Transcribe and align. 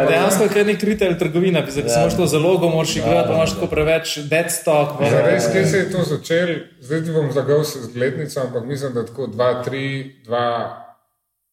Dejansko 0.08 0.42
je 0.42 0.48
kar 0.48 0.66
nek 0.66 0.82
retail 0.82 1.18
trgovina, 1.18 1.60
ki 1.60 1.70
Ja. 1.70 1.74
se 1.74 1.88
samo 1.88 2.10
to 2.10 2.26
zalogo 2.26 2.68
moraš 2.68 2.96
igrati, 2.96 3.28
pa 3.28 3.34
imaš 3.34 3.50
tako 3.50 3.66
preveč 3.66 4.18
dead 4.20 4.50
stock. 4.50 4.98
pa- 4.98 5.10
Zares, 5.10 5.52
kje 5.52 5.66
se 5.66 5.78
je 5.78 5.90
to 5.90 6.00
začelo? 6.00 6.54
Zdaj 6.80 7.04
ti 7.04 7.12
bom 7.12 7.32
zagal 7.32 7.64
se 7.64 7.80
z 7.80 7.88
glednico, 7.88 8.40
ampak 8.40 8.64
mislim, 8.64 8.94
da 8.94 9.06
tako 9.06 9.26
2-3, 9.26 10.10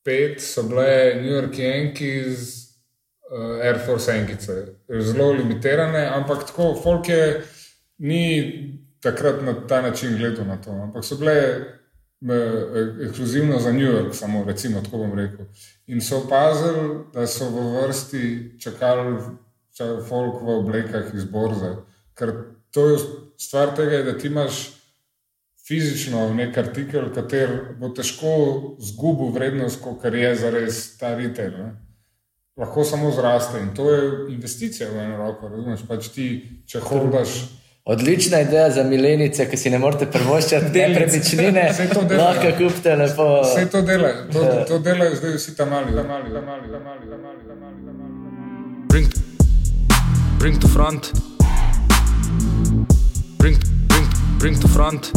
2-5 0.05 0.39
so 0.39 0.63
bile 0.63 1.15
New 1.15 1.31
York 1.31 1.53
Yankees, 1.53 2.67
uh, 3.31 3.61
Air 3.61 3.79
Force 3.79 4.11
Enkice. 4.11 4.65
Zelo 4.91 5.31
limitirane, 5.31 6.07
ampak 6.07 6.43
tako, 6.43 6.75
folk 6.75 7.09
je 7.09 7.43
ni 7.99 8.53
takrat 9.01 9.41
na 9.41 9.67
ta 9.67 9.81
način 9.81 10.17
gledal 10.17 10.45
na 10.45 10.57
to. 10.57 10.71
Ampak 10.73 11.03
so 11.03 11.15
bile 11.15 11.65
ekskluzivno 13.05 13.59
za 13.59 13.71
New 13.71 13.87
York, 13.87 14.15
samo 14.15 14.43
recimo, 14.43 14.81
tako 14.81 14.97
bom 14.97 15.13
rekel. 15.13 15.45
In 15.87 16.01
so 16.01 16.17
opazili, 16.17 16.99
da 17.13 17.27
so 17.27 17.49
v 17.49 17.81
vrsti 17.81 18.51
čakali 18.59 19.17
ča- 19.73 20.03
folk 20.09 20.41
v 20.41 20.49
oblekah 20.49 21.13
iz 21.13 21.25
borze. 21.25 21.75
Ker 22.13 22.33
to 22.71 22.89
je 22.89 22.97
stvar 23.37 23.75
tega, 23.75 24.03
da 24.03 24.17
ti 24.17 24.27
imaš 24.27 24.81
fizično 25.67 26.33
nek 26.33 26.57
artikel, 26.57 27.13
kater 27.13 27.75
bo 27.79 27.89
težko 27.89 28.75
zgubil 28.79 29.31
vrednost, 29.31 29.81
kot 29.81 30.03
je 30.13 30.35
zares 30.35 30.97
ta 30.97 31.15
retail. 31.15 31.51
Ne? 31.51 31.71
Lahko 32.57 32.83
samo 32.83 33.11
zraste 33.11 33.59
in 33.59 33.73
to 33.75 33.91
je 33.91 34.33
investicija 34.33 34.89
v 34.89 34.99
eno 34.99 35.17
roko. 35.17 35.49
Razumeš, 35.49 35.85
pač 35.87 36.09
ti, 36.13 36.27
če 36.67 36.79
holdaš. 36.79 37.60
Odlična 37.85 38.39
ideja 38.39 38.69
za 38.69 38.83
milenice, 38.83 39.49
ki 39.49 39.57
si 39.57 39.69
ne 39.69 39.79
morete 39.79 40.05
prvoščati 40.05 40.65
te 40.65 40.69
Delnic. 40.69 40.97
premičnine. 40.97 41.63
Saj 41.77 41.87
to 41.89 42.03
delajo. 42.03 42.27
Lahko 42.27 42.51
kupite 42.57 42.95
lepo. 42.95 43.41
Vse 43.41 43.69
to 43.69 43.81
delajo, 43.81 44.27
to, 44.33 44.43
to 44.67 44.79
delajo 44.79 45.15
zdaj 45.15 45.33
vsi 45.33 45.55
tam 45.57 45.69
mali, 45.69 45.95
tam 45.95 46.07
mali, 46.07 46.33
tam 46.33 46.45
mali, 46.45 46.69
tam 46.69 46.83
mali, 46.83 47.07
tam 47.09 47.19
mali, 47.21 47.41
tam 47.47 47.57
mali, 47.59 47.81
tam 47.85 47.95
mali. 47.97 48.85
Bring, 48.89 49.07
bring 50.39 50.61
to 50.61 50.67
front. 50.67 51.11
Bring, 53.39 53.57
bring, 53.87 54.07
bring 54.39 54.61
to 54.61 54.67
front. 54.67 55.11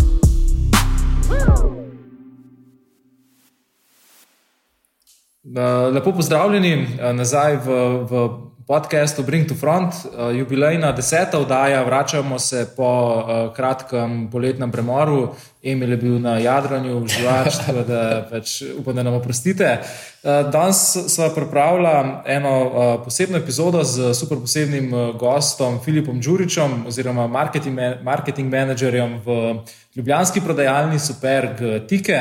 Lepo 5.92 6.12
pozdravljeni 6.12 6.82
uh, 6.82 7.12
nazaj 7.12 7.56
v, 7.56 7.68
v 8.10 8.28
podkastu 8.66 9.22
Bring 9.22 9.48
to 9.48 9.54
Front, 9.54 9.94
uh, 9.94 10.36
jubilejna 10.36 10.92
deseta 10.92 11.38
oddaja. 11.38 11.82
Vračamo 11.82 12.38
se 12.38 12.66
po 12.76 12.84
uh, 13.16 13.54
kratkem 13.56 14.28
poletnem 14.32 14.72
premoru. 14.72 15.34
Emil 15.62 15.90
je 15.90 15.96
bil 15.96 16.18
na 16.20 16.38
jadranju, 16.38 17.06
živač, 17.08 17.58
tako 17.66 17.82
da 17.88 18.26
pač 18.30 18.62
upam, 18.78 18.96
da 18.96 19.02
nam 19.02 19.14
oprostite. 19.14 19.78
Uh, 20.22 20.50
danes 20.52 20.96
sva 21.08 21.28
pripravila 21.34 22.22
eno 22.26 22.54
posebno 23.04 23.38
epizodo 23.38 23.84
z 23.84 24.14
super 24.14 24.40
posebnim 24.40 24.90
gostom 25.20 25.80
Filipom 25.84 26.20
Đuričem 26.20 26.86
oziroma 26.86 27.26
marketing, 27.26 27.76
ma- 27.76 27.96
marketing 28.02 28.50
menedžerjem 28.50 29.20
v 29.24 29.54
ljubljanski 29.96 30.40
prodajalni 30.40 30.98
Superg 30.98 31.60
Tike. 31.88 32.20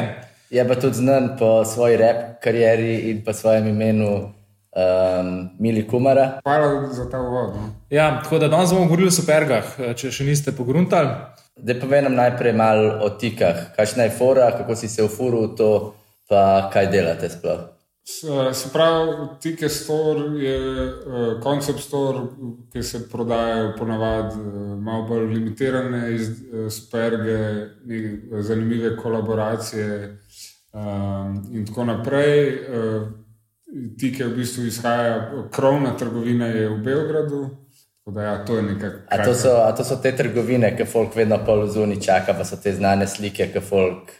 Je 0.50 0.68
pa 0.68 0.76
tudi 0.76 1.02
znan 1.02 1.36
po 1.40 1.66
svoji 1.66 1.98
rap 1.98 2.44
karieri 2.44 3.10
in 3.10 3.24
po 3.26 3.34
svojem 3.34 3.68
imenu 3.68 4.34
um, 4.76 5.50
Mili 5.60 5.88
Kumara. 5.88 6.40
Hvala 6.44 6.88
za 6.88 7.10
ta 7.10 7.22
uvod. 7.22 7.56
No. 7.56 7.70
Ja, 7.90 8.22
tako 8.24 8.40
da 8.40 8.48
danes 8.48 8.70
bomo 8.70 8.86
govorili 8.86 9.08
o 9.08 9.12
supergah, 9.12 9.64
če 9.96 10.12
še 10.12 10.24
niste 10.24 10.52
pogruntali. 10.52 11.10
Zdaj 11.56 11.80
pa 11.80 12.02
nam 12.02 12.16
najprej 12.16 12.54
malo 12.54 12.98
o 13.02 13.10
tikah. 13.12 13.76
Kakšna 13.76 14.04
je 14.04 14.10
fora, 14.12 14.52
kako 14.52 14.76
si 14.76 14.88
se 14.88 15.04
v 15.44 15.56
to, 15.56 15.94
pa 16.30 16.70
kaj 16.74 16.88
delate 16.88 17.30
sploh. 17.30 17.70
S- 18.04 18.26
Se 18.54 18.70
pravi, 18.74 19.12
Tike 19.40 19.70
Store 19.70 20.20
je 20.38 20.58
uh, 20.58 21.42
koncept 21.42 21.80
store, 21.80 22.20
ki 22.74 22.84
se 22.84 23.10
prodajajo 23.10 23.76
ponavadi 23.78 24.36
uh, 24.36 24.48
malo 24.78 25.04
bolj 25.04 25.30
limitirane 25.30 26.16
iz 26.16 26.28
uh, 26.30 26.68
superge, 26.68 27.38
ne- 27.86 28.42
zanimive 28.42 28.97
kolaboracije 28.97 30.18
um, 30.74 30.81
in 31.52 31.66
tako 31.66 31.86
naprej. 31.86 32.40
Uh, 32.50 33.22
Tike 34.00 34.25
v 34.25 34.35
bistvu 34.38 34.67
izhaja, 34.69 35.47
krovna 35.51 35.95
trgovina 35.97 36.47
je 36.47 36.67
v 36.69 36.78
Beogradu, 36.84 37.50
da 38.06 38.22
ja, 38.22 38.45
to 38.45 38.57
je 38.57 38.63
nekako. 38.63 38.97
A 39.09 39.23
to, 39.25 39.34
so, 39.34 39.56
a 39.66 39.72
to 39.75 39.84
so 39.84 39.95
te 39.95 40.11
trgovine, 40.16 40.75
ki 40.78 40.85
folk 40.85 41.16
vedno 41.16 41.39
pol 41.45 41.66
zunaj 41.67 42.01
čaka, 42.03 42.35
pa 42.38 42.45
so 42.45 42.59
te 42.61 42.73
znane 42.75 43.07
slike, 43.07 43.47
ki 43.53 43.63
folk 43.63 44.11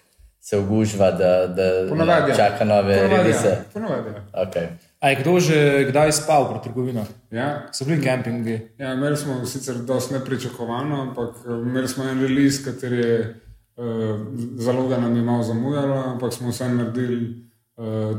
se 0.44 0.58
ugužva, 0.58 1.12
da, 1.12 1.48
da 1.48 1.68
Ponavadi, 1.90 2.32
ja. 2.32 2.36
čaka 2.36 2.66
nove 2.66 2.96
Ponavadi, 2.96 3.18
release. 3.18 3.48
ja. 3.48 3.62
Ponavadi, 3.74 4.10
ja. 4.10 4.24
Okay. 4.48 4.68
A 5.00 5.10
je 5.10 5.16
kdo 5.16 5.40
že 5.40 5.86
kdaj 5.92 6.12
spal 6.12 6.50
pri 6.52 6.60
trgovinah? 6.64 7.08
Ja, 7.32 7.68
So 7.72 7.86
bili 7.86 8.02
kempingi. 8.04 8.60
Ja, 8.78 8.94
imeli 8.94 9.18
smo 9.18 9.46
sicer 9.46 9.76
dosti 9.76 10.14
nepričakovano, 10.14 11.02
ampak 11.02 11.36
eh, 11.46 11.52
imeli 11.52 11.88
smo 11.88 12.04
en 12.04 12.22
release, 12.22 12.64
kateri 12.64 12.98
je 12.98 13.36
uh, 13.76 14.20
zaloga 14.58 14.98
nam 14.98 15.16
je 15.16 15.22
malo 15.22 15.44
zamujala, 15.44 16.04
ampak 16.12 16.34
smo 16.34 16.50
vse 16.50 16.70
naredili, 16.70 17.52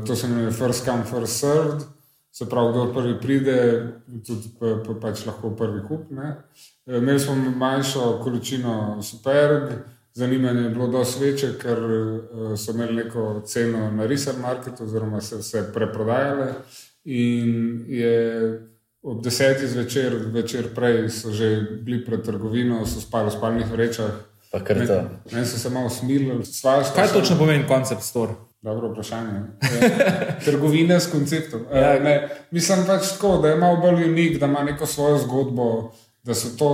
to 0.07 0.15
se 0.15 0.27
imenuje 0.27 0.51
first 0.51 0.85
come, 0.85 1.03
first 1.03 1.39
served. 1.39 1.81
Se 2.31 2.45
pravi, 2.49 2.71
kdo 2.71 2.93
prvi 2.93 3.19
pride, 3.21 3.87
tudi 4.27 4.49
pa, 4.59 4.75
pa, 4.87 4.93
pač 4.99 5.25
lahko 5.25 5.53
prvi 5.55 5.79
kup. 5.87 6.09
Ne? 6.11 6.33
Eh, 6.87 6.97
Imeli 6.97 7.19
smo 7.19 7.35
manjšo 7.35 8.19
količino 8.23 9.01
superg, 9.01 9.71
zanimanje 10.13 10.61
je 10.61 10.69
bilo 10.69 10.87
dosti 10.87 11.23
večje, 11.23 11.53
ker 11.61 11.79
uh, 11.79 12.57
so 12.59 12.71
imeli 12.71 12.95
neko 12.95 13.41
ceno 13.45 13.91
na 13.91 14.05
resale 14.05 14.39
marketu, 14.39 14.83
oziroma 14.83 15.21
se 15.21 15.37
vse 15.37 15.63
preprodajale. 15.73 16.53
In 17.05 17.85
je 17.87 18.15
ob 19.01 19.23
desetih 19.23 19.69
zvečer, 19.69 20.15
večer 20.33 20.73
prej 20.75 21.09
so 21.09 21.31
že 21.31 21.61
bili 21.81 22.05
pred 22.05 22.25
trgovino, 22.25 22.85
so 22.85 22.99
spali 22.99 23.29
v 23.29 23.37
spalnih 23.37 23.71
vrečah. 23.71 24.11
Pa 24.51 24.59
kar 24.59 24.87
to. 24.87 24.99
Meni 25.31 25.45
so 25.45 25.59
se 25.59 25.69
malo 25.69 25.89
smilili, 25.89 26.43
Kaj 26.95 27.13
točno 27.13 27.37
pomeni 27.37 27.67
koncept 27.67 28.03
store? 28.03 28.33
Dobro 28.65 28.91
vprašanje. 28.91 29.39
Trgovina 30.45 30.99
s 30.99 31.11
konceptom. 31.11 31.65
Ja. 31.73 31.79
Ja, 31.79 31.99
ne, 31.99 32.29
mislim 32.51 32.85
pač 32.87 33.11
tako, 33.13 33.37
da 33.37 33.49
je 33.49 33.55
malo 33.55 33.77
bolj 33.77 34.03
unik, 34.09 34.39
da 34.39 34.45
ima 34.45 34.63
neko 34.63 34.85
svojo 34.85 35.17
zgodbo, 35.17 35.91
da 36.23 36.33
so 36.33 36.57
to 36.57 36.71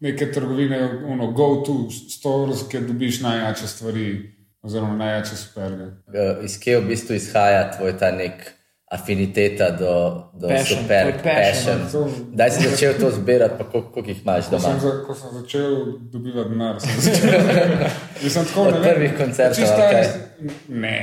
neke 0.00 0.32
trgovine, 0.32 1.02
ono, 1.06 1.30
go-to 1.32 1.90
stores, 1.90 2.64
kjer 2.70 2.82
dobiš 2.82 3.20
najjače 3.20 3.66
stvari, 3.66 4.32
oziroma 4.62 4.96
najjače 4.96 5.36
superge. 5.36 5.84
Eh, 6.14 6.44
Iz 6.44 6.60
kje 6.60 6.80
v 6.80 6.88
bistvu 6.88 7.14
izhaja 7.14 7.70
tvoj 7.76 7.98
ta 7.98 8.10
nek 8.10 8.55
afiniteta 8.96 9.70
do, 9.72 9.92
do 10.34 10.48
Passion, 10.48 10.78
super 10.78 11.04
passion, 11.18 11.78
passion? 11.78 11.78
to- 11.86 12.32
Kdaj 12.32 12.48
si 12.50 12.58
začel 12.64 12.92
to 12.94 13.10
zbirati, 13.12 13.54
pa 13.54 13.64
koliko, 13.64 13.90
koliko 13.90 14.10
jih 14.10 14.22
imaš 14.22 14.44
Ko 14.44 14.50
doma? 14.52 14.68
sem, 14.70 14.80
za, 14.80 14.92
ko 15.02 15.12
sem 15.14 15.30
začel 15.34 15.70
dobivati 16.08 16.50
denar, 16.50 16.74
sem 16.78 16.94
začel. 16.98 17.30
Mislim, 18.22 18.44
tako, 18.44 18.60
Od 18.62 18.66
ne 18.68 18.80
vem, 18.80 18.88
prvih 18.88 19.12
koncertov, 19.14 19.56
čisto 19.56 19.74
ali 19.76 19.92
kaj? 19.92 20.02
tak- 20.02 20.22
Ne, 20.68 20.94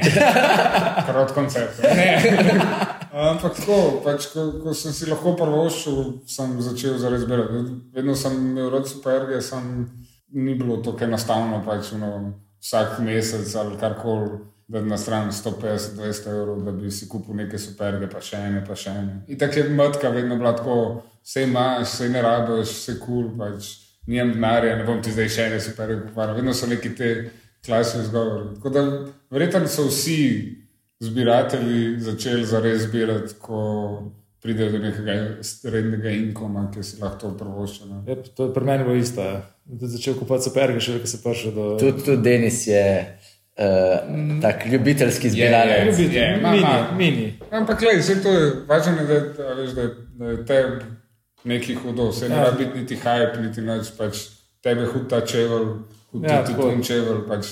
kar 1.06 1.18
od 1.18 1.32
koncertov. 1.32 1.86
Ne. 1.92 2.10
Ampak 3.26 3.54
tako, 3.56 3.76
pač, 4.00 4.26
ko, 4.28 4.42
ko 4.60 4.74
sem 4.74 4.92
si 4.92 5.06
lahko 5.06 5.34
prvoščil, 5.34 5.98
sem 6.28 6.54
začel 6.60 6.98
zares 6.98 7.22
zbirati. 7.22 7.62
Vedno 7.92 8.16
sem 8.16 8.34
imel 8.34 8.70
rad 8.70 8.86
superge, 8.86 9.38
sem 9.40 9.86
ni 10.34 10.56
bilo 10.56 10.78
tako 10.80 11.04
enostavno, 11.04 11.62
pač, 11.62 11.92
no, 11.94 12.10
vsak 12.58 13.00
mesec 13.00 13.46
ali 13.56 13.78
karkoli. 13.78 14.32
Da 14.68 14.82
na 14.82 14.98
stran 14.98 15.32
150-200 15.32 16.30
evrov, 16.32 16.62
da 16.64 16.72
bi 16.72 16.92
si 16.92 17.10
kupil 17.10 17.36
neke 17.36 17.60
superge, 17.60 18.08
pa 18.10 18.22
še 18.24 18.40
ene, 18.48 18.62
pa 18.68 18.78
še 18.80 18.94
ene. 18.96 19.18
In 19.28 19.40
tako 19.40 19.60
je 19.60 19.74
matka 19.76 20.10
vedno 20.10 20.38
bila 20.40 20.54
tako, 20.56 20.78
vse 21.24 21.44
imaš, 21.44 21.88
vse 21.90 22.10
ne 22.10 22.22
rabiš, 22.24 22.72
vse 22.78 22.96
kul, 23.02 23.28
cool, 23.28 23.32
pač 23.38 23.74
nijem 24.08 24.34
denarja, 24.38 24.78
ne 24.80 24.88
bom 24.88 25.02
ti 25.04 25.12
zdaj 25.12 25.30
še 25.36 25.48
ene 25.50 25.60
superge 25.64 26.00
kupoval. 26.06 26.36
Vedno 26.40 26.56
so 26.56 26.70
neki 26.72 26.96
te 26.96 27.14
klasični 27.66 28.08
izgovori. 28.08 28.56
Tako 28.56 28.70
da 28.70 28.84
verjetno 29.36 29.68
so 29.68 29.88
vsi 29.92 30.20
zbiratelji 31.04 32.00
začeli 32.00 32.46
zares 32.46 32.88
zbirati, 32.88 33.36
ko 33.40 33.62
pridejo 34.44 34.72
do 34.72 34.80
nekega 34.84 35.14
rednega 35.64 36.10
inkoma, 36.10 36.70
ki 36.74 36.84
si 36.84 37.02
lahko 37.02 37.20
to 37.20 37.38
prvošča. 37.38 37.86
no. 37.86 38.04
Je, 38.08 38.16
to 38.36 38.48
je 38.48 38.54
pri 38.54 38.66
meni 38.66 38.84
bilo 38.84 38.96
isto. 38.96 39.22
Ja. 39.22 39.42
Začel 39.80 40.18
kupovati 40.20 40.50
superge, 40.50 40.80
še 40.84 41.00
ko 41.00 41.08
se 41.08 41.20
prišel 41.24 41.56
do. 41.56 41.68
Tudi 41.80 42.04
tud 42.04 42.24
Denis 42.24 42.68
je 42.68 42.84
uh, 43.58 43.66
tak 44.42 44.66
ljubiteljski 44.66 45.30
zbiralec. 45.30 45.86
Ljubitelj, 45.88 46.18
je, 46.18 46.40
ma, 46.42 46.52
mini, 46.52 46.64
ma. 46.64 46.88
mini. 46.98 47.40
Ampak, 47.52 47.80
gledaj, 47.80 48.00
vse 48.00 48.24
to 48.24 48.30
je 48.30 48.52
važno, 48.68 48.92
je, 48.94 49.06
da, 49.06 49.44
a 49.44 49.54
veš, 49.54 49.70
da, 49.70 49.82
je- 49.82 49.96
da 50.14 50.26
je 50.26 50.46
tebi 50.46 50.86
neki 51.44 51.76
hudo, 51.76 52.10
vse 52.10 52.30
ne 52.30 52.36
Ja. 52.36 52.44
rabi 52.44 52.66
biti 52.66 52.80
niti 52.80 52.96
hype, 52.96 53.42
niti 53.42 53.62
nič, 53.62 53.92
pač 53.98 54.18
tebe 54.62 54.86
hud 54.86 55.10
ta 55.10 55.22
čevelj, 55.22 55.66
hud 56.12 56.24
Ja, 56.24 56.44
ti 56.44 56.52
tako. 56.52 56.62
tun 56.64 56.84
čevelj. 56.84 57.28
Pač. 57.28 57.46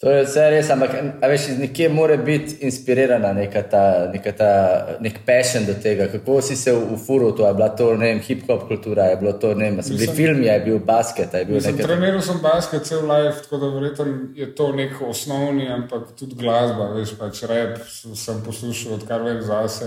To 0.00 0.08
je 0.10 0.22
vse 0.24 0.44
res, 0.50 0.70
ampak 0.72 0.94
veš, 1.28 1.42
iz 1.52 1.58
nekje 1.60 1.88
mora 1.92 2.14
biti 2.16 2.54
inspirirana 2.64 3.34
neka 3.36 3.60
ta, 3.68 4.08
neka 4.12 4.32
ta 4.32 4.52
nek 5.00 5.18
passion 5.26 5.66
do 5.68 5.74
tega. 5.82 6.06
Kako 6.08 6.40
si 6.40 6.56
se 6.56 6.72
ufuril 6.72 7.34
to? 7.36 7.44
Je 7.46 7.54
bila 7.54 7.68
to 7.68 7.90
vem, 8.00 8.20
hip-hop 8.20 8.64
kultura, 8.68 9.10
je 9.10 9.16
bilo 9.16 9.32
to 9.32 9.54
ne 9.54 9.70
vem, 9.70 9.82
so 9.82 9.88
bili 9.92 10.00
Mislim- 10.00 10.16
filmi, 10.16 10.46
je 10.46 10.60
bil 10.60 10.78
basket, 10.78 11.34
je 11.34 11.44
bil 11.44 11.54
Mislim, 11.54 11.76
nekaj. 11.76 11.86
treniral 11.86 12.22
sem 12.22 12.40
basket 12.42 12.82
cel 12.82 13.04
life, 13.04 13.42
tako 13.42 13.56
da 13.56 13.66
verjetno 13.68 14.06
je 14.34 14.54
to 14.54 14.72
nek 14.72 14.96
osnovni, 15.08 15.68
ampak 15.68 16.16
tudi 16.16 16.34
glasba, 16.34 16.88
veš, 16.96 17.18
pač 17.18 17.42
rap 17.42 17.78
sem 18.14 18.42
poslušal, 18.46 18.92
odkar 18.94 19.22
vem 19.22 19.42
zase. 19.42 19.84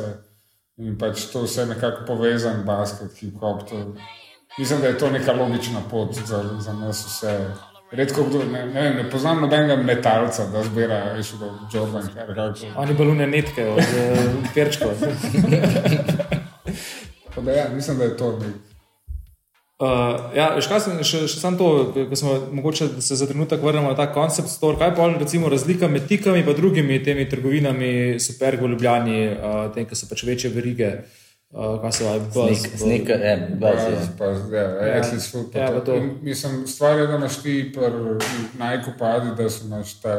In 0.78 0.98
pač 0.98 1.26
to 1.34 1.42
vse 1.42 1.66
nekako 1.66 2.06
povezan, 2.08 2.62
basket, 2.66 3.18
hip-hop. 3.18 3.66
To, 3.70 3.96
mislim, 4.60 4.82
da 4.82 4.88
je 4.88 4.98
to 4.98 5.10
neka 5.10 5.34
logična 5.34 5.82
pot 5.90 6.14
za, 6.14 6.44
za 6.60 6.74
nas 6.74 7.02
vse. 7.06 7.73
Redko 7.94 8.24
kdo, 8.24 8.42
ne, 8.52 8.66
ne, 8.66 8.90
ne 8.94 9.10
poznam 9.10 9.42
nobenega 9.42 9.76
metalca, 9.76 10.48
da 10.50 10.64
zbira, 10.64 11.14
veš, 11.14 11.36
do 11.38 11.52
Jordan, 11.74 12.08
kar 12.16 12.32
kako. 12.36 12.72
Oni 12.82 12.94
balune 12.98 13.28
netke 13.28 13.68
od 13.70 13.78
uh, 13.78 14.54
perčkov. 14.54 14.98
Ja, 17.34 17.66
mislim, 17.76 17.98
da 17.98 18.04
je 18.04 18.18
to. 18.18 18.28
Uh, 18.28 19.88
ja, 20.36 20.52
veš, 20.56 20.68
kaj 20.70 20.80
sem, 20.86 21.00
še, 21.04 21.24
še 21.28 21.40
samo 21.42 21.58
to, 21.58 22.06
ko 22.08 22.16
smo 22.16 22.36
mogoče 22.56 22.88
se 23.02 23.18
za 23.20 23.26
trenutek 23.28 23.62
vrnemo 23.66 23.90
na 23.90 23.98
ta 23.98 24.06
koncept 24.14 24.48
store. 24.54 24.78
Kaj 24.80 24.94
pa 24.96 25.08
recimo 25.18 25.50
razlika 25.52 25.90
med 25.90 26.06
tikami 26.08 26.40
in 26.46 26.54
drugimi 26.56 27.02
temi 27.04 27.26
trgovinami, 27.30 28.20
super 28.22 28.56
v 28.62 28.70
Ljubljani, 28.72 29.20
uh, 29.34 29.60
tem, 29.74 29.90
ki 29.90 29.98
so 29.98 30.08
pač 30.08 30.24
večje 30.30 30.54
verige, 30.54 30.92
uh, 31.02 31.23
kaj 31.54 31.92
so 31.92 32.20
buzz, 32.34 32.60
Snik, 32.60 32.78
snik, 32.78 33.08
ne, 33.08 33.48
buzz, 33.60 33.82
Pa, 34.18 34.26
ja. 34.26 34.38
pa, 34.50 34.58
ja, 34.58 34.98
athlete's 35.00 35.32
foot, 35.32 35.52
pa 35.54 35.60
Ja, 35.60 35.80
to. 35.80 35.96
In 35.96 36.18
Mislim, 36.22 36.68
stvar 36.68 37.00
je, 37.00 37.08
da 37.08 37.16
imaš 37.16 37.42
ti 37.44 37.74
Nike 38.54 38.92
padi, 39.00 39.36
da 39.38 39.50
so 39.50 39.66
imaš 39.66 40.02
ta 40.02 40.16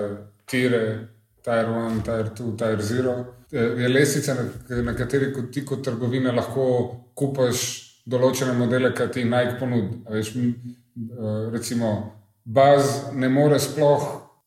tire, 0.46 0.98
Tire 1.44 1.66
1, 1.66 2.02
Tire 2.04 2.30
2, 2.38 2.58
Tire 2.58 2.82
0. 3.02 3.24
Je 3.50 3.88
lestvica, 3.88 4.34
na, 4.34 4.82
na 4.82 4.94
kateri 4.94 5.32
kot 5.34 5.50
ti 5.52 5.64
kot 5.66 5.82
trgovina 5.84 6.32
lahko 6.32 6.66
kupaš 7.14 7.64
določene 8.06 8.52
modele, 8.52 8.92
ki 8.94 9.08
ti 9.12 9.24
Nike 9.24 9.58
ponudi. 9.58 10.00
A 10.06 10.14
Veš, 10.14 10.36
eh, 10.36 11.50
recimo, 11.52 12.12
Baz 12.44 13.10
ne 13.14 13.28
more 13.28 13.58
sploh 13.58 14.02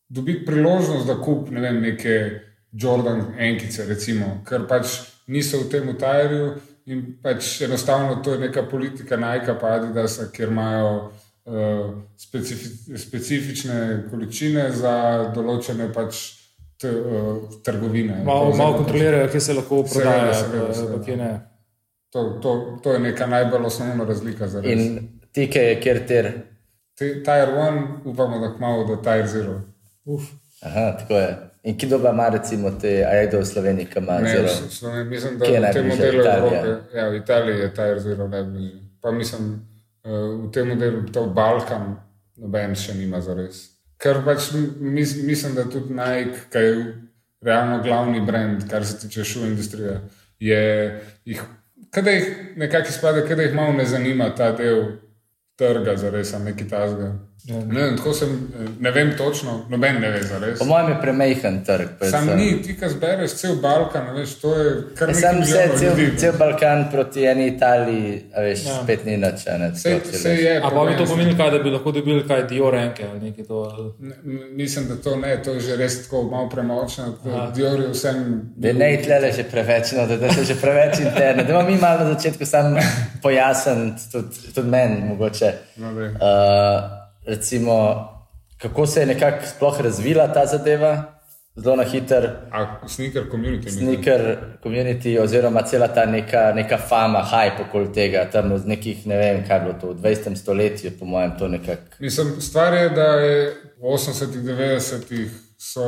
dobiti 0.08 0.44
priložnost, 0.46 1.06
da 1.06 1.18
kup 1.20 1.50
ne 1.50 1.60
vem, 1.60 1.80
neke 1.82 2.14
Jordan 2.72 3.34
enkice, 3.38 3.84
recimo, 3.88 4.38
ker 4.48 4.68
pač 4.68 5.00
niso 5.26 5.58
v 5.64 5.70
tem 5.72 5.88
utajrju 5.88 6.52
in 6.88 7.18
pač 7.22 7.60
enostavno 7.60 8.14
to 8.16 8.32
je 8.32 8.38
neka 8.38 8.62
politika 8.64 9.16
Nike 9.16 9.54
pa 9.60 9.66
Adidasa, 9.68 10.28
kjer 10.32 10.48
imajo 10.48 10.90
uh, 11.44 11.52
specifi, 12.16 12.68
specifične 12.98 13.78
količine 14.10 14.70
za 14.72 14.94
določene 15.34 15.90
pač 15.92 16.20
t, 16.76 16.88
uh, 16.88 17.36
trgovine. 17.62 18.22
Malo, 18.24 18.54
malo 18.54 18.76
kontrolirajo, 18.76 19.28
kje 19.28 19.40
se 19.40 19.52
lahko 19.52 19.82
Seveda, 19.84 20.10
prodaja, 20.10 20.34
seveda, 20.34 20.66
pa- 20.66 20.74
seveda. 20.74 20.96
pa 20.96 21.04
kje 21.04 21.16
ne. 21.16 21.30
To, 22.10 22.20
to, 22.40 22.52
to 22.82 22.92
je 22.92 23.00
neka 23.00 23.26
najbolj 23.26 23.66
osnovna 23.66 24.04
razlika. 24.04 24.48
za 24.48 24.60
res. 24.60 24.72
In 24.72 25.08
tike 25.30 25.60
je 25.60 25.80
kjer 25.80 26.06
ter. 26.06 26.28
Ti- 26.94 27.18
Tire 27.22 27.52
1, 27.54 27.82
upamo, 28.04 28.38
da 28.38 28.54
kmalo 28.54 28.86
do 28.86 28.96
Tire 28.98 29.26
0. 29.26 29.58
Uf. 30.06 30.30
Aha, 30.62 30.96
tako 30.98 31.14
je. 31.14 31.28
In 31.68 31.76
kdo 31.76 31.96
ima 31.96 32.28
recimo 32.28 32.70
te, 32.80 33.04
a 33.04 33.10
je 33.14 33.26
kdo 33.26 33.38
v 33.38 33.44
Sloveniji, 33.44 33.86
ki 33.86 33.98
ima 33.98 34.18
Ne, 34.20 34.30
zelo. 34.30 34.70
Sloveniji, 34.70 35.04
mislim, 35.04 35.38
da 35.38 35.44
je 35.44 35.60
v 35.60 35.72
tem 35.72 35.88
modelu 35.88 36.20
Italija? 36.20 36.60
Evrope, 36.60 36.98
ja, 36.98 37.08
v 37.08 37.16
Italiji 37.16 37.58
je 37.58 37.74
Tire 37.74 38.00
0 38.00 38.28
najbližje. 38.28 38.80
Pa 39.02 39.10
mislim, 39.10 39.66
eh, 40.04 40.10
v 40.10 40.50
tem 40.52 40.68
modelu, 40.68 41.02
to 41.12 41.26
Balkan, 41.26 41.96
noben 42.36 42.74
še 42.74 42.94
nima 42.94 43.20
za 43.20 43.34
res. 43.34 43.60
Ker 44.00 44.22
pač 44.24 44.48
mis, 44.80 45.12
mislim, 45.22 45.54
da 45.54 45.66
tudi 45.68 45.92
Nike, 45.92 46.48
ki 46.52 46.58
je 46.58 46.72
realno 47.44 47.82
glavni 47.82 48.24
brand, 48.26 48.64
kar 48.70 48.86
se 48.86 48.96
tiče 48.98 49.24
šul 49.24 49.46
industrije, 49.50 50.00
je 50.40 50.62
jih, 51.24 51.42
kada 51.90 52.10
jih 52.10 52.56
nekako 52.56 52.88
izpade, 52.88 53.26
kada 53.28 53.42
jih 53.42 53.54
malo 53.54 53.72
ne 53.72 53.84
zanima 53.84 54.30
ta 54.34 54.52
del 54.56 54.84
trga 55.58 55.96
za 55.96 56.10
res, 56.10 56.32
a 56.34 56.38
neki 56.38 56.68
tasga. 56.68 57.12
Ne 57.46 57.80
vem, 57.80 57.96
tako 57.96 58.12
sem, 58.12 58.32
ne 58.80 58.90
vem 58.90 59.12
točno, 59.16 59.64
noben 59.68 60.00
ne 60.00 60.10
ve 60.10 60.22
za 60.22 60.38
res. 60.38 60.58
Po 60.58 60.64
mojem 60.64 60.88
je 60.88 60.96
premehen 61.00 61.64
trg. 61.64 61.80
Sam 61.80 61.96
predvsem. 61.98 62.36
ni, 62.36 62.62
ti, 62.62 62.76
ki 62.76 62.88
zbereš 62.88 63.30
cel 63.32 63.56
Balkan, 63.56 64.10
veš, 64.12 64.34
to 64.34 64.54
je 64.54 64.72
kar 64.94 65.08
nekaj 65.08 65.22
Sam 65.22 65.38
milijonov 65.38 65.78
cel, 65.78 65.88
ljudi. 65.90 66.18
cel 66.18 66.32
Balkan 66.34 66.90
proti 66.92 67.24
eni 67.24 67.46
Italiji, 67.46 68.10
a 68.34 68.40
veš, 68.40 68.64
Ja. 68.64 68.70
ja. 68.70 68.82
spet 68.82 69.04
ni 69.04 69.16
nič. 69.16 69.46
a 69.46 69.56
ne, 69.56 69.70
Sej, 69.74 69.94
tako, 69.94 70.10
če 70.10 70.18
sej 70.18 70.32
veš. 70.32 70.42
je. 70.42 70.56
A 70.58 70.70
pa 70.70 70.84
bi 70.84 70.96
to 70.96 71.04
pomenilo, 71.06 71.36
kaj, 71.36 71.50
da 71.50 71.58
bi 71.58 71.70
lahko 71.70 71.92
dobili 71.92 72.28
kaj 72.28 72.42
Dior 72.44 72.74
enke 72.74 73.06
ali 73.10 73.20
nekaj 73.20 73.44
to. 73.44 73.58
Ne, 74.00 74.14
Mislim, 74.52 74.88
da 74.88 74.96
to 74.96 75.16
ne, 75.16 75.42
to 75.42 75.52
je 75.52 75.60
že 75.60 75.76
res 75.76 76.02
tako 76.02 76.22
malo 76.24 76.48
premočno. 76.48 77.14
Dior 77.54 77.80
je 77.80 77.88
vsem. 77.88 78.42
Da 78.56 78.72
ne 78.74 78.92
je 78.92 79.02
tle 79.02 79.32
že 79.32 79.44
preveč, 79.44 79.92
no, 79.92 80.06
da, 80.06 80.16
da 80.16 80.28
so 80.28 80.44
že 80.44 80.54
preveč 80.54 81.00
interne. 81.00 81.44
Da 81.44 81.62
mi 81.62 81.76
malo 81.78 82.04
na 82.04 82.14
začetku 82.14 82.44
sam 82.44 82.76
pojasniti, 83.22 84.02
tudi, 84.12 84.52
tudi 84.54 84.68
meni 84.68 85.00
mogoče. 85.02 85.52
No, 85.76 85.88
recimo, 87.28 87.74
kako 88.58 88.86
se 88.86 89.00
je 89.00 89.06
nekako 89.06 89.46
sploh 89.46 89.80
razvila 89.80 90.32
ta 90.32 90.46
zadeva, 90.46 91.14
zelo 91.56 91.76
na 91.76 91.84
hiter. 91.84 92.30
A 92.52 92.88
sneaker 92.88 93.24
community. 93.32 93.70
Sneaker 93.70 94.36
community, 94.62 95.18
oziroma 95.22 95.62
cela 95.62 95.88
ta 95.88 96.06
neka, 96.06 96.52
neka 96.54 96.78
fama, 96.78 97.22
hype 97.32 97.62
okoli 97.68 97.92
tega, 97.92 98.24
tam 98.32 98.52
iz 98.54 98.64
nekih, 98.66 99.06
ne 99.06 99.16
vem, 99.18 99.44
kaj 99.46 99.56
je 99.56 99.60
bilo 99.64 99.74
to, 99.80 99.86
v 99.92 100.00
20. 100.02 100.36
stoletju, 100.36 100.90
po 100.98 101.04
mojem, 101.04 101.32
to 101.38 101.48
nekako. 101.48 101.82
Mislim, 102.00 102.40
stvar 102.40 102.74
je, 102.74 102.88
da 102.90 103.02
je 103.02 103.54
v 103.80 103.82
80-ih, 103.82 104.42
90-ih 104.42 105.30
so, 105.58 105.82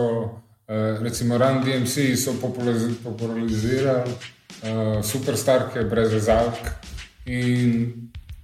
eh, 0.68 0.98
recimo, 1.02 1.38
Run 1.38 1.62
DMC 1.64 2.16
so 2.16 2.32
populariz- 2.42 2.98
popularizirali 3.04 4.10
uh, 4.10 5.04
superstarke 5.04 5.82
brez 5.84 6.12
rezalk. 6.12 6.54
In 7.26 7.92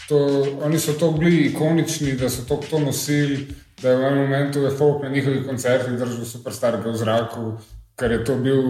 to, 0.08 0.18
oni 0.62 0.78
so 0.78 0.92
to 0.92 1.10
bili 1.10 1.46
ikonični, 1.46 2.12
da 2.12 2.30
so 2.30 2.44
to, 2.48 2.60
to 2.70 2.78
nosili, 2.78 3.46
da 3.82 3.90
je 3.90 3.96
v 3.96 4.04
enem 4.04 4.18
momentu 4.18 4.62
je 4.62 4.70
folk 4.70 5.02
na 5.02 5.08
njihovih 5.08 5.46
koncertih 5.46 5.98
držal 5.98 6.24
superstarke 6.24 6.88
v 6.88 6.96
zraku, 6.96 7.52
ker 7.96 8.12
je 8.12 8.24
to 8.24 8.36
bil, 8.36 8.62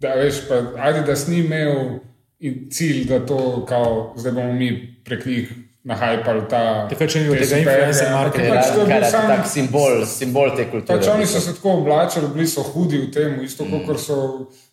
da 0.00 0.14
veš, 0.14 0.44
pa 0.48 0.62
Adidas 0.88 1.26
ni 1.28 1.38
imel 1.38 1.98
in 2.38 2.68
cilj, 2.70 3.08
da 3.08 3.26
to, 3.26 3.64
kao, 3.68 4.14
zdaj 4.16 4.32
bomo 4.32 4.52
mi 4.52 4.70
prek 5.04 5.26
njih 5.26 5.52
nahajpali 5.88 6.42
ta. 6.50 6.62
Takrat 6.90 7.10
še 7.10 7.22
ni 7.22 7.30
bilo 7.30 7.38
te 7.40 7.46
tega 7.48 7.58
influencer 7.62 8.08
ampak 8.08 8.20
marketinga. 8.20 8.54
pač 8.54 8.70
to 8.70 8.80
je 8.80 8.86
bil 8.86 8.92
Kar 8.92 9.02
je 9.02 9.10
sam- 9.10 9.28
tak 9.32 9.46
simbol, 9.48 10.06
simbol 10.06 10.50
te 10.56 10.66
kulture. 10.70 10.98
Pač 10.98 11.08
oni 11.14 11.26
so 11.26 11.40
se 11.40 11.54
tako 11.56 11.76
oblačili, 11.82 12.32
bili 12.34 12.46
so 12.46 12.62
hudi 12.62 12.98
v 12.98 13.10
tem, 13.14 13.38
isto 13.44 13.64
mm. 13.64 13.86
kot 13.86 14.00
so 14.00 14.18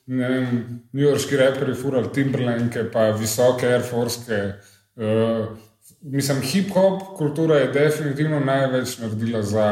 ne 0.07 0.29
vem, 0.29 0.49
newyorški 0.93 1.39
reperi, 1.39 1.75
furali 1.77 2.11
Timberlanke, 2.13 2.83
pa 2.93 3.09
visoke 3.17 3.69
Air 3.69 3.85
Force. 3.87 4.41
Uh, 4.95 5.55
mislim, 6.05 6.41
hip-hop 6.41 7.01
kultura 7.17 7.55
je 7.55 7.71
definitivno 7.73 8.39
največ 8.39 8.97
naredila 8.97 9.41
za, 9.41 9.69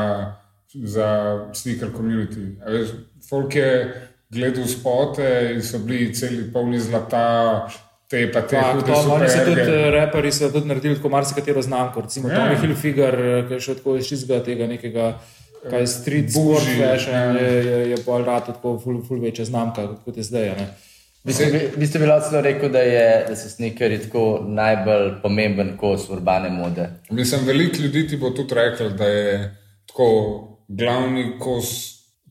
za 0.74 1.39
sneaker 1.53 1.89
community. 1.97 2.56
Veš, 2.68 2.89
folk 3.30 3.56
je 3.56 4.01
gledal 4.30 4.68
spote 4.68 5.51
in 5.53 5.62
so 5.63 5.80
bili 5.80 6.13
celi 6.15 6.47
polni 6.53 6.80
zlata, 6.80 7.68
te 8.09 8.25
pa 8.31 8.41
te 8.41 8.62
hude 8.62 8.85
to, 8.90 8.99
oni 9.13 9.30
so 9.30 9.45
tudi 9.45 9.61
eh, 9.61 9.90
reperi, 9.94 10.31
so 10.31 10.49
tudi 10.52 10.68
naredili 10.68 10.95
tako 10.95 11.09
marsikatero 11.09 11.61
znamko. 11.61 12.02
Recimo 12.02 12.30
Ja. 12.30 12.35
Tommy 12.35 12.61
Hilfiger, 12.61 13.19
eh, 13.19 13.47
ki 13.47 13.54
je 13.54 13.59
šel 13.59 13.75
tako 13.81 13.95
iz 13.97 14.09
čistega 14.09 14.44
tega 14.44 14.68
nekega. 14.68 15.13
Kaj 15.63 15.85
street 15.87 16.33
Bougie, 16.33 16.59
sport 16.59 16.90
fashion 16.92 17.16
ja. 17.16 17.40
je, 17.40 17.66
je, 17.66 17.75
je 17.90 17.97
bolj 18.06 18.25
rad 18.28 18.49
tako 18.49 18.73
ful, 18.83 18.97
ful 19.07 19.21
večja 19.23 19.45
znamka, 19.45 19.85
kot 20.04 20.18
je 20.18 20.23
zdaj. 20.28 20.49
A 21.25 21.27
Ne? 21.27 21.71
Vi 21.77 21.87
ste 21.87 21.99
bili 21.99 22.11
celo 22.30 22.42
rekel, 22.42 22.69
da, 22.69 22.80
je, 22.80 23.25
da 23.27 23.35
so 23.35 23.49
sneakeri 23.49 24.01
tako 24.01 24.44
najbolj 24.47 25.21
pomemben 25.21 25.77
kos 25.77 26.09
urbane 26.09 26.49
mode. 26.49 26.89
Mislim, 27.09 27.45
veliko 27.45 27.81
ljudi 27.81 28.07
ti 28.07 28.18
bo 28.18 28.30
tudi 28.30 28.56
rekel, 28.56 28.89
da 28.89 29.06
je 29.06 29.56
tako 29.87 30.07
glavni 30.68 31.39
kos 31.39 31.65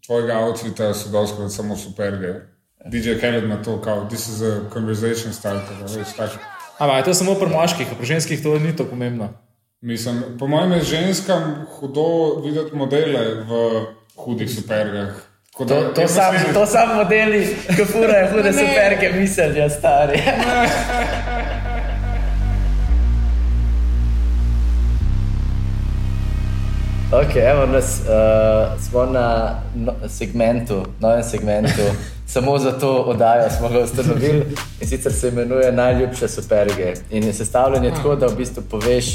tvojega 0.06 0.38
outfita, 0.38 0.94
so 0.94 1.08
doskrat 1.08 1.52
samo 1.52 1.76
superge. 1.76 2.34
DJ 2.90 3.16
Khaled 3.20 3.44
ima 3.44 3.62
to, 3.62 3.80
kao, 3.80 4.08
this 4.08 4.28
is 4.28 4.42
a 4.42 4.61
conversation 4.72 5.32
starter, 5.32 5.76
veš, 5.82 6.16
tak. 6.16 6.30
Ampak 6.78 6.99
je 6.99 7.04
to 7.04 7.14
samo 7.14 7.34
pri 7.34 7.49
moških, 7.49 7.87
pri 7.99 8.06
ženskih 8.06 8.42
to 8.42 8.58
ni 8.58 8.76
to 8.76 8.84
pomembno. 8.84 9.28
Mislim, 9.80 10.22
po 10.38 10.46
mojem 10.46 10.72
je 10.72 10.82
ženskam 10.82 11.66
hudo 11.78 12.40
videti 12.44 12.76
modele 12.76 13.44
v 13.44 13.87
hudih 14.16 14.50
supergah. 14.50 15.31
To, 15.59 15.64
to, 15.64 16.00
jaz 16.00 16.14
sam, 16.14 16.35
mislim- 16.35 16.54
to 16.54 16.66
sam 16.66 16.97
modeli, 16.97 17.56
ki 17.76 17.85
furajo 17.85 18.30
hude 18.30 18.42
Ne. 18.42 18.52
superke, 18.52 19.12
mislijo, 19.12 19.68
stari. 19.71 20.21
Ok, 27.12 27.37
evo 27.37 27.66
nas, 27.66 28.00
uh, 28.00 28.82
smo 28.82 29.04
na 29.04 29.54
no, 29.75 29.92
segmentu, 30.09 30.82
novem 31.00 31.23
segmentu, 31.23 31.82
samo 32.26 32.59
za 32.59 32.73
to 32.73 32.92
oddajo 32.97 33.50
smo 33.50 33.68
ga 33.68 33.78
ustanovili 33.78 34.47
in 34.80 34.88
sicer 34.88 35.12
se 35.12 35.28
imenuje 35.28 35.73
Najljubše 35.73 36.28
superge. 36.28 36.94
In 37.11 37.25
je 37.25 37.32
sestavljen 37.32 37.85
je 37.85 37.94
tako, 37.94 38.16
da 38.16 38.26
v 38.26 38.37
bistvu 38.37 38.62
poveš, 38.71 39.06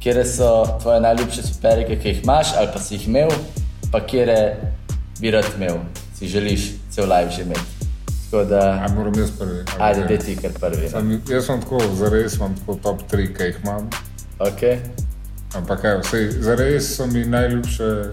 kje 0.00 0.24
so 0.24 0.78
tvoje 0.82 1.00
najljubše 1.00 1.42
superge, 1.42 1.98
ki 2.02 2.08
jih 2.08 2.22
imaš 2.22 2.46
ali 2.58 2.68
pa 2.72 2.78
si 2.78 2.94
jih 2.94 3.08
imel, 3.08 3.28
pa 3.92 4.00
kje 4.00 4.56
bi 5.20 5.30
rad 5.30 5.44
imel, 5.56 5.76
si 6.18 6.28
želiš 6.28 6.60
cel 6.90 7.04
live 7.04 7.30
že 7.30 7.42
imeti. 7.42 7.60
Da, 8.48 8.84
A 8.84 8.92
moram 8.94 9.14
jaz 9.18 9.30
prvi. 9.38 9.64
ajde, 9.78 10.02
Ok. 10.02 10.08
da 10.08 10.16
ti 10.18 10.36
kar 10.36 10.50
prvi. 10.60 10.82
No. 10.82 10.88
Sam, 10.90 11.22
jaz 11.28 11.46
sem 11.46 11.60
tako, 11.60 11.78
zares 11.94 12.34
imam 12.36 12.54
tako 12.56 12.74
top 12.74 13.00
3, 13.12 13.36
ki 13.36 13.42
jih 13.42 13.56
imam. 13.64 13.90
Okay. 14.38 14.78
Ampak 15.54 15.80
kaj, 15.80 15.98
vsej, 15.98 16.30
zares 16.40 16.96
so 16.96 17.06
mi 17.06 17.24
najljubše 17.24 18.12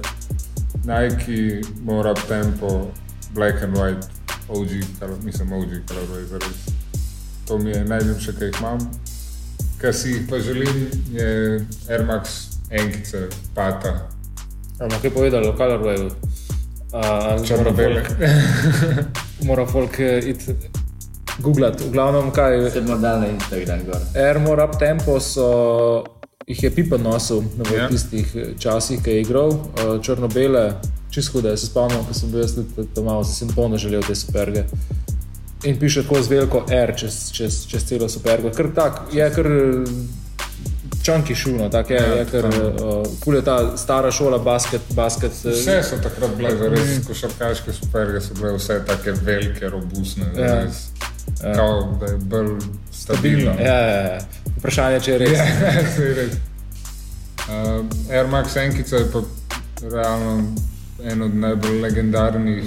Nike, 0.84 1.62
More 1.84 2.12
Up 2.12 2.20
Tempo, 2.28 2.88
Black 3.34 3.64
and 3.64 3.76
White, 3.78 4.08
OG, 4.50 4.70
kar, 5.00 5.10
mislim 5.24 5.52
OG, 5.54 5.68
colorway, 5.88 6.26
zares. 6.30 6.58
To 7.48 7.58
mi 7.58 7.70
je 7.70 7.84
najljubše, 7.86 8.32
ki 8.40 8.44
jih 8.44 8.56
imam. 8.60 8.80
Kar 9.78 9.94
si 9.94 10.10
jih 10.10 10.22
pa 10.30 10.40
želim, 10.40 10.88
je 11.12 11.60
Air 11.90 12.06
Max 12.06 12.30
enkice, 12.70 13.28
pata, 13.56 14.10
Ampak 14.80 15.02
kaj 15.02 15.12
povedal 15.14 15.46
o 15.48 15.54
Colorwayu? 15.54 16.10
Uh, 16.94 17.42
črno-bele. 17.46 18.04
Mora 19.48 19.66
folk 19.66 20.00
eh, 20.00 20.20
iti 20.30 20.54
googlati. 21.42 21.84
V 21.84 21.92
glavnem, 21.92 22.32
kaj 22.32 22.70
Se 22.72 22.82
bomo 22.82 22.98
dal 22.98 23.20
na 23.20 23.28
Instagram 23.28 23.80
gor. 23.86 24.02
Air 24.16 24.40
More 24.40 24.64
Up 24.64 24.78
Tempo 24.80 25.20
so, 25.20 26.04
jih 26.48 26.64
je 26.64 26.72
Pipa 26.72 26.98
nosil 26.98 27.42
v 27.42 27.74
Ja. 27.78 27.88
tistih 27.90 28.36
eh, 28.36 28.54
časih, 28.60 29.02
ki 29.04 29.10
je 29.10 29.22
igral, 29.22 29.50
uh, 29.50 29.98
črno-bele, 30.02 30.76
čisto 31.10 31.40
hude. 31.40 31.58
Se 31.58 31.66
spomnim, 31.66 32.06
ko 32.06 32.14
sem 32.14 32.32
bil 32.32 32.46
jaz 32.46 32.54
tam 32.94 33.06
malo, 33.06 33.24
sem 33.24 33.50
polno 33.50 33.78
želel 33.78 34.06
te 34.06 34.16
superge. 34.16 34.64
In 35.64 35.80
piše 35.80 36.04
tako 36.04 36.22
z 36.22 36.28
veliko 36.30 36.66
R 36.70 36.94
čez, 36.96 37.32
čez, 37.32 37.66
čez 37.66 37.86
celo 37.90 38.10
supergo. 38.10 38.52
Ker 38.54 38.70
tak, 38.76 39.02
je 39.14 39.30
kar 39.34 39.48
čanki 41.04 41.36
šuno, 41.36 41.70
tak 41.70 41.90
je, 41.90 41.96
Ja, 41.96 42.14
je 42.14 42.26
kar 42.26 42.46
uh, 42.46 43.04
kul 43.20 43.36
je 43.36 43.42
ta 43.42 43.78
stara 43.78 44.12
šola, 44.12 44.38
basket, 44.38 44.82
basket. 44.90 45.32
eh, 45.46 45.50
Vse 45.52 45.84
so 45.84 45.98
takrat 45.98 46.36
bile, 46.38 46.56
zares 46.58 47.06
košarkaške 47.08 47.74
superge 47.74 48.22
so 48.22 48.34
bile 48.34 48.54
vse 48.54 48.80
tako 48.88 49.12
velike, 49.22 49.70
robustne. 49.70 50.26
Ja. 50.38 50.48
zares. 50.48 50.86
Kao, 51.56 51.98
da 52.00 52.06
je 52.06 52.18
bolj 52.18 52.56
stabilno. 52.92 53.52
Ja, 53.60 53.80
ja, 53.80 54.02
ja. 54.04 54.20
Vprašanje, 54.58 55.00
če 55.00 55.12
je 55.12 55.18
res. 55.18 55.38
Ja, 55.38 55.72
je 56.08 56.14
res. 56.14 56.34
Uh, 57.44 57.86
Air 58.12 58.28
Max 58.28 58.56
Enkica 58.58 58.96
je 58.96 59.12
pa 59.12 59.20
realno 59.92 60.56
en 61.04 61.22
od 61.22 61.36
najbolj 61.36 61.82
legendarnih 61.82 62.64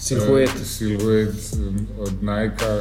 Silhuet. 0.00 0.50
eh, 0.50 0.64
siluet 0.64 1.34
um, 1.54 1.86
od 1.98 2.22
Nike. 2.22 2.74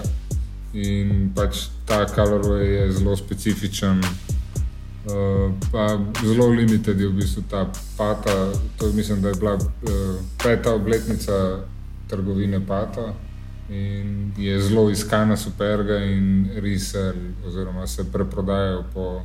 In 0.73 1.31
pač 1.35 1.57
ta 1.85 2.05
colorway 2.05 2.65
je 2.65 2.91
zelo 2.91 3.15
specifičen. 3.15 4.01
Uh, 5.05 5.11
pa 5.71 5.99
zelo 6.23 6.47
limited 6.47 6.99
je 6.99 7.07
v 7.07 7.13
bistvu 7.13 7.43
ta 7.49 7.67
pata. 7.97 8.51
To 8.77 8.87
je, 8.87 8.93
mislim, 8.93 9.21
da 9.21 9.27
je 9.29 9.35
bila 9.35 9.53
uh, 9.53 9.59
peta 10.43 10.73
obletnica 10.73 11.59
trgovine 12.07 12.67
pata. 12.67 13.13
In 13.69 14.31
je 14.37 14.61
zelo 14.61 14.89
iskana 14.89 15.37
superga 15.37 15.97
in 15.97 16.49
resell, 16.55 17.15
oziroma 17.47 17.87
se 17.87 18.11
preprodajajo 18.11 18.83
po, 18.93 19.21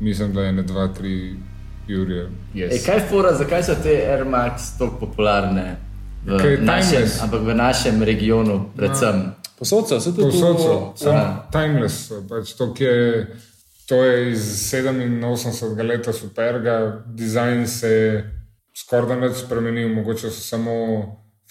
mislim, 0.00 0.32
da 0.34 0.42
je 0.42 0.52
ne 0.52 0.62
dva, 0.62 0.88
tri 0.88 1.34
jurje. 1.88 2.22
Ej, 2.54 2.60
Yes. 2.60 2.86
kaj 2.86 2.96
je 2.96 3.06
fora, 3.10 3.34
zakaj 3.34 3.62
so 3.62 3.74
te 3.82 3.88
Air 4.06 4.24
Max 4.24 4.78
tako 4.78 4.96
popularne 5.00 5.76
v 6.24 6.30
našem, 6.60 6.90
timeless. 6.90 7.22
ampak 7.22 7.40
v 7.40 7.54
našem 7.54 8.02
regionu, 8.02 8.64
predvsem? 8.76 9.32
Posod 9.58 9.88
so, 9.88 10.00
se 10.00 10.10
tudi 10.10 10.22
Povsod 10.30 10.58
so, 10.58 10.92
samo 10.96 11.42
timeless. 11.52 12.12
Pač 12.28 12.52
to, 12.52 12.72
ki 12.74 12.84
je, 12.84 13.26
to 13.88 14.04
je 14.04 14.30
iz 14.32 14.72
87. 14.72 15.88
leta 15.88 16.12
superga, 16.12 17.04
dizajn 17.06 17.66
se 17.66 17.88
je 17.88 18.38
skoraj 18.76 19.08
da 19.08 19.28
nič 19.28 19.36
spremenil, 19.44 19.88
mogoče 19.88 20.30
so 20.30 20.40
samo 20.40 20.72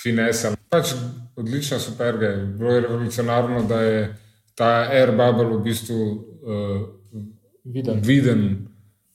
finese. 0.03 0.55
Pač 0.69 0.93
odlična 1.35 1.79
superga 1.79 2.25
je. 2.25 2.45
Bilo 2.45 2.71
je 2.71 2.81
revolucionarno, 2.81 3.63
da 3.63 3.81
je 3.81 4.15
ta 4.55 4.87
air 4.91 5.11
bubble 5.11 5.57
v 5.57 5.63
bistvu 5.63 5.97
uh, 6.01 6.81
Viden. 7.63 7.99
viden 8.03 8.67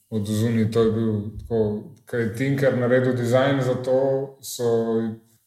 od 0.09 0.25
zunaj. 0.25 0.71
To 0.71 0.83
je 0.83 0.91
bil 0.91 1.13
tako, 1.39 1.83
kaj 2.05 2.21
je 2.21 2.35
Tinker 2.35 2.77
naredil 2.77 3.13
dizajn 3.13 3.61
za 3.61 3.75
to, 3.83 3.99
so 4.41 4.63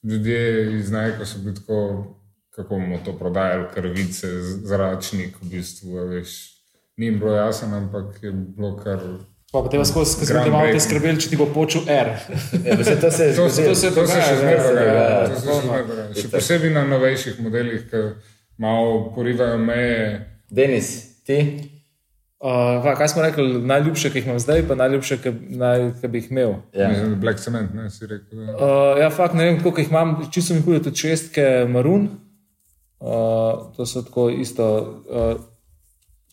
ljudje 0.02 0.76
iz 0.78 0.90
Nike 0.90 1.24
so 1.24 1.38
bili 1.38 1.54
tako, 1.54 2.04
kako 2.50 2.74
bomo 2.74 2.98
to 3.04 3.12
prodajali, 3.18 3.68
krvice, 3.74 4.26
zračnik, 4.42 5.36
v 5.42 5.50
bistvu, 5.50 6.06
veš. 6.08 6.59
Ni 7.00 7.08
jim 7.08 7.16
bilo 7.18 7.32
jasno, 7.32 7.72
ampak 7.76 8.18
je 8.22 8.32
bilo 8.32 8.74
kar. 8.76 9.00
Pa 9.52 9.62
potem 9.64 9.80
skozi, 9.84 10.18
ko 10.20 10.26
smo 10.28 10.42
te 10.44 10.50
malo 10.52 10.68
te 10.70 10.80
skrbeli, 10.80 11.18
če 11.18 11.30
ti 11.32 11.38
bo 11.40 11.46
počel 11.50 11.88
R. 11.90 12.10
Ja, 12.60 12.76
to 12.76 12.84
se 13.10 13.24
je 13.24 13.32
To, 13.34 13.48
zgodilo. 13.48 13.48
to, 13.48 13.50
se, 13.50 13.64
to 13.64 13.74
se 13.74 13.90
dogaja, 13.96 14.22
še 14.22 14.34
ja, 14.34 14.38
zmeraj 14.38 14.60
se 14.60 14.68
dogaja. 14.68 14.92
dogaja, 14.92 15.24
to 15.26 15.40
se 15.40 15.48
še 15.48 15.56
zmeraj 15.64 15.84
dogaja. 15.88 16.06
Še 16.20 16.28
posebej 16.34 16.72
na 16.76 16.84
novejših 16.86 17.40
modelih, 17.42 17.82
ki 17.90 18.02
malo 18.60 18.92
porivajo 19.16 19.58
meje. 19.58 20.04
Denis, 20.52 20.90
ti? 21.24 21.38
Uh, 22.40 22.86
kaj 22.96 23.10
smo 23.12 23.24
rekli, 23.24 23.58
najljubše, 23.68 24.10
ki 24.10 24.20
jih 24.20 24.28
imam 24.30 24.38
zdaj, 24.40 24.62
pa 24.68 24.76
najljubše, 24.78 25.18
ki, 25.20 25.32
naj, 25.60 25.86
ki 26.00 26.08
bi 26.08 26.22
jih 26.22 26.30
imel. 26.32 26.54
Ja. 26.76 26.88
Da 26.92 27.16
Black 27.20 27.40
Cement, 27.42 27.74
ne 27.76 27.88
si 27.92 28.06
rekel. 28.08 28.46
Da. 28.46 28.54
Uh, 28.54 29.00
ja, 29.00 29.10
fakt 29.12 29.34
ne 29.36 29.48
vem, 29.48 29.58
koliko 29.60 29.82
jih 29.82 29.90
imam, 29.92 30.14
čisto 30.32 30.54
mi 30.54 30.62
hude 30.64 30.82
tudi 30.84 31.02
šestke 31.08 31.48
Marun. 31.68 32.06
Uh, 33.00 33.72
to 33.76 33.88
so 33.88 34.04
tako 34.04 34.28
isto, 34.32 34.68
uh, 35.08 35.34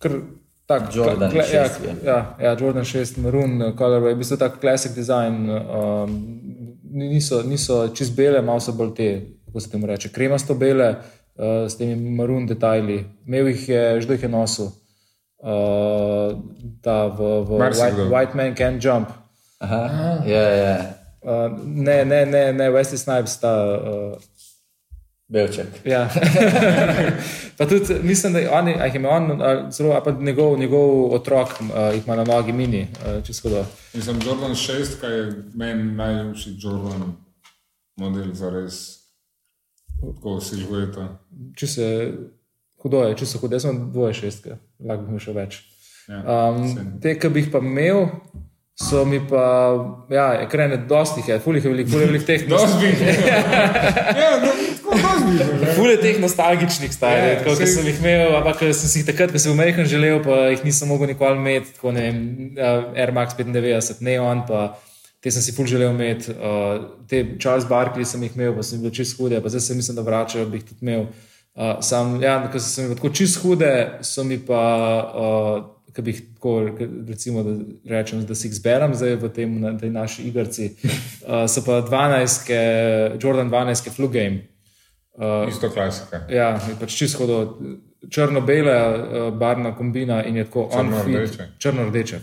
kar 0.04 0.20
tak, 0.68 0.92
Jordan 0.96 1.32
kla- 1.32 1.48
ja, 1.48 1.64
šestke. 1.64 1.96
ja, 2.04 2.18
ja, 2.40 2.52
Jordan 2.60 2.86
6, 2.86 3.18
Maroon, 3.24 3.62
uh, 3.62 3.72
Colorway, 3.78 4.14
v 4.14 4.20
bistvu 4.22 4.38
tak 4.38 4.60
classic 4.60 4.92
design. 4.96 5.48
Um, 5.50 6.12
niso, 6.92 7.42
niso 7.44 7.88
čist 7.96 8.16
bele, 8.18 8.42
malo 8.42 8.60
so 8.60 8.74
bolj 8.76 8.92
te, 8.98 9.08
kako 9.48 9.60
se 9.60 9.70
temu 9.72 9.88
reče, 9.88 10.10
kremasto 10.12 10.56
bele, 10.56 10.90
uh, 11.40 11.66
s 11.72 11.78
temi 11.80 11.96
maroon 11.96 12.46
detajli. 12.48 13.00
Imel 13.28 13.48
jih 13.54 13.70
je, 13.70 13.84
že 14.02 14.14
jih 14.18 14.24
je 14.28 14.30
nosil. 14.30 14.70
Uh, 15.38 16.34
ta 16.82 17.08
v, 17.08 17.46
v 17.46 17.60
Marsikdo. 17.62 18.10
White, 18.10 18.12
White 18.12 18.36
Man 18.36 18.56
Can't 18.58 18.82
Jump. 18.84 19.10
Aha, 19.60 20.24
ja, 20.26 20.42
ja. 20.42 20.76
Uh, 21.22 21.50
ne, 21.64 22.06
ne, 22.06 22.26
ne, 22.26 22.54
ne, 22.54 22.70
Wesley 22.70 22.98
Snipes, 22.98 23.38
ta. 23.40 23.54
Uh, 23.56 24.18
Belček. 25.28 25.68
Ja. 25.86 26.10
pa 27.58 27.66
tudi 27.66 27.96
mislim, 28.04 28.34
da 28.34 28.40
je 28.40 28.50
on, 28.50 28.68
a 28.68 28.86
jih 28.86 28.96
ima 28.96 29.10
on, 29.10 29.42
zelo, 29.72 30.02
pa 30.06 30.12
njegov, 30.12 30.60
njegov 30.60 31.14
otrok 31.14 31.50
a, 31.76 31.82
jih 31.82 32.06
ima 32.06 32.16
na 32.16 32.24
nogi 32.24 32.54
mini, 32.54 32.88
a, 33.06 33.22
čisto 33.22 33.50
da. 33.50 33.66
Mislim, 33.94 34.20
Jordan 34.26 34.52
6, 34.52 35.00
kaj 35.02 35.18
je 35.18 35.44
meni 35.54 35.84
najljubši 35.84 36.56
Jordan 36.60 37.16
model 37.96 38.34
za 38.34 38.50
res. 38.50 38.98
Tako 40.02 40.40
silueta. 40.42 41.08
Če 41.58 41.68
se 41.68 41.88
hudo 42.82 43.04
je, 43.04 43.16
če 43.18 43.26
se 43.26 43.40
hudo, 43.42 43.58
jaz 43.58 43.66
sem 43.66 43.80
dvoje 43.92 44.14
šestke, 44.14 44.60
lahko 44.86 45.04
bi 45.08 45.16
imel 45.16 45.24
še 45.24 45.34
več. 45.34 45.64
Ja, 46.08 46.22
Um, 46.24 46.62
te, 47.04 47.18
ki 47.20 47.30
bi 47.34 47.42
jih 47.42 47.50
pa 47.52 47.60
imel, 47.60 48.06
so 48.80 49.02
mi 49.04 49.20
pa, 49.28 49.42
ja, 50.14 50.30
ekrene, 50.46 50.78
dosti 50.88 51.20
jih 51.20 51.34
je, 51.34 51.40
fulih 51.44 51.66
je 51.66 51.74
veliko, 51.74 51.92
fulih 51.92 52.06
je 52.06 52.12
veliko 52.14 52.30
teh. 52.30 52.46
Dosti 52.48 52.78
bi. 52.80 53.18
ja, 54.22 54.30
no. 54.46 54.57
Fule 55.88 56.02
teh 56.04 56.18
nostalgičnih 56.20 56.92
starih, 56.92 57.24
Ja, 57.24 57.28
yeah, 57.38 57.44
kot 57.46 57.62
saj- 57.62 57.70
sem 57.72 57.86
jih 57.88 58.00
imel, 58.02 58.34
ampak 58.36 58.58
ko 58.60 58.68
sem 58.76 58.90
si 58.92 59.00
jih 59.00 59.06
takrat, 59.08 59.32
ko 59.32 59.40
sem 59.40 59.54
umehen 59.54 59.88
želel, 59.88 60.20
pa 60.24 60.50
jih 60.52 60.66
nisem 60.68 60.90
mogel 60.92 61.08
nikoli 61.08 61.40
imeti, 61.40 61.72
tako 61.78 61.94
ne 61.96 62.02
vem, 62.04 62.18
ja, 62.58 62.72
Air 62.96 63.14
Max 63.16 63.38
95, 63.38 64.02
Neon, 64.04 64.44
pa 64.50 64.66
te 65.24 65.32
sem 65.32 65.42
si 65.46 65.56
ful 65.56 65.70
želel 65.70 65.94
imeti, 65.96 66.36
uh, 66.36 66.76
te 67.08 67.24
Charles 67.40 67.64
Barkley 67.70 68.04
sem 68.06 68.24
jih 68.28 68.36
imel, 68.36 68.52
pa 68.58 68.66
sem 68.68 68.82
bil 68.84 68.92
čist 68.92 69.16
hude, 69.20 69.40
pa 69.42 69.54
zdaj 69.54 69.64
se 69.64 69.78
mislim, 69.80 69.96
da 69.96 70.04
vračajo, 70.04 70.50
bi 70.52 70.60
jih 70.60 70.68
tudi 70.74 70.84
imel. 70.84 71.08
Uh, 71.56 71.80
sam, 71.82 72.20
ja, 72.22 72.36
ko 72.52 72.60
mi 72.60 72.90
pa 72.92 73.00
tako 73.00 73.14
čist 73.22 73.40
hude, 73.46 73.72
so 74.04 74.28
mi 74.28 74.42
pa, 74.44 74.60
uh, 75.24 75.64
ki 75.96 76.04
bi 76.04 76.12
jih 76.12 76.22
tako, 76.36 76.58
recimo, 77.08 77.48
da 77.48 77.56
rečem, 77.96 78.26
da 78.28 78.36
si 78.36 78.52
jih 78.52 78.60
zberem 78.60 78.92
zdaj 78.92 79.16
v 79.24 79.32
tem, 79.32 79.56
na 79.64 79.72
tej 79.80 79.96
naši 79.96 80.28
igrci, 80.28 80.74
uh, 80.84 81.48
so 81.48 81.64
pa 81.64 81.80
12, 81.80 82.52
Jordan 83.24 83.48
12, 83.50 83.90
Flu 83.96 84.12
Game. 84.12 84.57
Uh, 85.18 85.50
Isto 85.50 85.70
klasika. 85.70 86.20
Ja, 86.30 86.52
je 86.62 86.76
pač 86.80 86.94
čisto 86.94 87.18
hodo, 87.18 87.38
črno-bele, 88.06 88.74
uh, 88.74 89.34
barvna 89.34 89.72
kombina 89.76 90.20
in 90.24 90.36
je 90.38 90.44
tako 90.46 90.68
Črno-rdeče. 90.74 91.48
Črno-rdeče, 91.58 92.20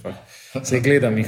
se 0.62 0.80
gledam 0.80 1.18
jih. 1.18 1.26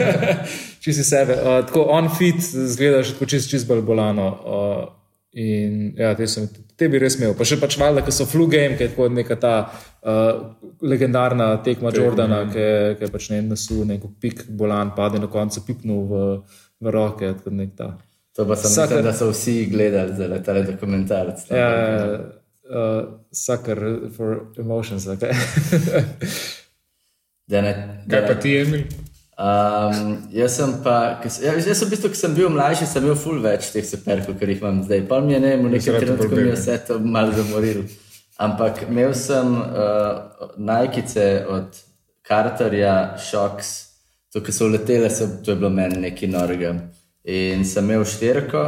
Čisti 0.80 1.04
sebe. 1.04 1.32
Uh, 1.34 1.66
tako 1.66 1.82
on-fit, 1.90 2.40
zgledaš 2.40 3.12
tako 3.12 3.26
čist, 3.26 3.50
čist 3.50 3.68
bolj 3.68 3.82
bolano. 3.82 4.28
Uh, 4.30 4.94
in 5.32 5.92
ja, 5.98 6.14
te, 6.16 6.26
sem, 6.26 6.48
te 6.76 6.88
bi 6.88 6.98
res 6.98 7.18
imel. 7.18 7.34
Pa 7.36 7.44
še 7.44 7.60
pač 7.60 7.76
valjda, 7.78 8.02
ker 8.06 8.14
so 8.14 8.24
flu 8.26 8.46
game, 8.50 8.78
ki 8.78 8.86
je 8.86 8.92
tako 8.94 9.08
neka 9.12 9.36
ta 9.36 9.54
uh, 9.68 10.56
legendarna 10.80 11.50
tekma 11.62 11.92
Jordana, 11.94 12.46
ki 12.48 12.64
je- 13.04 13.12
pač 13.12 13.28
ne 13.34 13.42
nasu, 13.42 13.84
neko 13.84 14.08
pik 14.20 14.46
bolan, 14.48 14.94
pade 14.96 15.20
na 15.20 15.28
koncu 15.28 15.60
pipnul 15.68 16.04
v, 16.08 16.22
v 16.80 16.94
roke. 16.96 17.34
tako 17.42 17.50
nek 17.60 17.76
ta. 17.76 17.92
To 18.38 18.46
pa 18.46 18.54
sem 18.54 18.70
Vsaka- 18.70 18.94
mislim, 18.94 19.04
da 19.04 19.12
so 19.12 19.30
vsi 19.30 19.66
gledali 19.66 20.14
za 20.14 20.42
tale 20.42 20.62
dokumentarc. 20.62 21.40
Ja, 21.50 21.68
uh, 22.64 23.02
sucker 23.34 23.78
for 24.16 24.28
emotions. 24.56 25.06
Okay? 25.06 25.34
Da 27.48 27.60
ne, 27.60 27.70
da 28.06 28.18
Kaj 28.18 28.26
pa 28.26 28.34
ti, 28.34 28.50
Emil? 28.56 28.82
Um, 29.38 29.98
jaz 30.30 30.56
sem 30.56 30.72
pa, 30.84 30.96
ke 31.22 31.30
s- 31.30 31.40
ja, 31.40 31.54
jaz 31.54 31.78
sem 31.78 31.88
v 31.88 31.94
bistvu, 31.94 32.10
ko 32.10 32.14
sem 32.14 32.34
bil 32.34 32.50
mlajši, 32.50 32.86
sem 32.86 33.04
imel 33.04 33.16
ful 33.16 33.38
več 33.40 33.70
teh 33.72 33.86
superkov, 33.86 34.34
kot 34.36 34.50
jih 34.50 34.60
imam 34.60 34.82
zdaj. 34.84 35.04
Pa 35.08 35.20
mi 35.20 35.32
je 35.32 35.40
ne, 35.40 35.52
v 35.56 35.70
nekem 35.70 35.96
trenutku 35.96 36.28
mi 36.34 36.42
je 36.42 36.56
vse 36.56 36.76
to 36.84 36.98
malo 37.00 37.32
zamoril. 37.32 37.84
Ampak 38.38 38.82
imel 38.84 39.14
sem 39.16 39.54
uh, 39.56 40.20
najkice 40.58 41.24
od 41.48 41.78
Carterja, 42.28 42.96
Shocks, 43.18 43.70
to, 44.28 44.42
ki 44.42 44.52
so 44.52 44.68
letele, 44.68 45.08
so, 45.10 45.30
to 45.40 45.50
je 45.50 45.56
bilo 45.56 45.70
meni 45.72 46.02
nekaj 46.02 46.28
norega. 46.28 46.74
In 47.28 47.64
sem 47.68 47.84
imel 47.84 48.06
štirko, 48.08 48.62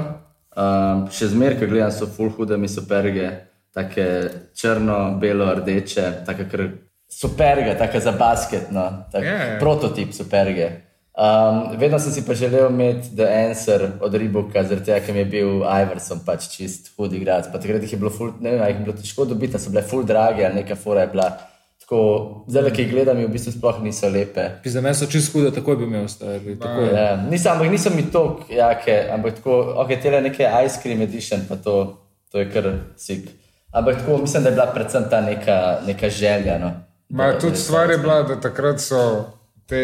um, 0.52 1.06
še 1.08 1.30
zmeraj, 1.32 1.56
ko 1.62 1.70
gledam, 1.70 1.92
so 1.94 2.08
full 2.12 2.28
hude 2.36 2.58
mi 2.60 2.68
superge, 2.68 3.30
take 3.72 4.04
črno, 4.58 4.98
belo, 5.22 5.48
rdeče, 5.62 6.06
take 6.26 6.44
kar 6.50 6.66
superge, 7.10 7.72
take 7.80 8.02
za 8.04 8.12
basket, 8.12 8.68
no, 8.74 8.84
tak 9.12 9.24
Ja, 9.24 9.36
ja. 9.54 9.58
prototip 9.62 10.12
superge. 10.12 10.70
Um, 11.20 11.76
vedno 11.80 11.98
sem 11.98 12.12
si 12.12 12.22
pa 12.26 12.34
želel 12.38 12.70
imeti 12.70 13.16
The 13.16 13.26
Answer 13.48 13.86
od 14.00 14.14
Riboka, 14.14 14.62
zaradi 14.62 14.86
tega, 14.86 15.00
ker 15.06 15.16
mi 15.16 15.24
je 15.24 15.30
bil 15.32 15.48
Iverson 15.64 16.20
pač 16.24 16.46
čist 16.52 16.92
hud 16.96 17.12
igralec. 17.16 17.48
Pa 17.52 17.58
takrat 17.60 17.82
jih 17.82 17.92
je 17.92 17.98
bilo, 17.98 18.12
ful, 18.14 18.30
ne 18.40 18.54
vem, 18.54 18.62
jih 18.62 18.76
je 18.76 18.84
bilo 18.84 18.94
težko 18.96 19.26
dobiti, 19.28 19.58
so 19.58 19.72
bile 19.72 19.82
full 19.82 20.06
drage 20.06 20.46
ali 20.46 20.62
neka 20.62 20.76
fora 20.78 21.04
je 21.04 21.10
bila. 21.16 21.26
Tako, 21.90 22.44
zdaj, 22.46 22.70
ki 22.70 22.82
jih 22.82 22.90
gledam, 22.92 23.16
mi 23.16 23.24
v 23.26 23.32
bistvu 23.32 23.50
sploh 23.52 23.80
niso 23.82 24.06
lepe. 24.08 24.44
Za 24.64 24.80
mene 24.80 24.94
so 24.94 25.06
čist 25.06 25.32
hude, 25.32 25.50
takoj 25.50 25.74
bi 25.76 25.84
imel 25.84 26.04
stari. 26.08 26.52
Takoj. 26.54 26.86
Ja, 26.88 27.16
nisem, 27.20 27.52
ampak 27.52 27.70
niso 27.70 27.90
mi 27.90 28.04
tako 28.04 28.44
jake, 28.48 29.08
ampak 29.10 29.34
tako, 29.34 29.50
ok, 29.76 29.96
tele 29.98 30.20
neke 30.22 30.46
Ice 30.62 30.78
Cream 30.78 31.02
Edition, 31.02 31.40
pa 31.48 31.56
to, 31.56 31.96
to 32.30 32.38
je 32.38 32.46
kar 32.46 32.68
sik. 32.96 33.26
Ampak 33.72 33.98
tako, 33.98 34.18
mislim, 34.18 34.42
da 34.42 34.48
je 34.48 34.54
bila 34.54 34.66
predvsem 34.66 35.08
ta 35.10 35.20
neka, 35.20 35.56
neka 35.86 36.08
želja. 36.10 36.58
No. 36.58 36.70
Ma, 37.08 37.26
Da- 37.26 37.38
tudi 37.38 37.52
da- 37.52 37.58
stvar 37.58 37.90
je 37.90 37.98
bila, 37.98 38.22
da 38.22 38.38
takrat 38.38 38.80
so 38.80 39.24
te 39.66 39.82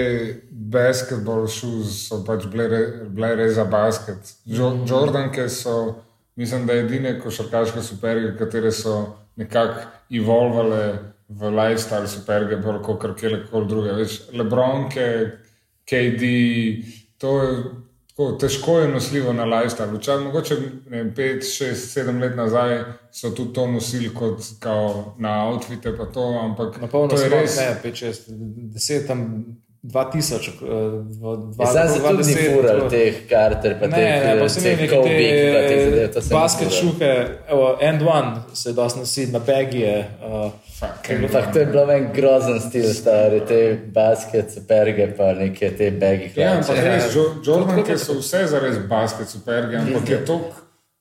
basketball 0.51 1.49
shoes 1.49 2.07
so 2.07 2.23
pač 2.25 2.47
bile, 2.47 2.69
re, 2.69 2.81
bile 3.09 3.35
res 3.35 3.53
za 3.53 3.65
basket. 3.67 4.19
Jo, 4.45 4.71
Mhm. 4.71 4.87
Jordanke 4.87 5.49
so, 5.49 5.95
mislim, 6.37 6.67
da 6.67 6.73
edine 6.75 7.21
košarkaške 7.21 7.83
superge, 7.83 8.39
katere 8.39 8.71
so 8.73 9.07
nekako 9.37 9.81
evolvale 10.13 10.99
v 11.29 11.51
lifestyle 11.51 12.09
superge, 12.09 12.57
bolj 12.57 12.83
kot 12.83 13.01
karkoli 13.01 13.67
druge. 13.69 13.93
Veš, 13.93 14.21
Lebronke, 14.33 15.09
KD, 15.87 16.23
to 17.19 17.43
je 17.43 17.59
tako 18.17 18.33
težko 18.33 18.79
je 18.79 18.89
nosljivo 18.89 19.33
na 19.33 19.45
lifestyle. 19.45 19.99
Včasih, 19.99 20.27
mogoče 20.27 20.57
5, 20.57 21.15
6, 21.17 22.01
7 22.01 22.21
let 22.21 22.37
nazaj 22.37 22.85
so 23.13 23.31
tudi 23.31 23.53
to 23.53 23.67
nosili 23.67 24.15
kot 24.15 24.41
kao, 24.61 25.15
na 25.19 25.49
outfite, 25.49 25.97
pa 25.97 26.05
to, 26.05 26.41
ampak 26.43 26.81
Na 26.81 26.87
polno 26.87 27.09
to 27.09 27.23
je 27.23 27.29
res. 27.29 27.57
ne, 27.57 27.77
5, 27.85 28.07
6, 28.07 28.31
10, 28.31 29.07
tam 29.07 29.45
2000, 29.87 30.53
eh, 30.63 30.67
Ja, 31.59 31.67
sam 31.67 31.89
se 31.89 31.99
dva- 31.99 32.11
tudi 32.11 32.25
ni 32.25 32.35
20, 32.35 32.53
fural 32.53 32.77
tako. 32.77 32.89
teh 32.89 33.15
Carter, 33.29 33.79
pa 33.81 33.87
Ne, 33.87 33.93
teh, 33.93 34.03
ne, 34.03 34.39
pa 34.39 34.45
eh, 34.45 34.49
teh 34.49 34.79
pa 34.79 35.61
teh 35.63 35.81
zadev, 35.85 36.07
te 36.07 36.09
to 36.09 36.21
se 36.21 36.29
mi 36.29 36.41
basket 36.41 36.69
fura. 36.69 36.81
šuhe, 36.83 37.13
evo, 37.49 37.79
end 37.81 38.03
one 38.05 38.33
se 38.55 38.73
dosti 38.73 38.99
nosi, 38.99 39.27
na 39.27 39.39
bagije. 39.41 40.09
Uh, 40.23 40.51
Ampak 41.17 41.53
to 41.53 41.59
je 41.59 41.67
bilo 41.67 41.87
meni 41.87 42.07
grozen 42.15 42.61
stil, 42.61 42.85
stari, 42.87 43.41
te 43.41 43.61
basket, 43.87 44.51
superge, 44.51 45.17
pa 45.17 45.33
neke 45.35 45.71
te 45.71 45.91
bagi 45.93 46.31
Ja, 46.37 46.53
ampak 46.53 46.67
hlače. 46.69 46.83
res, 46.85 47.15
Jo- 47.15 47.35
Jordanke 47.43 47.99
so 47.99 48.13
vse 48.15 48.47
za 48.47 48.59
res 48.59 48.79
basket 48.81 49.29
superge, 49.29 49.77
ampak 49.77 50.09
je 50.09 50.25
to. 50.25 50.41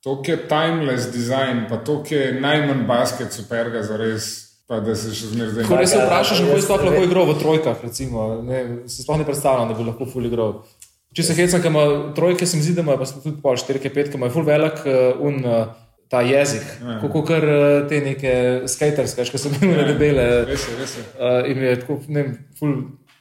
To 0.03 0.21
je 0.23 0.37
timeless 0.39 1.05
design, 1.07 1.65
pa 1.69 1.77
to 1.77 2.03
je 2.05 2.33
najmanj 2.33 2.87
basket 2.87 3.31
superga 3.31 3.81
za 3.81 3.97
res, 3.97 4.44
pa 4.67 4.79
da 4.81 4.95
se 4.97 5.13
še 5.13 5.31
zmeraj 5.33 5.53
zdaj. 5.53 5.67
Ko 5.69 5.77
res 5.79 5.93
se 5.93 6.01
vprašaš, 6.01 6.41
kako 6.41 6.57
je 6.57 6.65
sploh 6.65 6.83
lahko 6.87 7.03
igral 7.05 7.29
v 7.29 7.37
trojkah, 7.41 7.77
recimo, 7.85 8.25
ne, 8.45 8.63
se 8.89 9.05
sploh 9.05 9.21
ne 9.21 9.27
predstavljam, 9.27 9.69
da 9.69 9.77
bi 9.77 9.87
lahko 9.87 10.07
ful 10.09 10.25
igral. 10.25 10.59
Če 11.15 11.23
se 11.23 11.37
hecam, 11.37 11.61
ker 11.63 11.71
ima 11.71 11.85
trojke, 12.17 12.47
se 12.49 12.57
mi 12.57 12.65
zdi, 12.65 12.73
da 12.75 12.83
ima 12.83 12.97
pa 12.99 13.07
tudi 13.07 13.37
pol 13.43 13.55
štirke, 13.61 13.91
petke, 13.93 14.17
ima 14.19 14.27
ful 14.33 14.43
velik 14.47 14.81
uh, 14.83 15.21
un 15.23 15.39
uh, 15.45 15.69
ta 16.11 16.21
jezik, 16.25 16.65
Ja. 16.81 16.97
kako 17.01 17.21
kar 17.29 17.45
uh, 17.45 17.87
te 17.87 18.01
neke 18.03 18.33
skaterske, 18.67 19.23
ki 19.31 19.39
so 19.39 19.53
bile 19.53 19.85
debele. 19.87 20.25
Res 20.49 20.67
je, 20.67 20.75
res 20.81 20.97
je. 20.99 21.05
Uh, 21.15 21.39
in 21.49 21.61
mi 21.61 21.69
je 21.69 21.79
tako, 21.85 22.01
ne 22.09 22.25
vem, 22.25 22.35
ful 22.59 22.75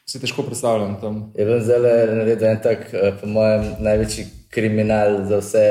si 0.06 0.20
težko 0.20 0.42
predstavljam 0.44 0.96
tam. 1.00 1.20
Je 1.38 1.46
bil 1.48 1.60
zelo 1.64 1.92
naredil 2.18 2.48
en 2.50 2.60
tak, 2.60 2.88
eh, 2.92 3.12
po 3.20 3.26
mojem, 3.26 3.70
največji 3.80 4.26
kriminal 4.52 5.22
za 5.28 5.38
vse 5.40 5.64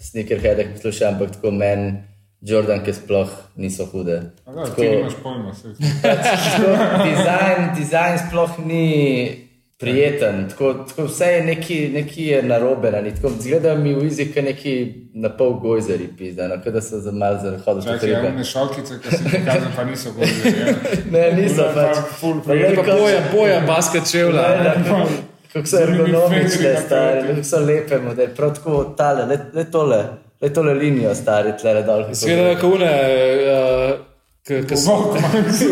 sneakerheade, 0.00 0.64
ki 0.68 0.76
poslušajo, 0.78 1.08
ampak 1.12 1.32
tako 1.34 1.50
meni, 1.50 1.96
Jordan, 2.42 2.80
ki 2.80 2.92
sploh 2.94 3.28
niso 3.56 3.84
hude. 3.86 4.22
A 4.46 4.52
Da, 4.52 4.64
ti 4.66 4.88
nimaš 4.88 5.12
pojma. 5.22 5.52
Tako, 6.02 6.70
dizajn, 7.04 7.74
dizajn 7.76 8.18
sploh 8.20 8.58
ni 8.60 9.46
prijeten, 9.78 10.48
tako, 10.48 10.74
tako 10.74 11.04
vse 11.04 11.24
je 11.26 11.44
neki, 11.44 11.88
neki 11.88 12.24
je 12.24 12.42
narobe, 12.42 12.90
na 12.90 13.00
njih. 13.00 13.14
tako 13.14 13.28
zgleda 13.38 13.74
mi 13.74 13.94
v 13.94 14.04
izi, 14.06 14.26
kot 14.26 14.44
neki 14.44 14.72
na 15.14 15.28
pol 15.30 15.52
gojzeri, 15.52 16.08
pizda, 16.08 16.48
no, 16.48 16.56
kot 16.64 16.72
da 16.72 16.80
so 16.80 16.98
za 16.98 17.12
malo 17.12 17.38
zahodili 17.38 17.64
po 17.76 17.80
Čakaj, 17.82 17.98
tribe. 18.00 18.20
javne 18.22 18.44
šalkice, 18.44 18.94
ki 19.00 19.08
si 19.10 19.24
jih 19.24 19.32
pokazal, 19.34 19.70
pa 19.76 19.84
niso 19.84 20.10
govorili. 20.10 20.74
Ne, 21.12 21.32
niso 21.32 21.64
pač. 21.74 21.96
Full 22.12 22.42
Pa 22.42 22.54
Je 22.54 22.74
pa 22.76 22.82
Kako- 22.82 22.98
pojem, 22.98 23.22
pojem 23.32 23.66
basket 23.66 24.10
čevlja. 24.10 24.74
Kako 25.52 25.66
so 25.66 25.76
ergonomične, 25.78 26.72
napeti. 26.72 27.28
kako 27.28 27.44
so 27.44 27.58
lepe 27.60 27.98
modele, 27.98 28.28
prav 28.30 28.54
tako 28.54 28.84
tale, 28.96 29.24
le, 29.26 29.38
le 29.54 29.64
tole, 29.66 30.04
le 30.40 30.52
tole 30.52 30.74
linijo, 30.74 31.14
stari, 31.14 31.52
tle 31.60 31.82
dol. 31.82 32.02
kako 32.02 32.14
Sveda, 32.14 32.42
gre. 32.42 32.60
kaune, 32.60 32.92
uh, 33.54 34.66
ki 34.68 34.76
so 34.76 34.90
Walkmax. 34.90 35.64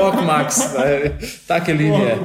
Walkmax, 0.00 0.60
ne, 0.78 1.18
take 1.48 1.72
linije. 1.72 2.18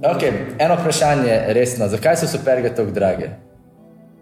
Okay, 0.00 0.32
eno 0.58 0.74
vprašanje, 0.80 1.42
resno, 1.52 1.88
zakaj 1.88 2.16
so 2.16 2.26
superge 2.26 2.74
tako 2.74 2.90
drage? 2.90 3.28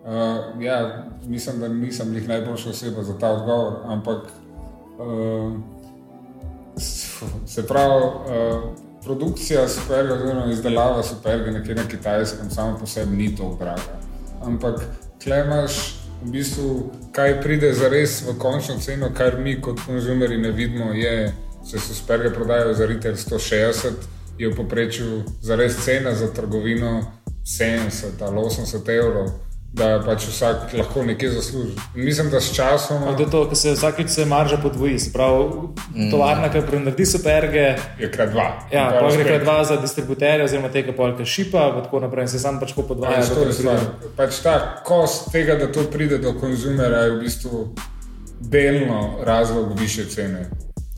Uh, 0.05 0.62
ja, 0.62 1.05
mislim, 1.27 1.61
da 1.61 1.69
nisem 1.69 2.14
jih 2.14 2.29
najboljša 2.29 2.71
oseba 2.71 3.03
za 3.03 3.19
ta 3.19 3.31
odgovor, 3.31 3.73
ampak 3.85 4.23
uh, 4.99 5.53
se 7.47 7.67
pravi, 7.67 8.03
uh, 8.05 8.88
produkcija 9.09 9.68
superga, 9.68 10.14
oziroma 10.14 10.53
izdelava 10.53 11.03
superga 11.03 11.51
nekje 11.51 11.75
na 11.75 11.88
kitajskem, 11.88 12.51
samo 12.51 12.77
po 12.79 12.87
sebi 12.87 13.16
ni 13.16 13.37
tako 13.37 13.57
draga. 13.61 14.01
Ampak 14.44 14.83
klemaš 15.23 15.94
v 16.23 16.31
bistvu, 16.31 16.90
kaj 17.12 17.40
pride 17.40 17.73
za 17.73 17.88
res 17.88 18.21
v 18.27 18.35
končno 18.38 18.77
ceno, 18.85 19.09
kar 19.16 19.38
mi 19.40 19.57
kot 19.61 19.81
konzumeri 19.87 20.37
ne 20.38 20.51
vidimo, 20.53 20.92
je, 20.92 21.33
da 21.73 21.79
se 21.79 21.94
superge 21.94 22.35
prodajajo 22.35 22.75
za 22.75 22.87
retail 22.87 23.14
160, 23.14 24.07
je 24.38 24.49
v 24.49 24.57
povprečju 24.57 25.23
za 25.40 25.57
res 25.57 25.81
cena 25.85 26.14
za 26.14 26.29
trgovino 26.35 27.01
70 27.44 28.21
ali 28.21 28.37
80 28.37 28.92
evrov. 28.99 29.31
Da 29.73 30.01
pač 30.01 30.25
vsak 30.27 30.73
lahko 30.75 31.03
nekaj 31.05 31.29
zasluži. 31.29 31.73
Mislim, 31.95 32.31
da 32.31 32.41
s 32.41 32.55
časom 32.55 33.03
To 33.17 33.23
je 33.23 33.31
to, 33.31 33.49
ker 33.49 33.57
se 33.57 33.73
vsakeč 33.73 34.09
se 34.09 34.25
marža 34.25 34.57
podvoji. 34.57 34.99
Se 34.99 35.13
pravi, 35.13 35.45
tovarna, 36.11 36.49
ki 36.49 36.63
prenaredi 36.67 37.07
superge, 37.07 37.67
je 37.99 38.11
krat 38.11 38.31
dva. 38.31 38.47
ja, 38.73 38.89
pa 39.01 39.11
gre 39.13 39.25
krat 39.25 39.43
dva 39.43 39.65
za 39.65 39.77
distributerje, 39.77 40.45
oziroma 40.45 40.69
tega 40.69 40.93
polka 40.93 41.25
šipa, 41.25 41.67
in 41.77 41.83
tako 41.85 42.01
naprej. 42.01 42.23
In 42.23 42.29
se 42.29 42.39
sam 42.39 42.61
pač 42.61 42.73
podvaja. 42.75 43.21
Pač 43.21 43.29
to 43.29 43.45
je 43.45 43.53
stvar. 43.53 43.79
Pač 44.17 44.41
ta 44.43 44.55
kost 44.85 45.29
tega, 45.33 45.55
da 45.55 45.69
to 45.73 45.85
pride 45.93 46.19
do 46.19 46.33
konzumera, 46.33 47.05
je 47.05 47.11
v 47.11 47.21
bistvu 47.21 47.75
delno 48.41 49.19
razlog 49.25 49.79
više 49.81 50.05
cene. 50.07 50.49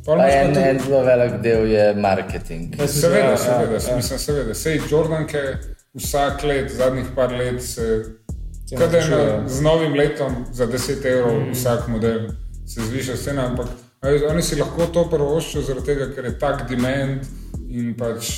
Pa 0.07 0.17
pa 0.17 0.29
en, 0.29 0.55
tudi- 0.55 0.69
en 0.69 0.79
zelo 0.79 1.03
velik 1.03 1.43
del 1.43 1.67
je 1.67 1.95
marketing. 1.95 2.75
Jaz 2.79 2.95
mislim, 2.95 3.03
Seveda, 3.03 3.31
ja, 3.31 3.37
seveda, 3.37 3.75
ja, 3.75 3.91
ja. 3.91 3.97
mislim, 3.97 4.19
seveda. 4.19 4.55
Sej 4.55 4.81
Jordanke 4.91 5.43
vsak 5.95 6.43
let, 6.43 6.71
zadnjih 6.73 7.07
par 7.17 7.33
let 7.33 7.63
se. 7.63 8.05
Kaj 8.79 8.97
je 8.97 9.09
na, 9.11 9.17
ja. 9.17 9.49
z 9.49 9.63
novim 9.63 9.95
letom 9.95 10.45
za 10.53 10.67
10 10.67 11.07
evrov 11.07 11.41
mm. 11.41 11.53
vsak 11.53 11.89
model 11.89 12.29
se 12.67 12.85
zviša 12.87 13.17
cena, 13.17 13.47
ampak 13.51 13.67
veš, 14.03 14.23
oni 14.31 14.43
si 14.43 14.59
lahko 14.61 14.87
to 14.95 15.05
prvoščijo, 15.11 15.63
zaradi 15.63 15.87
tega, 15.87 16.07
ker 16.15 16.29
je 16.31 16.39
tak 16.39 16.69
demand 16.71 17.27
in 17.71 17.95
pač 17.99 18.31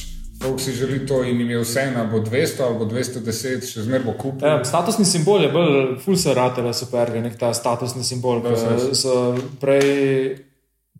folk 0.43 0.61
si 0.61 0.73
želi 0.73 1.07
to 1.07 1.23
in 1.25 1.41
jim 1.41 1.51
je 1.51 1.59
vseeno, 1.63 2.01
ali 2.01 2.11
bo 2.11 2.19
200 2.19 2.63
ali 2.63 2.79
bo 2.79 2.85
210, 2.85 3.67
še 3.67 3.85
zmeraj 3.87 4.05
bo 4.07 4.15
kupil. 4.19 4.49
Ja, 4.49 4.65
statusni 4.65 5.05
simbol 5.07 5.45
je 5.45 5.51
bolj 5.53 5.77
full 6.05 6.19
seratele 6.19 6.73
superge, 6.75 7.21
nek 7.23 7.37
ta 7.39 7.53
statusni 7.55 8.05
simbol, 8.05 8.43
seveda. 8.43 8.89
ki 8.89 8.99
so 8.99 9.19
prej 9.61 9.87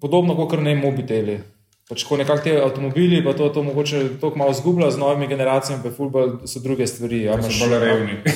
podobno 0.01 0.37
kot 0.39 0.61
ne 0.61 0.77
mobiteli. 0.79 1.41
Pač 1.83 2.05
ko 2.05 2.17
nekako 2.17 2.41
ti 2.41 2.55
avtomobili, 2.55 3.21
pa 3.21 3.33
to, 3.33 3.49
to 3.49 3.63
mogoče 3.63 4.17
tako 4.17 4.37
malo 4.37 4.53
zgublja 4.53 4.89
z 4.89 4.97
novimi 4.97 5.27
generacijami, 5.27 5.83
pa 5.83 5.91
ful 5.91 6.09
bolj 6.09 6.47
so 6.47 6.61
druge 6.61 6.87
stvari. 6.87 7.23
Ja, 7.23 7.35
So 7.35 7.41
imaš- 7.41 7.61
bolj 7.61 7.79
revni. 7.81 8.23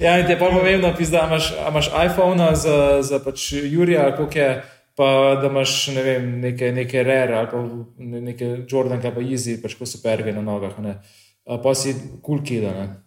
Ja, 0.00 0.18
in 0.18 0.26
ti 0.26 0.32
je 0.32 0.38
pa 0.38 0.48
pomembno, 0.48 0.94
pizda, 0.96 1.26
imaš, 1.26 1.54
imaš 1.68 1.90
iPhone 2.02 2.56
za, 2.56 3.02
za 3.02 3.18
pač 3.18 3.54
Jurija, 3.54 4.02
ali 4.02 4.16
koliko 4.16 4.38
je, 4.38 4.62
pa 4.96 5.36
da 5.36 5.46
imaš 5.46 5.88
ne 5.88 6.02
vem, 6.02 6.40
neke, 6.40 6.72
neke 6.72 7.02
rare 7.02 7.34
ali 7.34 7.46
pa 7.46 7.62
ne- 7.98 8.22
neke 8.22 8.64
Jordan, 8.66 9.02
pa 9.02 9.20
easy, 9.20 9.62
pač 9.62 9.74
ko 9.74 9.86
superge 9.86 10.32
na 10.32 10.42
nogah. 10.42 10.72
a 10.72 10.82
Ne. 10.82 11.02
A 11.46 11.58
Pa 11.58 11.74
si 11.74 11.92
kul 11.92 12.20
cool 12.22 12.42
kida. 12.42 12.70
Ne. 12.70 13.02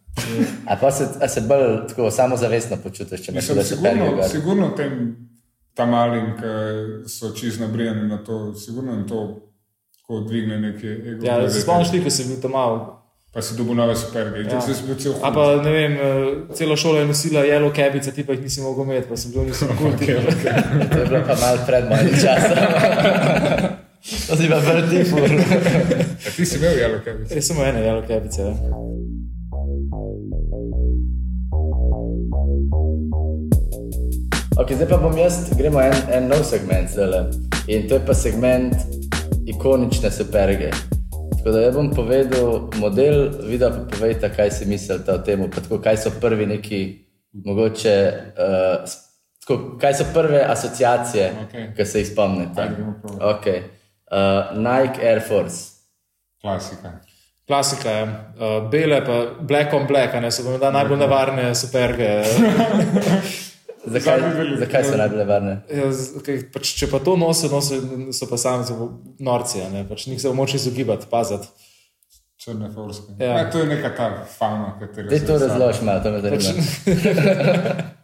A 0.65 0.75
pa 0.75 0.91
se, 0.91 1.07
a 1.19 1.27
se 1.27 1.41
bolj 1.41 1.87
tako 1.87 2.11
samozavestno 2.11 2.77
počutiš, 2.77 3.21
če 3.21 3.31
imaš 3.31 3.41
Mislim, 3.41 3.57
le 3.57 3.63
superge. 3.63 3.95
sigurno, 3.95 4.15
gor? 4.15 4.25
sigurno 4.25 4.67
v 4.67 4.75
tem 4.75 5.17
ta 5.73 5.85
mali, 5.85 6.21
ki 6.37 7.09
so 7.09 7.31
čist 7.35 7.59
nabrijani 7.59 8.07
na 8.07 8.17
to, 8.23 8.53
sigurno 8.55 8.91
jim 8.91 9.07
to 9.07 9.49
tako 10.01 10.19
dvigne 10.19 10.59
neki 10.59 10.87
ego. 10.87 11.25
Ja, 11.25 11.49
se 11.49 11.61
spomniš 11.61 11.91
ti, 11.91 12.03
ko 12.03 12.09
si 12.09 12.27
bil 12.27 12.41
tam 12.41 12.51
mal. 12.51 13.03
Pa 13.33 13.41
si 13.41 13.55
dobil 13.57 13.73
nove 13.73 13.95
superge. 13.95 14.43
Ja. 14.45 14.59
Zdaj 14.61 14.75
si 14.75 14.83
bil 14.85 14.95
cel 14.95 15.13
A 15.25 15.31
pa 15.33 15.55
ne 15.63 15.71
vem, 15.71 15.93
eh, 15.93 16.53
celo 16.53 16.75
šolo 16.77 16.99
je 16.99 17.05
nosila 17.09 17.41
yellow 17.41 17.73
cabice, 17.75 18.11
ti 18.13 18.25
pa 18.25 18.33
jih 18.33 18.43
nisi 18.45 18.61
mogel 18.61 18.85
imeti, 18.85 19.07
pa 19.09 19.17
sem 19.17 19.31
bil 19.31 19.47
nisem 19.49 19.71
kulti. 19.79 20.05
Okay, 20.05 20.17
okay. 20.21 20.89
To 20.91 20.99
je 20.99 21.05
bilo 21.05 21.23
pa 21.27 21.35
malo 21.41 21.57
pred 21.65 21.89
mojim 21.89 22.13
časom. 22.21 22.57
to 24.27 24.37
si 24.37 24.49
pa 24.49 24.59
vrti 24.61 25.03
fur. 25.09 25.29
A 26.27 26.29
ti 26.35 26.45
si 26.45 26.61
imel 26.61 26.77
jalo 26.77 27.01
kaj? 27.05 27.25
Jaz 27.33 27.47
sem 27.47 27.57
imel 27.57 27.69
ene 27.71 27.81
yellow 27.87 28.05
cabice. 28.07 28.41
Ja. 28.41 28.53
Ok, 34.53 34.69
zdaj 34.71 34.85
pa 34.87 34.97
bom 35.01 35.15
jaz, 35.17 35.49
gremo 35.57 35.81
en, 35.81 35.95
en 36.13 36.27
nov 36.29 36.43
segment 36.45 36.89
zdaj. 36.89 37.23
In 37.73 37.87
to 37.89 37.97
je 37.97 38.01
pa 38.05 38.13
segment 38.13 38.75
ikonične 39.49 40.11
superge. 40.13 40.67
Tako 41.09 41.51
da 41.51 41.61
jaz 41.63 41.73
bom 41.73 41.87
povedal 41.89 42.67
model, 42.77 43.31
videl 43.49 43.71
pa 43.73 43.95
povejte, 43.95 44.29
kaj 44.29 44.51
si 44.53 44.67
mislite 44.69 45.09
o 45.09 45.17
tem, 45.25 45.41
tako, 45.51 45.79
kaj 45.81 45.97
so 45.97 46.11
prvi 46.21 46.45
neki, 46.45 46.81
mogoče, 47.33 47.95
uh, 48.37 48.93
tako, 49.41 49.57
kaj 49.81 49.95
so 49.97 50.05
prve 50.13 50.43
asociacije, 50.45 51.31
Okej. 51.47 51.65
ki 51.77 51.85
se 51.85 52.03
jih 52.03 52.11
spomnite. 52.11 52.67
Okay. 53.33 53.63
Uh, 54.05 54.53
Nike 54.57 55.01
Air 55.01 55.23
Force. 55.27 55.81
Klasika. 56.41 56.91
Klasika 57.47 57.89
je, 57.89 58.03
uh, 58.05 58.69
bele 58.69 59.01
pa 59.05 59.17
black 59.41 59.73
on 59.73 59.89
black, 59.89 60.13
ne 60.21 60.31
so 60.31 60.57
da 60.61 60.71
najbolj 60.71 60.99
nevarne 60.99 61.55
superge. 61.55 62.11
Zakaj, 63.85 64.21
velik. 64.33 64.59
zakaj 64.59 64.83
so 64.83 64.97
najbolj 64.97 65.25
varne? 65.25 65.57
Ja, 65.69 65.89
kaj, 66.25 66.37
pač, 66.53 66.73
če 66.73 66.87
pa 66.87 66.99
to 66.99 67.15
nosijo, 67.15 67.51
nosijo 67.51 67.81
so 68.11 68.25
pa 68.25 68.37
sami 68.37 68.63
zelo 68.63 68.87
norci, 69.19 69.61
a 69.61 69.69
ne, 69.69 69.83
pač 69.83 70.07
njih 70.07 70.21
se 70.21 70.29
moče 70.29 70.55
izogibati, 70.55 71.07
paziti. 71.11 71.47
Črne 72.37 72.69
forske. 72.71 73.13
Ja. 73.19 73.37
Ja. 73.37 73.49
to 73.51 73.59
je 73.59 73.65
neka 73.67 73.89
ta 73.95 74.25
fama, 74.27 74.77
katero 74.79 75.09
se 75.09 75.25
to 75.25 75.37
razložiš 75.37 75.81
malo, 75.81 75.99
to 75.99 76.11
me 76.11 76.21
Pač, 76.29 76.41
zanima. 76.41 76.63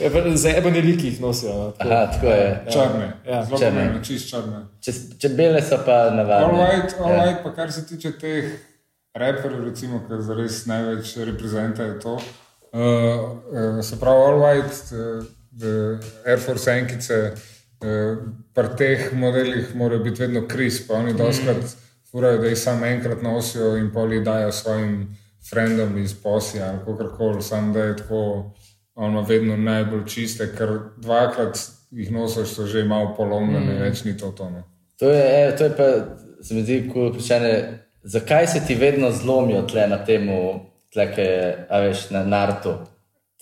Ja, 0.00 0.10
pa 0.10 0.36
Za 0.36 0.50
ebene 0.50 0.80
liki 0.80 1.06
jih 1.06 1.20
nosijo. 1.20 1.52
No, 1.54 1.70
tako. 1.70 1.90
Aha, 1.90 2.06
tako 2.06 2.26
je. 2.26 2.66
Črne. 2.72 3.12
Ja. 3.26 3.44
Zelo 3.44 3.58
Črne. 3.58 3.70
pomembno, 3.70 4.00
čist 4.04 4.30
črne. 4.30 4.60
Če, 4.80 4.92
če 5.16 5.28
bele 5.30 5.62
so 5.62 5.78
pa 5.86 5.92
All 6.02 6.16
navadne. 6.16 6.58
right, 6.60 6.94
all 6.98 7.10
Ja. 7.10 7.20
right, 7.22 7.42
pa 7.42 7.52
kar 7.54 7.72
se 7.72 7.86
tiče 7.86 8.12
teh 8.18 8.48
raperjev, 9.14 9.64
recimo, 9.64 10.00
ki 10.00 10.18
zares 10.20 10.66
največ 10.66 11.16
reprezentajo 11.24 12.00
to. 12.02 12.16
Uh, 12.74 13.82
se 13.82 14.00
pravi, 14.00 14.22
all 14.22 14.40
right, 14.40 14.92
uh, 14.92 16.26
Air 16.26 16.40
Force 16.40 16.70
enkice, 16.70 17.14
uh, 17.30 18.18
pri 18.54 18.68
teh 18.78 19.12
modelih 19.14 19.76
morajo 19.78 20.02
biti 20.02 20.22
vedno 20.22 20.42
kris, 20.48 20.80
pa 20.88 20.94
oni 20.94 21.14
doskrat 21.14 21.76
furajo, 22.10 22.38
da 22.42 22.50
jih 22.50 22.58
samo 22.58 22.86
enkrat 22.86 23.22
nosijo 23.22 23.76
in 23.76 23.92
poli 23.92 24.24
dajo 24.24 24.52
svojim 24.52 25.16
frendom 25.50 25.98
iz 25.98 26.14
posja 26.22 26.66
ali 26.66 26.78
kakorkoli, 26.78 27.42
samo 27.42 27.72
da 27.72 27.84
je 27.84 27.96
tako 27.96 28.52
ono 28.94 29.22
vedno 29.22 29.56
najbolj 29.56 30.06
čiste, 30.06 30.50
ker 30.58 30.78
dvakrat 30.96 31.58
jih 31.90 32.10
nosiš, 32.12 32.48
so 32.56 32.66
že 32.66 32.84
malo 32.84 33.14
polomljene, 33.16 33.74
mm. 33.74 33.82
več 33.82 34.04
ni 34.04 34.16
to 34.18 34.30
tono. 34.30 34.62
To 34.98 35.10
je, 35.10 35.22
e, 35.22 35.56
to 35.56 35.64
je 35.64 35.76
pa, 35.76 35.88
se 36.42 36.54
mi 36.54 36.62
zdi, 36.62 36.90
cool 36.92 37.12
vprašanje, 37.12 37.54
zakaj 38.02 38.46
se 38.46 38.66
ti 38.66 38.74
vedno 38.74 39.12
zlomijo 39.12 39.62
tle 39.62 39.86
na 39.88 40.04
temu, 40.04 40.60
tle, 40.94 41.08
ki 41.12 41.20
je, 41.20 41.38
a 41.68 41.80
veš, 41.84 42.08
na 42.14 42.22
nartu, 42.24 42.76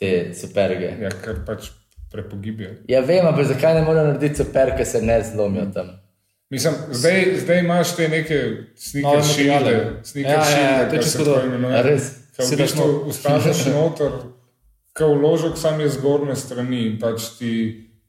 te 0.01 0.33
superge. 0.35 0.95
Ja, 1.01 1.13
ker 1.23 1.43
pač 1.47 1.69
prepogibijo. 2.13 2.75
Ja, 2.91 3.01
vem, 3.01 3.27
ampak 3.27 3.47
zakaj 3.49 3.75
ne 3.79 3.85
morejo 3.87 4.11
narediti 4.11 4.43
super, 4.43 4.73
ki 4.77 4.85
se 4.85 5.03
ne 5.03 5.21
zlomijo 5.25 5.69
tam? 5.75 5.93
Mislim, 6.53 6.75
zdaj, 6.93 7.23
zdaj 7.41 7.63
imaš 7.63 7.95
te 7.97 8.09
neke 8.13 8.39
sneaker 8.77 9.23
šilde, 9.25 9.77
sneaker 10.05 10.33
Ja, 10.33 10.37
ja, 10.37 10.43
ja, 10.43 10.51
šilde, 10.51 10.89
to 10.91 10.95
je 10.95 10.99
kar 10.99 11.05
čisto 11.05 11.25
se 11.25 11.31
to. 11.31 11.37
imenuje. 11.47 11.83
Res? 11.83 12.11
Ko 12.37 12.45
v 12.45 12.59
bistvu 12.59 12.89
ustaviš 13.09 13.63
noter, 13.73 14.13
ko 14.97 15.09
vložek 15.15 15.57
sam 15.57 15.81
je 15.81 15.89
zgornje 15.89 16.37
strani 16.37 16.83
in 16.91 16.99
pač 17.01 17.31
ti 17.39 17.53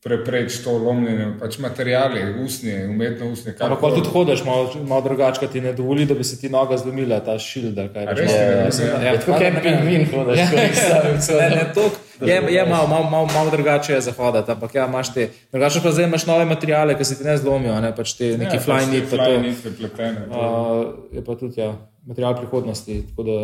prepreč 0.03 0.57
to 0.59 0.71
lomljenje, 0.73 1.27
pač 1.39 1.57
materijale, 1.59 2.19
usnje, 2.37 2.85
umetno 2.85 3.29
usnje. 3.29 3.53
Ampak 3.57 3.79
pa 3.79 3.89
tudi 3.89 4.09
hodiš 4.09 4.43
malo, 4.43 4.65
malo 4.83 5.01
drugače, 5.01 5.47
ti 5.47 5.61
ne 5.61 5.73
dovoli, 5.73 6.05
da 6.05 6.13
bi 6.13 6.23
se 6.23 6.35
ti 6.37 6.49
noga 6.49 6.77
zlomila, 6.77 7.19
ta 7.21 7.39
šild. 7.39 7.77
ali 7.77 7.89
kaj 7.89 8.03
A 8.03 8.07
pač 8.07 8.17
res 8.17 8.27
malo- 8.27 8.39
ti 8.41 8.55
ne 8.55 8.65
mislim, 8.65 8.87
dovolja? 8.87 8.99
da- 9.01 9.09
Je 9.09 9.19
tako, 9.19 9.31
kot 9.33 9.41
ne. 9.53 9.61
pingvin 9.61 10.03
hodiš, 10.07 10.37
Ja, 10.37 10.47
ko 10.47 10.55
jih 10.57 10.75
staviš. 10.77 11.27
Ne, 11.31 11.49
ne, 11.51 11.63
tok, 11.73 11.91
je, 12.21 12.35
je 12.49 12.65
malo, 12.65 12.87
malo, 12.89 13.05
malo, 13.05 13.27
malo 13.27 13.49
drugače 13.49 13.93
je 13.93 14.01
zahodati, 14.03 14.51
ampak 14.51 14.75
ja, 14.75 14.85
imaš 14.85 15.13
te. 15.13 15.23
Drugače 15.51 15.79
pa 15.79 15.91
zdaj 15.91 16.05
imaš 16.05 16.25
nove 16.25 16.45
materiale, 16.47 16.95
ki 16.95 17.05
se 17.05 17.17
ti 17.17 17.23
ne 17.23 17.37
zlomijo, 17.37 17.79
ne 17.79 17.93
pač 17.93 18.13
te 18.13 18.37
neki 18.37 18.55
ja, 18.55 18.61
fly 18.61 18.83
knit. 18.83 19.03
pa 19.05 19.17
to. 19.17 19.23
Fly 19.23 19.39
knit, 19.39 19.77
pletene. 19.77 20.21
to- 20.25 20.35
Uh, 20.35 21.15
je 21.15 21.21
pa 21.21 21.35
tudi 21.35 21.55
ja, 21.57 21.71
material 22.03 22.35
prihodnosti. 22.35 23.03
tako 23.07 23.23
Da, 23.23 23.37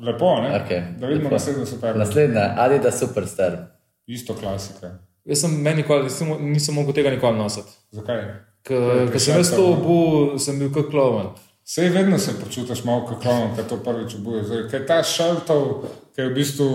Lepo, 0.00 0.40
ne? 0.40 0.48
Okej, 0.56 0.82
Da 0.96 1.06
vidimo 1.06 1.24
lepo. 1.24 1.34
naslednjo 1.34 1.66
super. 1.66 1.96
Naslednja, 1.96 2.54
Adidas 2.56 2.98
Superstar. 2.98 3.77
Isto 4.08 4.34
klasika. 4.34 4.94
jaz 5.28 5.42
sem 5.44 5.52
meni 5.62 5.82
nikoli, 5.82 6.08
nisem, 6.08 6.30
nisem 6.52 6.74
mogel 6.74 6.96
tega 6.96 7.10
nikoli 7.12 7.36
nositi. 7.38 7.74
Zakaj? 7.92 8.22
Ko 8.68 9.20
sem 9.20 9.36
jaz 9.36 9.50
to 9.52 9.66
obuval, 9.74 10.38
sem 10.40 10.58
bil 10.60 10.72
kot 10.72 10.88
kloven. 10.90 11.28
Sej 11.68 11.90
vedno 11.92 12.16
se 12.18 12.32
počutiš 12.40 12.80
malo 12.88 13.04
kot 13.06 13.20
klon, 13.22 13.52
ko 13.56 13.62
to 13.68 13.76
prvič 13.84 14.14
obuješ. 14.16 14.70
Ker 14.72 14.86
ta 14.88 15.02
šaltov, 15.04 15.84
ki 16.16 16.24
je 16.24 16.30
v 16.30 16.34
bistvu. 16.34 16.70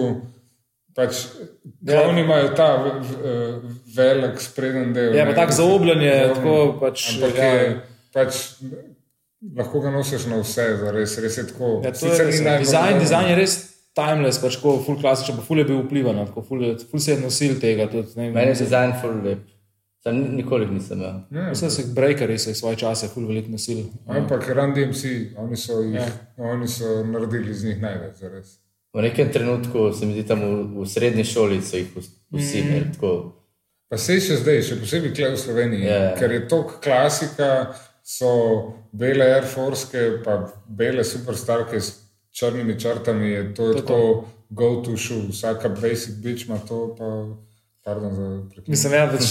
Pač, 0.93 1.23
Kloni 1.81 2.21
imajo 2.21 2.51
ta 2.53 2.67
velik 3.95 4.37
spreden 4.41 4.93
del. 4.93 5.15
Ja, 5.17 5.25
tako 5.33 5.51
zaobljanje, 5.57 6.05
Ja, 6.05 6.27
tako 6.35 6.77
pač, 6.77 7.15
Ampak 7.15 7.37
ja. 7.37 7.47
je, 7.49 7.71
pač, 8.13 8.41
lahko 9.57 9.81
ga 9.81 9.89
nosiš 9.89 10.27
na 10.29 10.37
vse, 10.43 10.67
zares, 10.77 11.17
res 11.17 11.37
je 11.37 11.47
tako. 11.49 11.79
Ja, 11.81 11.89
je, 11.89 12.25
res, 12.27 12.41
najbolj 12.45 12.67
dizajn, 12.67 12.99
dizajn 13.01 13.29
je 13.33 13.39
res 13.41 13.72
timeless, 13.95 14.39
pač 14.39 14.55
ko 14.57 14.79
full 14.79 14.97
klasičen, 14.97 15.35
pa 15.35 15.41
full 15.41 15.59
je 15.59 15.65
bil 15.65 15.83
vplivan, 15.83 16.15
no, 16.15 16.25
tako 16.25 16.41
full, 16.43 16.63
je, 16.63 16.77
full 16.81 16.99
se 16.99 17.11
je 17.11 17.19
nosil 17.19 17.59
tega. 17.59 17.87
Tudi, 17.87 18.07
ne, 18.15 18.31
Meni 18.31 18.47
je 18.47 18.59
dizajn 18.59 18.93
full 19.01 19.19
lep. 19.23 19.43
Sam 20.03 20.15
ni- 20.15 20.29
nikoli 20.33 20.65
nisem 20.67 20.97
imel. 20.97 21.19
Ja, 21.31 21.49
Mislim, 21.49 21.69
da 21.69 21.71
so 21.71 21.83
breakeri 21.93 22.37
se 22.37 22.53
svoje 22.53 22.75
čase 22.77 23.07
full 23.07 23.25
veliko 23.25 23.49
nosili. 23.49 23.85
Ampak 24.07 24.49
Run 24.49 24.73
DMC, 24.73 25.03
oni 25.37 25.55
so, 25.57 25.79
jih, 25.79 25.95
Ja. 25.95 26.07
oni 26.39 26.67
so 26.67 27.03
naredili 27.05 27.51
iz 27.51 27.63
njih 27.63 27.81
največ, 27.81 28.15
zares. 28.17 28.57
V 28.93 29.01
nekem 29.01 29.29
trenutku 29.29 29.93
se 29.93 30.05
mi 30.05 30.13
zdi 30.13 30.23
tam 30.23 30.41
v, 30.41 30.49
v 30.75 30.87
srednji 30.87 31.23
šoli 31.25 31.61
so 31.61 31.77
jih 31.77 31.87
vs- 31.95 32.09
vsi 32.31 32.57
Mm. 32.57 32.67
imeli 32.67 32.91
tako. 32.91 33.33
Pa 33.89 33.97
se 33.97 34.19
še 34.19 34.35
zdaj, 34.35 34.61
še 34.61 34.75
posebej 34.75 35.09
tukaj 35.11 35.31
v 35.31 35.37
Sloveniji, 35.37 35.83
Ja. 35.83 35.93
yeah. 35.93 36.19
ker 36.19 36.31
je 36.31 36.47
to 36.47 36.59
klasika, 36.83 37.73
so 38.03 38.27
bele 38.91 39.23
Air 39.25 39.45
Force, 39.45 39.87
pa 40.19 40.35
bele 40.67 41.03
superstarke 41.03 41.79
črnimi 42.33 42.79
črtami, 42.79 43.29
je 43.29 43.53
to 43.53 43.67
je 43.67 43.75
tako 43.75 44.25
go-to 44.49 44.97
shoe, 44.97 45.27
vsaka 45.29 45.69
basic 45.71 46.15
bitch 46.15 46.47
ima 46.47 46.57
to, 46.59 46.95
pa 46.97 47.07
pardon 47.83 48.13
za 48.13 48.27
prekinitev. 48.45 48.69
Mislim, 48.69 48.93
ja, 48.93 49.07
pač, 49.07 49.25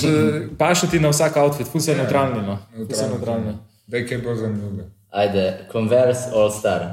paše 0.59 0.87
ti 0.87 1.01
na 1.01 1.09
vsak 1.09 1.37
outfit, 1.37 1.67
se 1.79 1.91
je 1.91 1.97
neutralni. 1.97 2.43
No. 2.43 2.59
Je 2.79 3.09
neutralni. 3.09 3.55
Da 3.87 3.97
je 3.97 4.07
kaj 4.07 4.19
bolj 4.19 4.37
zanimivo. 4.37 4.87
Ajde, 5.11 5.45
Converse 5.73 6.31
All 6.33 6.51
Star. 6.51 6.85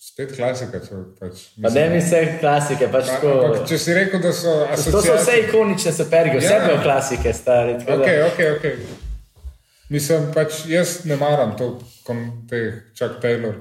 Spet 0.00 0.32
klasika, 0.32 0.80
če 0.80 0.96
pač. 1.20 1.40
Pa 1.62 1.68
ne 1.70 1.88
mi 1.88 1.98
vse 1.98 2.38
klasike, 2.40 2.88
pač 2.88 3.06
Pa, 3.06 3.14
tako. 3.14 3.32
ampak, 3.40 3.66
če 3.68 3.78
si 3.78 3.94
rekel, 3.94 4.20
da 4.20 4.32
so 4.32 4.52
To 4.66 4.76
so 4.76 4.88
asociacije. 4.88 5.16
vse 5.16 5.34
ikonične 5.40 5.92
superge, 5.92 6.38
vse 6.38 6.46
Ja. 6.48 6.70
ja. 6.70 6.82
klasike, 6.82 7.32
stari. 7.32 7.74
tako 7.78 7.90
da- 7.90 8.02
Ok, 8.02 8.08
ok, 8.26 8.40
ok. 8.56 8.64
Mislim, 9.90 10.32
pač 10.34 10.64
jaz 10.66 11.04
ne 11.04 11.16
maram 11.16 11.56
to, 11.56 11.78
kom 12.02 12.46
teh 12.48 12.80
Chuck 12.94 13.20
Taylor. 13.20 13.54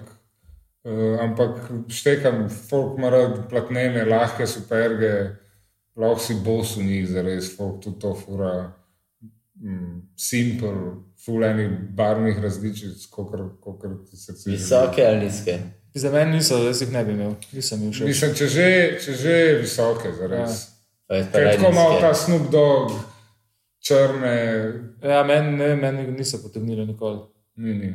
Uh, 0.84 1.20
ampak 1.20 1.58
štekam, 1.92 2.46
folk 2.50 2.98
ima 2.98 3.10
rad 3.10 3.50
platnene, 3.50 4.06
lahke 4.08 4.48
superge, 4.48 5.36
lahko 6.00 6.20
si 6.24 6.38
bos 6.46 6.78
v 6.78 6.86
njih, 6.88 7.08
zares, 7.08 7.50
folk 7.58 7.82
tudi 7.84 8.00
to 8.00 8.14
fura. 8.16 8.72
Mm, 9.60 10.06
simple, 10.16 10.72
full 11.20 11.44
enih 11.44 11.74
barvnih 11.96 12.38
različic, 12.40 13.10
kot 13.12 13.34
ti 14.10 14.18
srce. 14.18 14.50
želi. 14.50 14.56
Visoke 14.56 15.04
ali 15.06 15.26
nizke. 15.26 15.58
Za 15.94 16.12
meni 16.12 16.32
niso, 16.38 16.58
jaz 16.64 16.82
jih 16.82 16.94
ne 16.94 17.04
bi 17.06 17.12
imel, 17.12 17.34
nisem 17.52 17.82
jim 17.82 17.92
všeč. 17.92 18.08
Mislim, 18.08 18.36
če 18.36 18.48
že, 18.48 18.68
če 19.04 19.14
že 19.20 19.36
visoke, 19.62 20.14
zares. 20.16 20.62
Pa 21.10 21.24
Ker 21.34 21.50
tako 21.58 21.72
malo 21.76 22.00
ta 22.00 22.14
Snoop 22.14 22.52
Dogg, 22.54 22.94
črne, 23.84 24.36
Ja, 25.04 25.24
meni 25.28 25.58
ne, 25.58 25.76
meni 25.76 26.08
niso 26.12 26.40
potegnili 26.44 26.86
nikoli. 26.86 27.20
ni, 27.56 27.74
ni. 27.74 27.94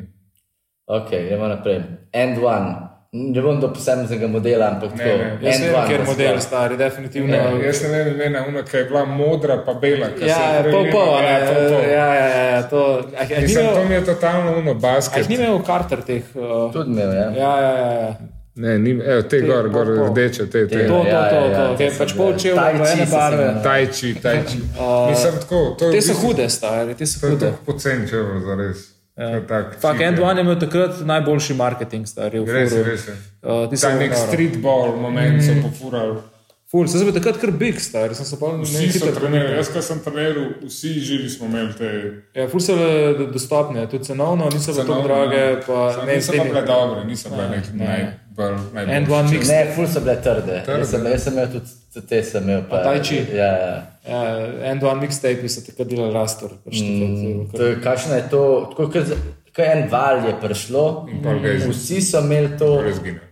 Ok, 0.86 1.10
gremo 1.10 1.48
naprej. 1.48 1.82
End 2.12 2.38
one. 2.38 2.74
Ne 3.12 3.40
bom 3.40 3.60
do 3.60 3.68
posameznega 3.68 4.26
modela, 4.26 4.66
ampak 4.68 4.90
tako. 4.90 5.04
ne. 5.04 5.38
Jaz 5.40 5.54
End 5.54 5.64
vem, 5.64 5.74
one 5.74 5.88
ker 5.88 6.02
model 6.04 6.40
stari, 6.40 6.76
definitivno. 6.76 7.30
Ne, 7.30 7.60
jaz 7.62 7.82
ne 7.82 7.88
vem 7.94 8.08
imena, 8.10 8.42
una, 8.44 8.62
ki 8.62 8.76
je 8.76 8.84
bila 8.84 9.04
modra, 9.06 9.56
pa 9.58 9.74
bela. 9.74 10.08
Ja, 10.20 10.38
je 10.56 10.72
pol 10.72 10.88
pol, 10.90 11.12
Ja, 11.22 11.36
pol 11.44 11.62
pol. 11.68 11.82
ja, 11.84 12.08
ja, 12.12 12.26
ja, 12.28 12.44
ja, 12.46 12.62
to. 12.64 12.80
A, 13.12 13.22
a, 13.28 13.40
Mislim, 13.40 13.66
ni 13.66 13.72
to 13.72 13.84
mi 13.84 13.94
je 13.94 14.04
totalno 14.04 14.58
uno 14.58 14.74
basket. 14.76 15.18
jih 15.20 15.28
ni 15.30 15.36
imel 15.36 15.62
Carter 15.62 16.02
teh. 16.02 16.22
Uh, 16.34 16.72
Tudi 16.72 16.90
imel, 16.90 17.12
ja. 17.12 17.28
ja, 17.32 17.60
ja, 17.60 17.72
ja, 17.76 17.92
ja. 17.94 18.14
Ne, 18.56 18.78
ni, 18.78 18.90
evo, 19.04 19.22
te 19.22 19.28
Te, 19.30 19.40
gor, 19.42 19.68
gor, 19.68 19.86
pol, 19.86 19.96
pol. 19.96 20.10
rdeče, 20.10 20.46
te, 20.46 20.66
te. 20.68 20.86
To, 20.86 20.92
to, 20.94 21.08
Ja, 21.08 21.22
to, 21.24 21.38
to, 21.50 21.76
te 21.76 21.90
pač 21.90 22.12
bile. 22.12 22.18
pol 22.18 22.34
čevlja 22.36 22.62
Tai 22.62 22.72
v 22.74 22.82
chi 22.84 22.92
ene 22.92 23.06
barve. 23.10 23.46
Tajči, 23.62 24.14
tajči. 24.16 24.58
Mislim 25.10 25.38
tako, 25.40 25.62
to 25.78 25.84
je 25.84 25.92
Te 25.92 26.00
so 26.02 26.14
hude, 26.16 26.48
stari, 26.48 26.94
te 26.94 27.06
so 27.06 27.20
To 27.20 27.26
je 27.26 27.32
hude. 27.32 27.52
pocen 27.64 28.06
čevl, 28.08 28.40
za 28.40 28.54
res. 28.56 28.82
Ja. 28.84 28.93
Tak, 29.14 29.78
Fak, 29.80 30.00
End 30.00 30.18
je. 30.18 30.24
One 30.24 30.40
je 30.40 30.44
imel 30.44 30.60
takrat 30.60 31.00
najboljši 31.00 31.54
marketing, 31.54 32.06
stari. 32.06 32.40
v 32.40 32.50
Res 32.50 32.72
je, 32.72 32.82
res 32.82 33.06
je. 33.08 33.12
Uh, 33.42 33.70
so 33.70 33.86
Ta 33.86 33.94
nek 33.94 34.14
streetball 34.14 34.96
moment 34.96 35.42
so 35.42 35.54
pofurali. 35.62 36.18
Ful, 36.66 36.88
se 36.88 36.98
je 36.98 37.12
takrat 37.12 37.36
kar 37.38 37.50
big, 37.50 37.78
stari. 37.80 38.14
Sem 38.14 38.26
se 38.26 38.36
pa 38.40 38.50
ne 38.50 38.64
Vsi 38.64 38.90
so 38.90 39.06
trenirali, 39.14 39.54
jaz, 39.54 39.68
ko 39.70 39.82
sem 39.82 40.00
treniral, 40.02 40.48
vsi 40.64 40.88
živi 41.00 41.30
smo 41.30 41.46
imeli 41.46 41.74
te. 41.78 41.90
Ja, 42.34 42.48
ful 42.48 42.58
so 42.60 42.74
bile 42.74 43.28
dostopne, 43.30 43.86
tudi 43.86 44.04
cenovno, 44.04 44.48
niso 44.50 44.72
bile 44.72 44.82
tako 44.82 44.94
cenovne, 44.94 45.14
drage. 45.14 45.38
ja. 45.38 45.60
Pa, 45.66 45.92
Samo 45.92 46.06
ne, 46.06 46.14
niso 46.14 46.26
s 46.26 46.26
pa 46.26 46.42
temi- 46.42 46.50
bile 46.50 46.62
dobre, 46.66 47.04
niso 47.04 47.30
bile 47.30 47.48
neki 47.48 47.70
ne. 47.78 48.18
Najbolj. 48.36 48.90
End 48.90 49.08
One 49.10 49.28
mix. 49.30 49.48
Ne, 49.48 49.72
ful 49.74 49.86
so 49.86 50.00
bile 50.00 50.16
trde. 50.16 50.62
Trde. 50.64 50.78
Jaz 50.78 50.90
sem, 50.90 51.06
jaz 51.06 51.22
sem 51.22 51.32
imel 51.32 51.48
tudi, 51.48 51.70
te, 52.08 52.22
sem 52.22 52.42
imel 52.42 52.62
pa. 52.68 52.82
Chi? 53.00 53.20
Ja, 53.32 53.50
ja. 53.58 53.74
Ja, 54.04 54.20
End 54.64 54.82
One 54.82 55.00
mixtape 55.00 55.48
so 55.48 55.62
takrat 55.62 55.88
delali 55.88 56.12
rastor. 56.12 56.50
Pač 56.64 56.80
Mm, 56.80 57.48
to 57.52 57.62
je, 57.64 57.80
kakšno 57.80 58.14
je 58.14 58.28
to, 58.30 58.42
tako 58.70 58.90
kot 58.90 59.14
kot 59.54 59.64
en 59.64 59.88
val 59.88 60.18
je 60.18 60.34
prišlo, 60.40 61.06
je 61.40 61.68
vsi 61.68 62.00
so 62.02 62.18
imeli 62.18 62.58
to, 62.58 62.82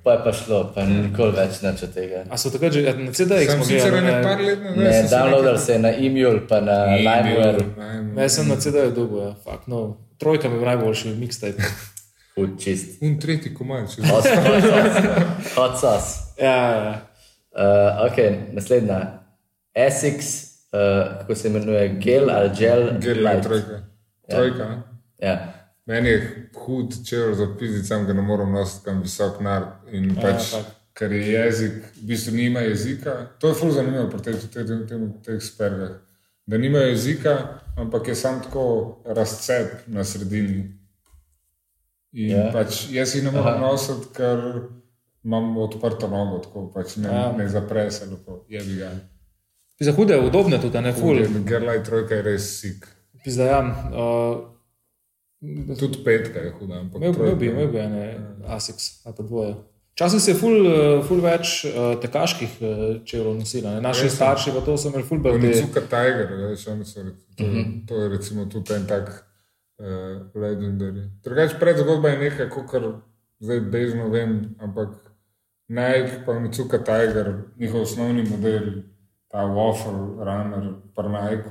pa 0.05 0.13
je 0.13 0.21
pa 0.25 0.33
šlo, 0.33 0.71
pa 0.71 0.85
nikoli 0.85 1.33
več 1.33 1.59
nič 1.63 1.83
od 1.83 1.91
tega. 1.91 2.23
A 2.31 2.37
so 2.37 2.47
takrat 2.49 2.73
že 2.73 2.83
na 2.85 3.11
CD-jih 3.11 3.51
Sem 3.51 3.59
smo 3.59 3.65
sicer 3.65 3.91
gledali? 3.91 4.07
ne? 4.07 4.23
par 4.23 4.39
let 4.39 4.59
nazaj. 4.61 4.85
Ne, 4.85 5.09
downloadal 5.09 5.59
se 5.59 5.73
je 5.73 5.79
na 5.81 5.91
e-mail, 5.91 6.39
pa 6.47 6.61
na 6.61 6.77
LimeWire. 6.97 7.59
Lime- 7.59 8.15
Ne, 8.15 8.29
sem 8.29 8.47
na 8.47 8.55
CD-ju 8.57 8.91
dobil, 8.93 9.19
ja. 9.21 9.35
Fuck, 9.43 9.67
no. 9.67 9.97
Trojka 10.17 10.49
mi 10.49 10.57
je 10.57 10.65
najboljši 10.65 11.09
mixtape. 11.11 11.59
Hud 12.37 12.61
čist. 12.61 13.03
Un 13.05 13.19
tretji 13.21 13.53
komaj, 13.55 13.87
če 13.93 14.07
Hot 14.09 14.25
sauce. 14.25 15.03
Hot 15.57 15.81
sauce. 15.81 16.13
Ja, 16.41 16.57
ja. 16.73 16.93
Uh, 17.53 18.07
ok, 18.07 18.19
naslednja. 18.57 19.01
Essex, 19.75 20.33
uh, 20.73 21.19
kako 21.21 21.35
se 21.35 21.49
imenuje, 21.49 21.89
gel 22.01 22.31
ali 22.31 22.51
gel. 22.59 22.87
Gel 23.01 23.27
je 23.27 23.43
trojka. 23.43 23.83
Trojka. 24.31 24.69
ne? 24.69 24.83
Ja. 25.19 25.37
Meni 25.87 26.09
je 26.09 26.51
hud 26.57 26.95
čevl 27.09 27.35
za 27.35 27.47
pizzi, 27.59 27.85
sam 27.85 28.07
ga 28.07 28.13
ne 28.13 28.23
morem 28.23 28.53
nositi 28.53 28.85
kam 28.85 29.03
visok 29.03 29.41
nar. 29.41 29.67
In 29.93 30.15
pač, 30.15 30.51
tak. 30.55 30.71
ker 30.97 31.13
je 31.13 31.23
jezik, 31.33 31.73
v 31.97 32.07
bistvu 32.09 32.37
nima 32.37 32.61
jezika. 32.61 33.17
To 33.39 33.51
je 33.51 33.59
ful 33.59 33.73
zanimivo 33.75 34.09
pri 34.11 34.23
teh, 34.23 34.41
teh, 34.41 34.67
teh, 34.67 34.87
teh, 34.89 35.09
teh 35.27 35.43
spergah. 35.43 35.99
Da 36.47 36.59
nimajo 36.59 36.89
jezika, 36.89 37.37
ampak 37.77 38.09
je 38.09 38.15
sam 38.15 38.41
tako 38.43 39.03
razcep 39.05 39.85
na 39.87 40.05
sredini. 40.05 40.82
In 42.13 42.31
Ja. 42.31 42.51
pač 42.53 42.91
jaz 42.91 43.15
jih 43.15 43.25
ne 43.25 43.31
morem 43.31 43.61
nositi, 43.61 44.07
ker 44.13 44.39
imam 45.25 45.57
odprto 45.59 46.09
nogo, 46.09 46.39
tako 46.39 46.71
pač 46.71 46.97
ne, 46.97 47.09
Ja. 47.09 47.33
ne 47.33 47.49
zapre 47.49 47.91
se 47.91 48.07
lepo, 48.07 48.45
je 48.49 48.61
bi 48.61 48.77
ga. 48.77 48.91
Za 49.81 49.93
hude, 49.93 50.19
udobne 50.21 50.61
tudi, 50.61 50.81
ne 50.81 50.93
ful. 50.93 51.17
Gerlaj 51.43 51.83
trojka 51.83 52.15
je 52.15 52.23
res 52.23 52.61
sik. 52.61 52.85
Pizda, 53.25 53.45
ja. 53.45 53.61
Uh, 53.91 54.49
Tudi 55.75 55.99
petka 56.05 56.39
je 56.39 56.53
huda, 56.53 56.75
ampak 56.77 57.03
imel 57.03 57.37
bi, 57.37 57.47
imel 57.47 57.67
bi 57.69 57.79
ene 57.79 58.03
Asics 58.47 59.01
ali 59.05 59.15
pa 59.17 59.23
dvoje. 59.23 59.55
Včasih 59.93 60.21
se 60.21 60.31
je 60.31 60.37
ful, 60.37 60.55
eh, 60.67 61.03
ful 61.03 61.21
več 61.21 61.65
uh, 61.65 61.73
tekaških 62.01 62.53
uh, 62.61 62.69
čevljev 63.05 63.35
nosilo. 63.35 63.71
ne. 63.71 63.81
Naši 63.81 64.03
Res 64.03 64.13
je. 64.13 64.17
starši 64.17 64.51
pa 64.51 64.61
to 64.61 64.77
so 64.77 64.89
imeli 64.89 65.03
ful 65.03 65.19
bolj 65.19 65.41
te. 65.41 65.47
Onizuka 65.49 65.81
Tiger, 65.83 66.31
veš, 66.43 66.69
oni 66.69 66.85
so, 66.85 67.03
to, 67.37 67.45
Mhm. 67.45 67.87
to 67.87 67.95
je 67.97 68.09
recimo 68.09 68.45
tudi 68.47 68.73
en 68.73 68.87
tak 68.87 69.11
uh, 69.83 70.23
legendary. 70.35 71.11
Drugač 71.25 71.59
predzgodba 71.61 72.09
je 72.15 72.19
nekaj, 72.19 72.51
kar 72.71 72.83
zdaj 73.43 73.61
bežno 73.61 74.09
vem, 74.09 74.55
ampak 74.63 74.89
Nike 75.69 76.23
pa 76.27 76.33
Onizuka 76.33 76.79
Tiger, 76.79 77.35
njihov 77.59 77.83
osnovni 77.83 78.23
model, 78.31 78.83
ta 79.29 79.39
Waffle 79.39 80.23
Runner, 80.25 80.73
pa 80.95 81.03
Nike, 81.09 81.51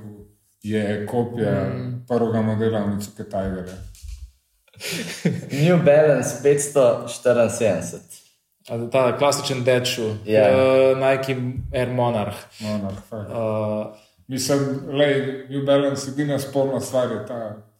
je 0.63 1.05
kopija 1.05 1.69
mm. 1.73 2.05
prvega 2.07 2.41
modela 2.41 2.83
Onizuka 2.85 3.23
Tigerja. 3.23 3.77
New 5.51 5.77
Balance 5.85 6.41
574. 6.43 8.21
A 8.69 8.89
Ta 8.91 9.17
klasičen 9.17 9.63
dead 9.63 9.85
shoe, 9.85 10.15
Ja. 10.25 10.47
uh, 10.53 10.97
Nike 10.97 11.35
Air 11.73 11.89
Monarch. 11.89 12.37
Monarch. 12.61 13.11
Uh, 13.11 13.95
Mislim, 14.27 14.59
da 14.97 15.03
je 15.03 15.47
New 15.49 15.65
Balance 15.65 16.11
edina 16.11 16.39
sporna 16.39 16.79
stvar, 16.79 17.11
je 17.11 17.25
ta 17.27 17.70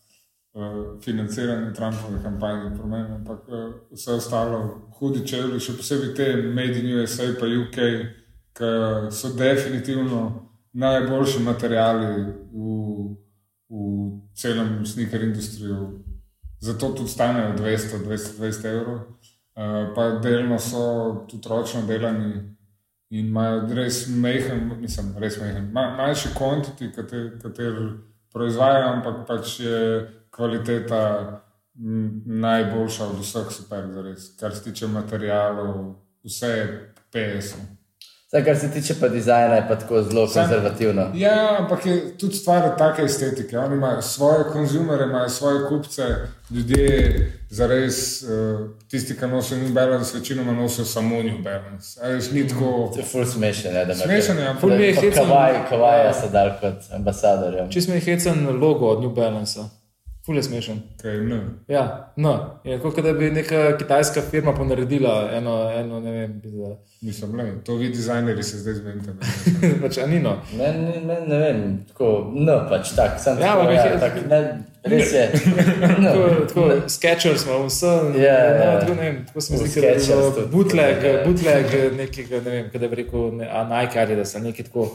financiranje 1.04 1.74
Trumpove 1.74 2.24
kampanje, 2.24 2.78
po 2.78 2.88
meni, 2.88 3.12
ampak 3.16 3.40
uh, 3.48 3.74
vse 3.92 4.14
ostalo, 4.14 4.90
hudi 5.00 5.24
čevlji, 5.28 5.60
še 5.60 5.78
posebej 5.80 6.14
te 6.16 6.28
Made 6.52 6.82
in 6.82 6.92
USA, 7.00 7.30
pa 7.40 7.48
UK, 7.48 7.78
ki 8.52 8.72
so 9.16 9.32
definitivno 9.40 10.50
najboljši 10.76 11.40
materiali 11.44 12.10
v, 12.52 13.16
v 13.72 13.84
celem 14.36 14.82
sneaker 14.86 15.24
industriju. 15.24 16.04
Zato 16.60 16.92
tudi 16.94 17.10
stanejo 17.10 17.56
200-220 17.58 18.68
evrov, 18.74 18.98
uh, 19.56 19.94
pa 19.96 20.10
delno 20.20 20.60
so 20.60 20.84
tudi 21.32 21.48
ročno 21.48 21.88
delani 21.88 22.34
in 23.12 23.32
imajo 23.32 23.68
res 23.76 24.06
mehen, 24.08 24.68
mislim, 24.80 25.16
res 25.20 25.40
mehen, 25.40 25.72
ma, 25.72 25.90
manjši 25.96 26.36
kvantiti, 26.36 26.92
kater, 26.96 27.38
kater 27.42 27.80
proizvajajo, 28.32 28.94
ampak 28.98 29.24
pač 29.28 29.60
je 29.60 29.80
kvaliteta 30.32 31.38
najboljša 32.26 33.06
od 33.06 33.20
vseh 33.20 33.48
super, 33.50 33.84
zares. 33.88 34.20
kar 34.40 34.56
se 34.56 34.64
tiče 34.64 34.88
materijalov, 34.88 35.94
vse 36.24 36.48
je 36.48 36.66
PS. 37.10 37.54
Zdaj, 38.30 38.44
kar 38.46 38.58
se 38.58 38.72
tiče 38.72 38.96
pa 39.00 39.08
dizajna, 39.08 39.56
je 39.56 39.66
pa 39.68 39.76
tako 39.76 40.04
zelo 40.04 40.28
Sam- 40.28 40.44
konzervativno. 40.44 41.12
Ja, 41.16 41.58
ampak 41.60 41.86
je 41.86 42.18
tudi 42.18 42.36
stvar 42.36 42.78
take 42.78 43.02
estetike. 43.04 43.58
Oni 43.60 43.76
imajo 43.76 44.02
svoje 44.02 44.44
konzumere, 44.46 45.04
imajo 45.04 45.30
svoje 45.30 45.68
kupce, 45.68 46.04
ljudje, 46.50 46.88
zares, 47.50 48.24
uh, 48.24 48.30
tisti, 48.88 49.18
ki 49.18 49.28
nosijo 49.28 49.58
New 49.58 49.70
Balance, 49.70 50.18
večinoma 50.18 50.52
nosijo 50.54 50.86
samo 50.86 51.16
New 51.16 51.44
Balance. 51.44 52.00
A 52.04 52.08
veš, 52.08 52.32
ni 52.32 52.48
tako. 52.48 52.92
To 52.94 53.00
je 53.00 53.06
full 53.06 53.26
smešen, 53.26 53.74
ne, 53.74 53.80
da 53.80 53.88
me 53.88 53.96
Smešen 53.96 54.38
je, 54.38 54.44
ampak- 54.46 54.60
Ful 54.60 54.70
mi 54.70 54.84
je 54.84 54.96
Pa 54.96 55.02
hecen. 55.02 55.24
Kavaj, 55.24 55.54
kavaja 55.70 56.14
so 56.14 56.30
dal 56.30 56.50
kot 56.62 56.76
ambasadorja. 56.92 57.70
Čist 57.70 57.88
mi 57.88 57.96
je 57.96 58.02
hecen 58.02 58.60
logo 58.60 58.86
od 58.88 59.02
New 59.02 59.12
Balance. 59.12 59.60
Ful 59.60 59.81
je 60.34 60.44
smešen. 60.44 60.82
Kaj, 61.02 61.18
ne. 61.18 61.40
Ja, 61.68 61.84
no, 62.16 62.32
je 62.64 62.80
kot 62.80 62.96
da 62.98 63.14
bi 63.14 63.32
neka 63.32 63.78
kitajska 63.78 64.22
firma 64.22 64.54
ponaredila 64.54 65.30
eno, 65.34 65.72
eno 65.72 66.00
ne 66.00 66.12
vem, 66.12 66.42
pizda. 66.42 66.76
Mislim, 67.02 67.32
ne, 67.34 67.54
to 67.66 67.76
vi 67.76 67.90
dizajnerji 67.90 68.44
se 68.44 68.58
zdaj 68.58 68.74
zmenite. 68.74 69.12
pač 69.82 69.98
anino. 69.98 70.38
Meni, 70.54 70.80
meni 71.02 71.28
ne 71.28 71.38
vem, 71.38 71.62
tako, 71.88 72.10
no, 72.36 72.66
pač 72.70 72.92
tak, 72.92 73.20
sem 73.20 73.38
Ja, 73.40 73.56
tako, 73.56 73.72
ja, 73.72 73.84
je- 73.84 74.00
tak, 74.00 74.14
ne, 74.28 74.42
res 74.86 75.14
je. 75.14 75.30
No, 76.00 76.12
Tako, 76.12 76.46
tako 76.46 76.90
Sketchers 76.90 77.42
smo 77.42 77.66
vse. 77.66 77.86
Ja, 78.18 78.36
ja. 78.36 78.74
no, 78.74 78.80
tako, 78.80 78.94
ne 78.94 79.02
vem, 79.02 79.26
tako 79.26 79.42
se 79.42 79.54
mi 79.54 79.60
zdi, 79.60 79.82
da 79.82 79.88
je 79.88 80.00
bilo 80.08 80.48
bootleg, 80.48 81.04
Ja. 81.04 81.24
bootleg 81.26 81.66
nekega, 81.98 82.36
ne 82.40 82.52
vem, 82.52 82.70
kaj 82.72 82.88
bi 82.88 82.96
rekel, 82.96 83.36
ne, 83.36 83.50
a 83.52 83.64
Nike 83.66 84.00
ali 84.00 84.16
da 84.16 84.26
se 84.26 84.40
nekaj 84.40 84.66
tako. 84.66 84.88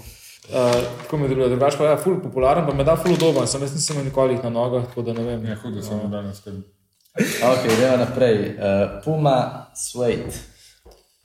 Uh, 0.46 0.54
tako 1.02 1.16
mi 1.16 1.28
deluje, 1.28 1.48
drugače 1.48 1.78
pa 1.78 1.84
je 1.84 1.90
ja, 1.90 1.96
ful 1.96 2.20
popularen, 2.22 2.66
pa 2.66 2.74
me 2.74 2.84
da 2.84 2.96
ful 2.96 3.12
udoben, 3.12 3.46
sem 3.46 3.62
jaz 3.62 3.72
nisem 3.74 4.04
nikoli 4.04 4.34
jih 4.34 4.44
na 4.44 4.50
nogah, 4.50 4.84
tako 4.86 5.02
da 5.02 5.12
ne 5.12 5.22
vem. 5.22 5.46
Ja, 5.46 5.56
hudo 5.56 5.82
sem 5.82 5.98
danes. 6.10 6.40
Kaj... 6.40 6.52
Ok, 7.44 7.64
gremo 7.78 7.96
naprej. 7.96 8.36
Uh, 8.50 8.64
Puma 9.04 9.36
Suede. 9.76 10.30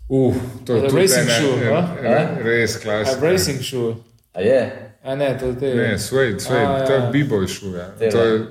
Uh, 0.09 0.35
to 0.65 0.75
je 0.75 0.81
racing 0.83 1.27
ene- 1.27 1.37
shoe, 1.37 1.73
a? 1.73 1.81
en- 2.03 2.43
res 2.43 2.75
A 2.75 2.79
klasično. 2.79 3.21
racing 3.23 3.61
shoe, 3.61 3.95
A 4.33 4.41
je? 4.41 4.61
a 5.03 5.15
ne, 5.15 5.37
to 5.39 5.45
je 5.45 5.59
te. 5.59 5.75
Ne, 5.75 5.99
suede, 5.99 6.39
suede, 6.39 6.65
A, 6.65 6.85
to 6.85 6.93
je 6.93 6.99
ja. 6.99 7.09
b-boy 7.11 7.47
šul. 7.47 7.75
Ja. 7.75 7.87
Je- 7.99 8.45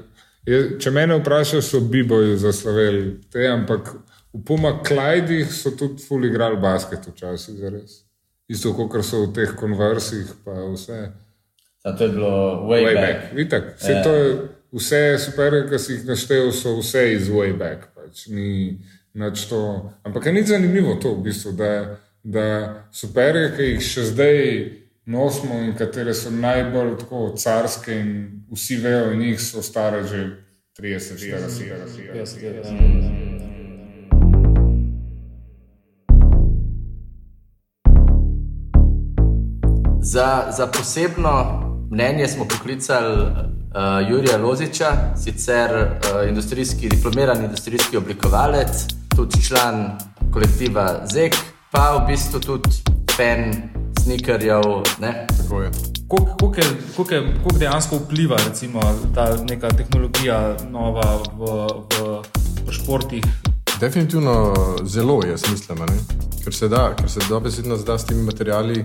je- 0.47 0.79
Če 0.81 0.91
mene 0.91 1.19
vprašaš, 1.19 1.65
so 1.65 1.81
b-boji 1.81 2.37
zasloveli 2.37 3.03
te, 3.33 3.47
ampak 3.49 3.91
v 4.33 4.45
Puma 4.45 4.83
Klajdih 4.83 5.53
so 5.53 5.71
tudi 5.71 6.03
ful 6.03 6.25
igrali 6.25 6.57
basket 6.57 7.07
včasih, 7.07 7.55
zares. 7.55 7.91
Isto 8.51 8.73
kot 8.75 9.05
so 9.07 9.27
v 9.27 9.33
teh 9.35 9.53
konversih, 9.55 10.27
pa 10.45 10.51
vse. 10.73 11.13
Sam 11.83 11.97
to 11.97 12.05
je 12.05 12.13
bilo 12.13 12.67
way, 12.67 12.83
Way 12.85 12.95
back. 12.95 13.07
back. 13.23 13.35
Vitak, 13.35 13.65
vse 13.79 13.93
Ja. 13.93 14.03
to 14.03 14.15
je, 14.15 14.27
vse 14.73 15.03
super, 15.19 15.69
ki 15.71 15.79
si 15.79 15.93
jih 15.93 16.05
naštel, 16.05 16.51
so 16.53 16.75
vse 16.81 17.13
iz 17.15 17.31
way 17.31 17.55
back. 17.55 17.95
Pač. 17.95 18.27
Ni, 18.27 18.79
to. 19.49 19.93
Ampak 20.05 20.27
je 20.27 20.33
nič 20.33 20.47
zanimivo 20.47 20.95
to, 20.95 21.15
v 21.15 21.23
bistvu, 21.23 21.53
da, 21.53 21.97
da 22.25 22.47
superje, 22.93 23.55
ki 23.57 23.63
jih 23.63 23.81
še 23.83 24.03
zdaj 24.11 24.37
nosimo 25.07 25.55
in 25.63 25.73
katere 25.75 26.15
so 26.15 26.31
najbolj 26.31 26.99
tako 26.99 27.35
carske 27.37 27.95
in 27.95 28.11
vsi 28.51 28.77
vejo, 28.77 29.13
in 29.13 29.23
jih 29.23 29.41
so 29.41 29.63
stare 29.63 30.03
že 30.03 30.43
30, 30.79 31.19
40, 31.19 31.71
40. 31.71 32.13
50, 32.13 32.41
50. 32.43 33.20
Za, 40.13 40.47
za 40.57 40.67
posebno 40.67 41.63
mnenje 41.91 42.29
smo 42.29 42.45
poklicali 42.45 43.23
uh, 43.23 44.11
Jurija 44.11 44.37
Loziča, 44.39 44.87
sicer 45.17 45.71
uh, 45.73 46.29
industrijski, 46.29 46.89
diplomirani 46.89 47.45
industrijski 47.45 47.97
oblikovalec, 47.97 48.69
tudi 49.17 49.45
član 49.47 49.99
kolektiva 50.33 51.01
Zek, 51.13 51.37
pa 51.71 51.97
v 51.97 52.07
bistvu 52.07 52.41
tudi 52.41 52.71
koliko 56.97 57.15
je- 57.15 57.35
koliko 57.43 57.59
dejansko 57.59 57.97
vpliva 57.97 58.37
recimo, 58.49 58.81
ta 59.15 59.37
neka 59.49 59.69
tehnologija 59.69 60.57
nova 60.71 61.19
v, 61.39 61.45
v, 62.01 62.23
v 62.67 62.73
športih? 62.73 63.25
Definitivno 63.81 64.55
zelo, 64.85 65.21
jaz 65.31 65.43
mislim, 65.51 65.83
a 65.83 65.87
ne? 65.87 65.99
ker 66.45 66.55
se 66.55 66.69
da, 66.69 66.97
ker 66.97 67.11
se 67.11 67.21
dobesedno 67.29 67.77
da 67.77 67.99
s 67.99 68.07
temi 68.07 68.23
materiali 68.23 68.85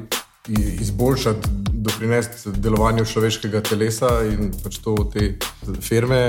izboljšati, 0.82 1.50
doprinesti 1.72 2.50
delovanju 2.50 3.06
človeškega 3.06 3.62
telesa 3.62 4.10
in 4.26 4.52
pač 4.64 4.78
to 4.84 4.96
te 5.14 5.36
firme, 5.82 6.20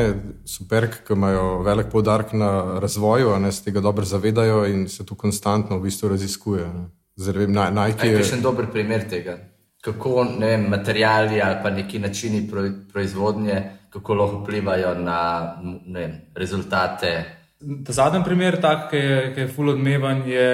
super, 0.45 0.89
ki 1.07 1.13
imajo 1.17 1.63
velik 1.65 1.91
poudarek 1.93 2.33
na 2.33 2.79
razvoju, 2.81 3.33
a 3.35 3.39
ne 3.39 3.53
se 3.53 3.65
tega 3.65 3.81
dobro 3.81 4.05
zavedajo 4.05 4.65
in 4.67 4.89
se 4.89 5.07
to 5.07 5.15
konstantno 5.15 5.79
v 5.79 5.89
bistvu 5.89 6.09
raziskuje. 6.09 6.67
Zdaj, 7.17 7.39
vem, 7.39 7.53
Nike 7.53 7.99
Kaj 7.99 8.13
je 8.13 8.25
še 8.25 8.37
en 8.37 8.43
dober 8.45 8.69
primer 8.73 9.07
tega? 9.09 9.39
Kako 9.85 10.25
ne 10.39 10.53
vem, 10.53 10.67
materiali 10.71 11.41
ali 11.41 11.61
pa 11.63 11.71
neki 11.71 11.99
načini 11.99 12.43
pro, 12.51 12.65
proizvodnje, 12.93 13.63
kako 13.91 14.15
lahko 14.15 14.43
vplivajo 14.43 14.95
na 14.99 15.21
ne 15.63 16.01
vem, 16.01 16.15
rezultate. 16.35 17.36
Ta 17.85 17.93
zadnji 17.93 18.21
primer, 18.25 18.59
tak, 18.61 18.91
ki 18.91 18.97
je, 19.01 19.21
ki 19.35 19.41
je 19.41 19.49
full 19.49 19.71
odmeven, 19.73 20.19
je 20.29 20.49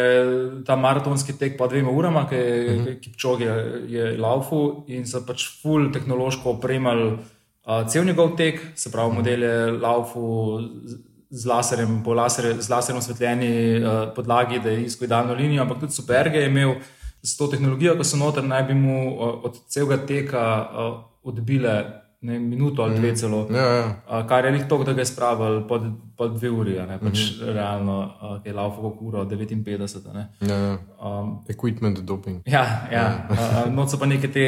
ta 0.67 0.77
maratonski 0.79 1.35
tek 1.38 1.57
po 1.59 1.67
dvema 1.67 1.91
urama, 1.91 2.29
ki 2.29 2.35
je 2.35 2.75
uh 2.75 2.83
-huh. 2.85 3.01
Kipčog 3.01 3.41
je, 3.41 3.83
je 3.88 4.19
laufu 4.19 4.85
in 4.87 5.07
so 5.07 5.21
pač 5.27 5.62
full 5.62 5.91
tehnološko 5.93 6.51
opremali 6.51 7.12
uh, 7.12 7.87
cel 7.88 8.05
njegov 8.05 8.37
tek, 8.37 8.61
se 8.75 8.93
pravi, 8.93 9.15
model 9.15 9.43
je 9.43 9.73
laufu 9.73 10.59
z- 10.85 10.97
z 11.31 11.47
laserjem, 11.47 12.03
po 12.05 12.15
laser, 12.15 12.62
z 12.62 12.71
laserjem 12.71 12.99
osvetljeni 12.99 13.85
uh, 13.85 14.15
podlagi, 14.15 14.59
da 14.61 14.71
je 14.71 14.83
iskal 14.85 15.07
idealno 15.07 15.35
linijo, 15.35 15.62
ampak 15.62 15.81
tudi 15.81 15.93
Superge 15.93 16.38
je 16.38 16.47
imel 16.47 16.75
s 17.23 17.37
to 17.37 17.47
tehnologijo, 17.47 17.97
ko 17.97 18.05
so 18.05 18.17
noter, 18.17 18.45
naj 18.45 18.62
bi 18.62 18.75
mu 18.75 19.15
uh, 19.17 19.45
od 19.45 19.59
celega 19.69 20.07
teka 20.07 20.69
uh, 20.73 21.05
odbile 21.23 22.02
ne, 22.22 22.38
minuto 22.38 22.82
ali 22.82 22.98
dve 22.98 23.16
celo. 23.16 23.46
Ja, 23.50 23.66
ja. 23.66 23.87
Uh, 24.08 24.26
kar 24.28 24.44
je 24.44 24.52
nek 24.52 24.68
to, 24.68 24.78
da 24.85 24.92
ga 24.92 25.00
je 25.00 25.06
spravil 25.06 25.61
pod, 25.68 25.82
pod 26.16 26.37
dve 26.38 26.50
uri, 26.50 26.76
ne 26.88 26.98
pač 26.98 27.18
mm 27.18 27.40
-hmm. 27.40 27.52
realno, 27.54 27.98
uh, 28.22 28.42
ki 28.42 28.48
je 28.48 28.54
laufal 28.54 28.82
kot 28.82 28.98
uro 29.00 29.24
59. 29.24 30.08
a 30.11 30.12
Ne. 30.12 30.28
Ja, 30.40 30.56
ja. 30.56 30.78
Um, 31.02 31.44
Equipment 31.48 31.98
doping. 31.98 32.42
ja, 32.46 32.88
ja. 32.92 33.26
uh, 33.30 33.74
noč 33.74 33.90
so 33.90 33.98
pa 33.98 34.06
neke 34.06 34.28
te 34.28 34.46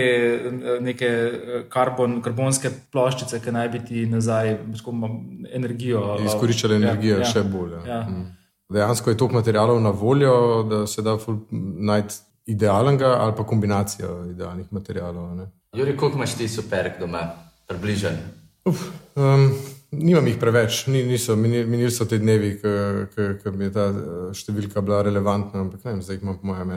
neke 0.81 1.07
eh, 1.07 1.65
karbon, 1.69 2.21
karbonske 2.23 2.71
ploščice, 2.93 3.41
ki 3.41 3.51
naj 3.51 3.69
bi 3.69 3.79
ti 3.79 4.07
nazaj 4.07 4.59
energijo. 5.53 6.15
uh, 6.15 6.25
Izkoriščali 6.25 6.75
energijo 6.75 7.19
ja, 7.19 7.25
še 7.25 7.43
bolj. 7.43 7.73
Ja. 7.73 7.95
Ja. 7.95 8.01
Mm. 8.09 8.37
Dejansko 8.73 9.11
je 9.11 9.17
toliko 9.17 9.35
materialov 9.35 9.81
na 9.81 9.91
voljo, 9.91 10.63
da 10.63 10.87
se 10.87 11.03
da 11.03 11.19
ful 11.19 11.37
najti 11.51 12.15
idealnega 12.47 13.07
ali 13.07 13.33
pa 13.37 13.47
kombinacijo 13.47 14.25
idealnih 14.31 14.73
materialov. 14.73 15.31
a 15.31 15.35
ne. 15.35 15.47
Juri, 15.75 15.97
koliko 15.97 16.17
imaš 16.17 16.35
ti 16.35 16.49
superk 16.49 17.01
doma, 17.01 17.21
približen? 17.67 18.19
Um, 18.65 19.51
nimam 19.93 20.27
jih 20.27 20.39
preveč, 20.41 20.87
ni, 20.87 21.05
niso, 21.07 21.37
minili, 21.37 21.91
so 21.93 22.07
te 22.09 22.19
dnevi, 22.19 22.57
ki 22.61 23.53
mi 23.55 23.69
je 23.69 23.75
ta 23.75 23.91
eh, 23.91 24.33
številka 24.37 24.83
bila 24.85 25.03
relevantna, 25.07 25.65
ampak 25.65 25.85
ne 25.85 25.95
vem, 25.95 26.03
zdaj 26.05 26.19
jih 26.19 26.27
imam 26.27 26.41
po 26.41 26.51
mojem 26.51 26.75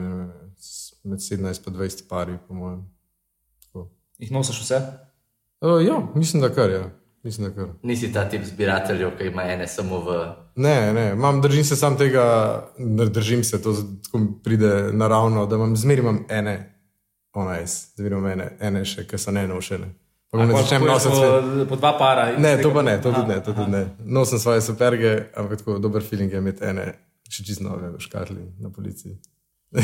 med 1.04 1.20
17 1.20 1.68
in 1.68 1.74
20 1.74 2.08
pari. 2.08 2.38
Po 2.48 2.54
mojem. 2.54 2.84
Tako. 3.66 3.88
Jih 4.18 4.32
nosiš 4.32 4.62
vse? 4.62 4.80
Uh, 5.60 5.78
ja, 5.82 5.98
mislim, 6.14 6.42
da 6.42 6.54
kar 6.54 6.70
je. 6.70 6.80
Ja. 6.82 6.90
Mislim, 7.22 7.48
da 7.48 7.54
kar. 7.54 7.72
Nisi 7.82 8.12
ta 8.12 8.28
tip 8.30 8.44
zbirateljev, 8.46 9.16
ki 9.18 9.26
ima 9.32 9.42
ene 9.42 9.66
samo 9.68 10.00
v. 10.00 10.18
Ne, 10.56 10.92
ne, 10.92 11.10
imam, 11.12 11.40
držim 11.42 11.64
se 11.64 11.76
sam 11.76 11.96
tega, 11.98 12.24
držim 13.10 13.44
se, 13.44 13.62
to 13.62 13.74
tako 14.04 14.20
pride 14.44 14.90
naravno, 14.92 15.46
da 15.46 15.56
imam 15.56 15.76
zmeraj 15.76 16.02
imam 16.02 16.24
ene, 16.28 16.54
ona 17.32 17.54
je, 17.54 17.66
zmeraj 17.96 18.18
imam 18.18 18.30
ene, 18.30 18.50
ene 18.60 18.84
še, 18.84 19.06
ki 19.06 19.18
so 19.18 19.34
ne 19.34 19.46
nošene. 19.48 19.90
Začnem 20.32 20.84
nositi. 20.84 21.14
sve- 21.16 21.66
po, 21.68 21.76
dva 21.76 21.92
para. 21.92 22.38
Ne, 22.38 22.58
to 22.58 22.70
pa 22.70 22.82
ne, 22.82 22.98
to 23.00 23.12
tudi 23.12 23.28
ne, 23.28 23.40
to 23.40 23.52
tudi 23.52 23.70
ne. 23.70 23.86
Nosim 24.04 24.38
svoje 24.38 24.60
superge, 24.60 25.32
ampak 25.34 25.58
tako 25.58 25.78
dober 25.78 26.02
feeling 26.02 26.32
je 26.32 26.38
imeti 26.38 26.64
ene, 26.64 26.92
še 27.24 27.44
čisto 27.44 27.64
nove 27.64 27.88
v 27.90 27.98
škatli 27.98 28.42
na 28.60 28.68
policiji. 28.68 29.16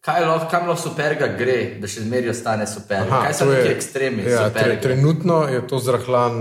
Kaj 0.00 0.20
lahko, 0.22 0.46
kam 0.50 0.68
lahko 0.68 0.82
superga 0.82 1.26
gre, 1.36 1.76
da 1.76 1.86
še 1.86 2.06
zmeri 2.06 2.30
ostane 2.30 2.64
super? 2.66 3.04
Aha, 3.04 3.26
Kaj 3.26 3.34
so 3.34 3.44
neki 3.44 3.68
ekstremi? 3.68 4.22
Ja, 4.22 4.46
tre, 4.48 4.62
superge? 4.62 4.80
trenutno 4.80 5.42
je 5.44 5.60
to 5.66 5.78
zrahlan 5.78 6.38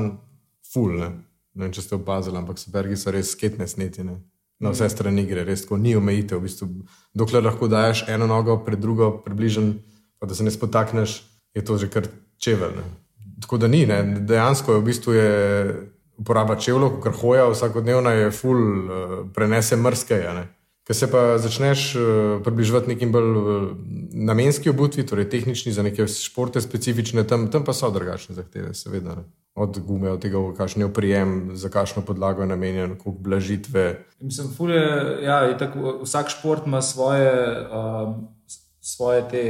ful. 0.63 0.93
Ne? 0.95 1.09
ne 1.53 1.65
vem, 1.65 1.73
če 1.73 1.81
ste 1.81 1.97
opazili, 1.97 2.37
ampak 2.39 2.61
supergi 2.61 2.95
so 2.95 3.11
res 3.11 3.33
sketne 3.33 3.67
snetine. 3.67 4.21
Na 4.59 4.71
vse 4.71 4.87
strani 4.91 5.25
gre, 5.25 5.43
res 5.43 5.65
tako 5.65 5.75
ni 5.77 5.95
omejitev. 5.95 6.39
V 6.39 6.47
bistvu, 6.47 6.67
dokler 7.15 7.43
lahko 7.43 7.67
daš 7.67 8.05
eno 8.07 8.27
nogo 8.27 8.57
pred 8.63 8.79
drugo, 8.79 9.11
približen, 9.23 9.73
pa 10.19 10.27
da 10.27 10.35
se 10.35 10.43
ne 10.43 10.51
spotakneš, 10.51 11.19
je 11.55 11.63
to 11.63 11.77
že 11.77 11.87
kar 11.87 12.07
čevelj. 12.39 12.75
Ne? 12.75 12.83
Tako 13.41 13.57
da 13.57 13.67
ni, 13.67 13.85
ne? 13.85 14.03
dejansko 14.03 14.73
je 14.73 14.79
v 14.79 14.83
bistvu 14.83 15.13
je 15.13 15.31
uporaba 16.19 16.55
čevljev, 16.59 16.99
kar 17.03 17.15
hoja 17.15 17.47
vsakodnevna 17.49 18.11
je 18.11 18.31
ful, 18.35 18.57
uh, 18.59 19.19
prenese 19.35 19.77
mrske. 19.79 20.19
Ker 20.87 20.97
se 20.97 21.07
pa 21.11 21.37
začneš 21.37 21.83
uh, 21.95 22.03
približevati 22.43 22.91
nekim 22.95 23.11
bolj 23.11 23.29
uh, 23.37 23.67
namenski 24.13 24.69
obutvi, 24.69 25.05
torej 25.07 25.29
tehnični 25.29 25.71
za 25.71 25.83
neke 25.85 26.07
športe 26.07 26.61
specifične, 26.61 27.23
tam, 27.27 27.47
tam 27.51 27.63
pa 27.63 27.73
so 27.73 27.91
drugačne 27.93 28.35
zahteve, 28.35 28.73
seveda. 28.73 29.15
Ne. 29.21 29.27
Od 29.59 29.79
gume, 29.83 30.11
od 30.11 30.21
tega, 30.23 30.39
kakšen 30.57 30.81
je 30.81 30.87
oprijem, 30.87 31.31
za 31.59 31.69
kakšno 31.69 32.01
podlago 32.07 32.41
je 32.41 32.47
namenjen, 32.47 32.95
koliko 32.97 33.21
blažitve. 33.21 33.85
Mislim, 34.19 34.51
ful 34.57 34.71
je, 34.71 34.83
ja, 35.23 35.39
je 35.51 35.57
tako, 35.57 35.99
vsak 36.03 36.29
šport 36.31 36.67
ima 36.67 36.81
svoje, 36.81 37.31
um, 37.67 38.27
svoje 38.81 39.23
te 39.31 39.43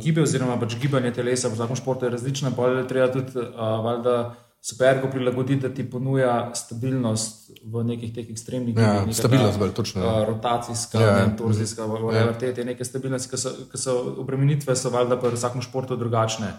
gibe, 0.00 0.22
oziroma 0.22 0.58
pač 0.60 0.76
gibanje 0.80 1.12
telesa. 1.16 1.48
V 1.48 1.56
vsakem 1.58 1.76
športu 1.76 2.06
je 2.06 2.10
različno, 2.10 2.52
pa 2.56 2.68
je 2.68 2.86
treba 2.88 3.08
tudi 3.12 3.32
uh, 3.38 3.84
valjda 3.84 4.34
supergo 4.62 5.08
prilagoditi, 5.10 5.60
da 5.60 5.74
ti 5.74 5.90
ponuja 5.90 6.50
stabilnost 6.54 7.50
v 7.64 7.84
nekih 7.84 8.14
teh 8.14 8.30
ekstremnih 8.30 8.76
Ja, 8.76 8.92
gibih. 8.92 9.06
Neka 9.08 9.16
stabilnost 9.22 9.56
ta, 9.56 9.58
bolj, 9.58 9.72
točno, 9.72 10.02
ja. 10.04 10.10
Uh, 10.20 10.26
rotacijska, 10.28 11.00
Ja, 11.00 11.06
ja, 11.06 11.18
ja. 11.18 11.36
torzijska, 11.36 11.86
ja. 12.12 12.32
te, 12.38 12.52
te 12.54 12.64
neke 12.64 12.84
stabilnosti, 12.84 13.30
ki 13.30 13.40
so, 13.40 13.54
ki 13.72 13.80
so 13.80 13.96
obremenitve, 14.20 14.76
so 14.76 14.92
valjda 14.92 15.16
pri 15.20 15.32
vsakem 15.36 15.64
športu 15.64 15.96
drugačne. 15.96 16.52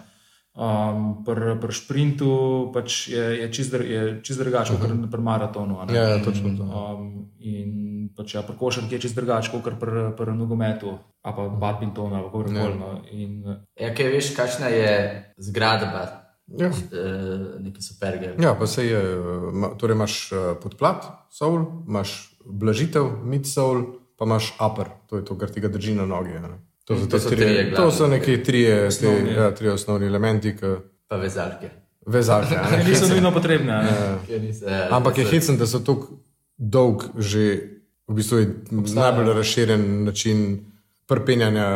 Um, 0.52 1.24
pri, 1.24 1.56
pri 1.56 1.72
šprintu 1.72 2.28
pač 2.76 3.08
je, 3.08 3.22
je 3.40 3.46
čist 3.48 3.72
je 3.72 4.20
čist 4.20 4.36
drugače 4.36 4.76
kot 4.76 4.90
pri 5.08 5.22
maratonu. 5.24 5.80
a 5.80 5.86
ne. 5.88 5.94
Ja, 5.96 6.02
ja, 6.12 6.18
točno 6.24 6.52
to. 6.56 6.64
Um, 6.68 7.32
in 7.40 8.10
pač, 8.12 8.34
ja, 8.34 8.42
pri 8.44 8.56
košarki 8.60 8.94
je 8.94 9.00
čist 9.00 9.16
drugače 9.16 9.48
kot 9.48 9.80
pri, 9.80 10.12
pri 10.12 10.34
nogometu, 10.36 10.92
ali 11.24 11.34
pa 11.36 11.48
badmintonu, 11.48 12.14
ali 12.14 12.28
kako 12.28 12.42
koli. 12.52 12.76
No. 12.76 13.00
In, 13.10 13.40
Ja, 13.80 13.94
kaj 13.96 14.12
veš, 14.12 14.36
kakšna 14.36 14.68
je 14.68 14.92
zgradba 15.40 16.20
Ja. 16.52 16.68
uh, 16.68 17.56
neke 17.64 17.80
superge? 17.80 18.34
Ja, 18.36 18.52
pa 18.52 18.66
se 18.66 18.84
je, 18.86 19.00
eh, 19.00 19.76
torej 19.80 19.94
imaš 19.96 20.32
eh, 20.32 20.36
podplat, 20.62 21.04
soul, 21.30 21.64
imaš 21.88 22.36
blažitev, 22.44 23.24
mid 23.24 23.48
soul, 23.48 23.84
pa 24.18 24.28
imaš 24.28 24.52
upper, 24.60 24.90
to 25.08 25.16
je 25.16 25.24
to, 25.24 25.38
kar 25.38 25.48
ti 25.48 25.60
ga 25.64 25.68
drži 25.72 25.94
na 25.94 26.04
nogi. 26.06 26.36
a 26.36 26.40
ne. 26.40 26.71
To 26.92 26.98
so, 26.98 27.06
To 27.06 27.18
so 27.20 27.28
trije- 27.28 27.38
trije 27.38 27.74
to 27.74 27.90
so 27.90 27.98
glavni, 27.98 28.18
neki 28.18 28.42
trije, 28.42 28.86
Osnovni, 28.86 29.24
te, 29.24 29.30
ja. 29.30 29.42
ja, 29.42 29.50
trije 29.50 29.72
osnovni 29.72 30.06
elementi, 30.06 30.56
ki 30.56 30.66
Pa 31.08 31.16
vezalke. 31.16 31.70
vezalke. 32.06 32.54
ne. 32.72 32.84
niso 32.88 33.08
nujno 33.08 33.32
potrebne. 33.32 33.72
a 33.72 33.82
ne. 33.82 33.90
Ki 34.26 34.38
niso, 34.38 34.64
ja, 34.66 34.88
Ampak 34.90 35.18
je 35.18 35.24
hecen, 35.26 35.56
da 35.56 35.66
so 35.66 35.78
tako 35.78 36.08
dolg, 36.56 37.02
že 37.18 37.60
v 38.08 38.14
bistvu 38.14 38.38
je 38.38 38.46
najbolj 38.70 39.32
razširjen 39.32 40.04
način 40.04 40.64
prpenjanja 41.12 41.66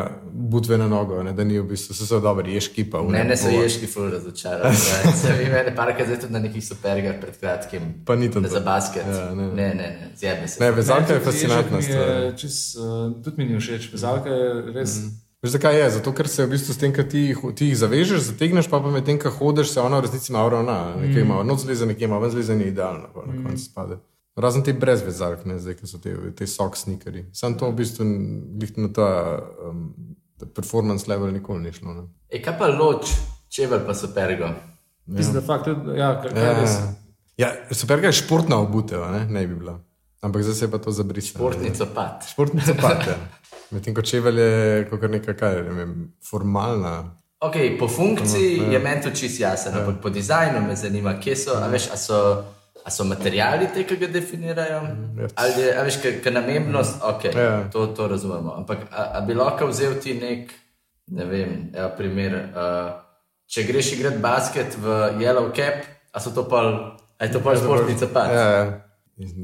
butve 0.46 0.78
na 0.78 0.88
nogo, 0.88 1.20
ne, 1.22 1.32
da 1.32 1.44
ni 1.44 1.58
v 1.58 1.64
bistvu 1.64 1.92
vse 1.92 2.06
so 2.06 2.20
dobri, 2.20 2.54
ješki 2.54 2.84
pa 2.90 3.00
v 3.00 3.10
Mene 3.10 3.36
so 3.36 3.48
ježki 3.48 3.86
ful 3.86 4.08
razočarali. 4.10 4.72
ja. 5.04 5.12
Se 5.12 5.32
vi 5.32 5.50
mene 5.50 5.74
parkrat 5.76 6.06
zdaj 6.06 6.20
tudi 6.20 6.32
na 6.32 6.40
nekih 6.40 6.64
supergah 6.64 7.20
pred 7.20 7.36
kratkim. 7.36 7.92
Pa 8.04 8.16
ni 8.16 8.30
to 8.30 8.40
Ne 8.40 8.48
za 8.48 8.60
basket. 8.60 9.04
Ja, 9.06 9.34
ne, 9.34 9.46
ne. 9.46 9.52
ne, 9.52 9.68
ne, 9.74 9.88
ne. 9.92 10.08
zjebe 10.16 10.48
se. 10.48 10.60
Ne, 10.60 10.70
vezalka 10.70 11.12
je 11.12 11.18
Meni 11.18 11.24
fascinantna 11.24 11.76
je 11.76 11.82
stvar. 11.82 12.08
uh, 12.80 13.22
Tudi 13.22 13.36
mi 13.36 13.44
ni 13.44 13.60
všeč, 13.60 13.92
vezalka 13.92 14.28
je 14.30 14.50
res. 14.72 14.96
Mm. 14.98 15.14
Veš, 15.42 15.52
zakaj 15.52 15.76
je? 15.78 15.90
Zato, 15.90 16.12
ker 16.12 16.28
se 16.28 16.46
v 16.46 16.50
bistvu 16.50 16.72
s 16.74 16.78
tem, 16.78 16.92
ko 16.92 17.02
ti, 17.04 17.18
jih- 17.30 17.54
ti 17.54 17.66
jih 17.66 17.76
zavežeš, 17.76 18.20
zategneš, 18.32 18.70
pa, 18.72 18.80
pa 18.80 18.88
med 18.88 19.04
tem, 19.04 19.18
ko 19.18 19.28
hodiš, 19.30 19.68
se 19.68 19.80
ona 19.80 19.98
v 19.98 20.06
resnici 20.06 20.32
malo 20.32 20.48
ravna. 20.50 20.96
Nekaj 20.96 21.22
ima 21.22 21.42
noč 21.44 21.60
zleze, 21.60 21.86
nekaj 21.86 22.04
ima 22.04 22.18
ven 22.18 22.30
zleze, 22.30 22.56
ni 22.56 22.64
idealno, 22.64 23.08
pa 23.14 23.26
na 23.26 23.36
koncu 23.44 23.64
spade. 23.64 23.98
Razen 24.36 24.62
te 24.62 24.72
brez 24.76 25.00
vezalk, 25.00 25.46
ne, 25.48 25.56
zdaj, 25.58 25.78
ki 25.78 25.88
so 25.88 25.98
te, 26.02 26.12
te 26.36 26.46
sok 26.46 26.76
snikeri. 26.76 27.24
Sam 27.32 27.54
to 27.56 27.70
v 27.72 27.76
bistvu 27.80 28.84
na 28.84 28.90
ta 28.92 29.08
um, 29.70 29.86
ta 30.38 30.46
performance 30.46 31.08
level 31.10 31.32
nikoli 31.32 31.62
ni 31.62 31.72
šlo. 31.72 31.94
Ne. 31.94 32.06
E, 32.28 32.42
kaj 32.42 32.58
pa 32.58 32.68
loč, 32.68 33.12
čevelj 33.48 33.86
pa 33.86 33.94
supergo? 33.94 34.50
Mislim, 35.06 35.38
da 35.38 35.42
fakt, 35.46 35.68
ja, 35.96 36.10
kar, 36.22 36.34
kar 36.34 36.60
res. 36.60 36.78
Ja, 37.38 37.52
super, 37.70 38.02
je 38.04 38.12
športna 38.12 38.58
obutev, 38.60 39.04
ne? 39.12 39.26
ne 39.30 39.46
bi 39.46 39.54
bila. 39.54 39.78
Ampak 40.24 40.42
zdaj 40.42 40.54
se 40.54 40.64
je 40.64 40.70
pa 40.70 40.78
to 40.78 40.92
zabrisalo. 40.92 41.44
Portnico 41.44 41.86
pat. 41.94 42.24
Športnica 42.30 42.74
pate. 42.82 43.14
Medtem 43.70 43.94
ko 43.94 44.02
čevelj 44.02 44.40
je 44.40 44.84
kot 44.90 45.04
neka, 45.10 45.36
kaj, 45.38 45.62
ne 45.68 45.76
vem, 45.76 45.94
formalna. 46.24 46.96
Okay, 47.46 47.76
po 47.78 47.88
funkciji 47.88 48.72
je 48.72 48.78
meni 48.80 49.02
to 49.04 49.12
čist 49.12 49.40
jasen, 49.40 49.74
ampak 49.76 50.00
po 50.02 50.10
dizajnu 50.10 50.62
me 50.66 50.76
zanima, 50.76 51.18
kje 51.20 51.36
so, 51.36 51.56
a 51.60 51.68
veš, 51.70 51.90
a 51.92 51.98
so 52.00 52.20
a 52.86 52.90
so 52.90 53.04
materijali 53.04 53.66
te, 53.74 53.82
ki 53.82 53.96
ga 53.98 54.06
definirajo? 54.14 54.80
Ali 55.34 55.62
je, 55.62 55.72
veš, 55.88 55.96
ker 56.22 56.32
namembnost, 56.32 57.00
ok, 57.02 57.24
Ja. 57.34 57.64
to, 57.72 57.86
to 57.86 58.06
razumemo. 58.08 58.54
Ampak 58.56 58.86
a, 58.92 59.08
a 59.18 59.24
bi 59.26 59.34
lahko 59.34 59.66
vzel 59.72 59.98
ti 60.02 60.14
nek, 60.14 60.52
ne 61.10 61.24
vem, 61.26 61.50
evo, 61.74 61.90
primer, 61.98 62.38
uh, 62.54 62.94
če 63.50 63.66
greš 63.66 63.92
igrati 63.96 64.22
basket 64.22 64.78
v 64.78 64.86
Yellow 65.18 65.50
Cap, 65.50 65.82
a 66.12 66.20
so 66.22 66.30
to 66.30 66.46
pa, 66.46 66.62
a 67.18 67.24
je 67.26 67.32
to 67.32 67.42
pa 67.42 67.56
športnica 67.58 68.06
pa? 68.14 68.24
Ja, 68.30 68.48
ja. 68.54 68.66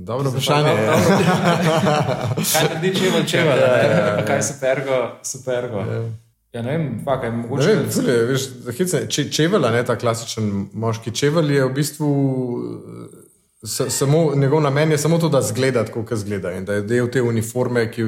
Dobro 0.06 0.30
vprašanje. 0.30 0.70
je. 0.70 0.86
Kaj 2.52 2.64
naredi 2.64 2.90
čevelj 2.98 3.24
čevelj, 3.26 3.60
ja, 3.60 4.24
kaj 4.26 4.42
so 4.42 4.54
pergo, 4.60 4.98
supergo. 5.24 5.84
Ja, 6.52 6.60
ne 6.62 6.74
vem, 6.74 6.84
pa 7.04 7.14
kaj 7.20 7.30
Ne 7.30 7.36
mogoče. 7.36 7.68
vem, 7.70 7.86
ful 7.90 8.08
je, 8.10 8.16
veš, 8.28 8.42
hecne, 8.78 9.00
če, 9.08 9.24
čevelj, 9.32 9.64
ne 9.72 9.80
ta 9.88 9.96
klasičen 9.96 10.50
moški 10.76 11.14
čevelj, 11.16 11.54
je 11.54 11.64
v 11.64 11.72
bistvu 11.72 12.10
s, 13.62 13.80
samo, 13.88 14.32
njegov 14.34 14.60
namen 14.60 14.90
je 14.90 14.98
samo 14.98 15.18
to, 15.18 15.28
da 15.28 15.42
zgleda 15.42 15.84
tako, 15.84 16.04
kot 16.04 16.18
zgleda. 16.18 16.52
In 16.52 16.64
da 16.64 16.74
je 16.74 16.82
del 16.82 17.08
te 17.10 17.22
uniforme, 17.22 17.90
ki 17.92 18.02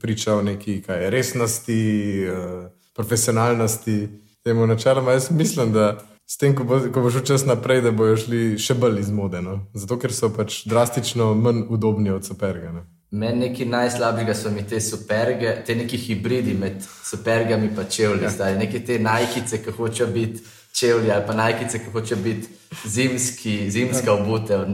priča 0.00 0.34
o 0.34 0.42
neki 0.42 0.82
kaj, 0.82 1.10
resnosti, 1.10 2.22
eh, 2.24 2.70
profesionalnosti. 2.94 4.08
Temu 4.44 4.66
načeloma 4.66 5.12
jaz 5.12 5.30
mislim, 5.30 5.72
da 5.72 5.98
s 6.26 6.36
tem, 6.36 6.56
ko 6.56 6.64
bo, 6.64 6.80
ko 6.92 7.00
bo 7.00 7.10
šel 7.10 7.20
čas 7.20 7.46
naprej, 7.46 7.82
da 7.84 7.90
bojo 7.90 8.16
šli 8.16 8.58
še 8.58 8.74
bolj 8.74 9.00
iz 9.00 9.10
mode. 9.10 9.42
No? 9.42 9.58
Zato, 9.74 9.98
ker 10.00 10.12
so 10.12 10.30
pač 10.32 10.62
drastično 10.68 11.34
manj 11.34 11.66
udobni 11.68 12.10
od 12.10 12.24
superga. 12.24 12.72
Ne? 12.72 12.84
Meni 13.14 13.48
nekaj 13.48 13.66
najslabšega 13.66 14.34
so 14.34 14.50
mi 14.50 14.64
te 14.66 14.80
superge, 14.80 15.52
te 15.66 15.76
neki 15.76 15.96
hibridi 15.96 16.54
med 16.58 16.80
supergami 16.82 17.68
in 17.68 17.90
čevlji. 17.90 18.30
Ja. 18.38 18.54
Neke 18.58 18.80
te 18.84 18.98
najkice, 18.98 19.60
ki 19.62 19.76
hočejo 19.76 20.08
biti 20.10 20.42
čevlji, 20.78 21.12
ali 21.12 21.26
pa 21.26 21.34
najkice, 21.34 21.78
ki 21.78 21.90
hočejo 21.90 22.20
biti 22.22 22.48
zimski, 22.84 23.70
zimska 23.70 24.12
obutev. 24.12 24.64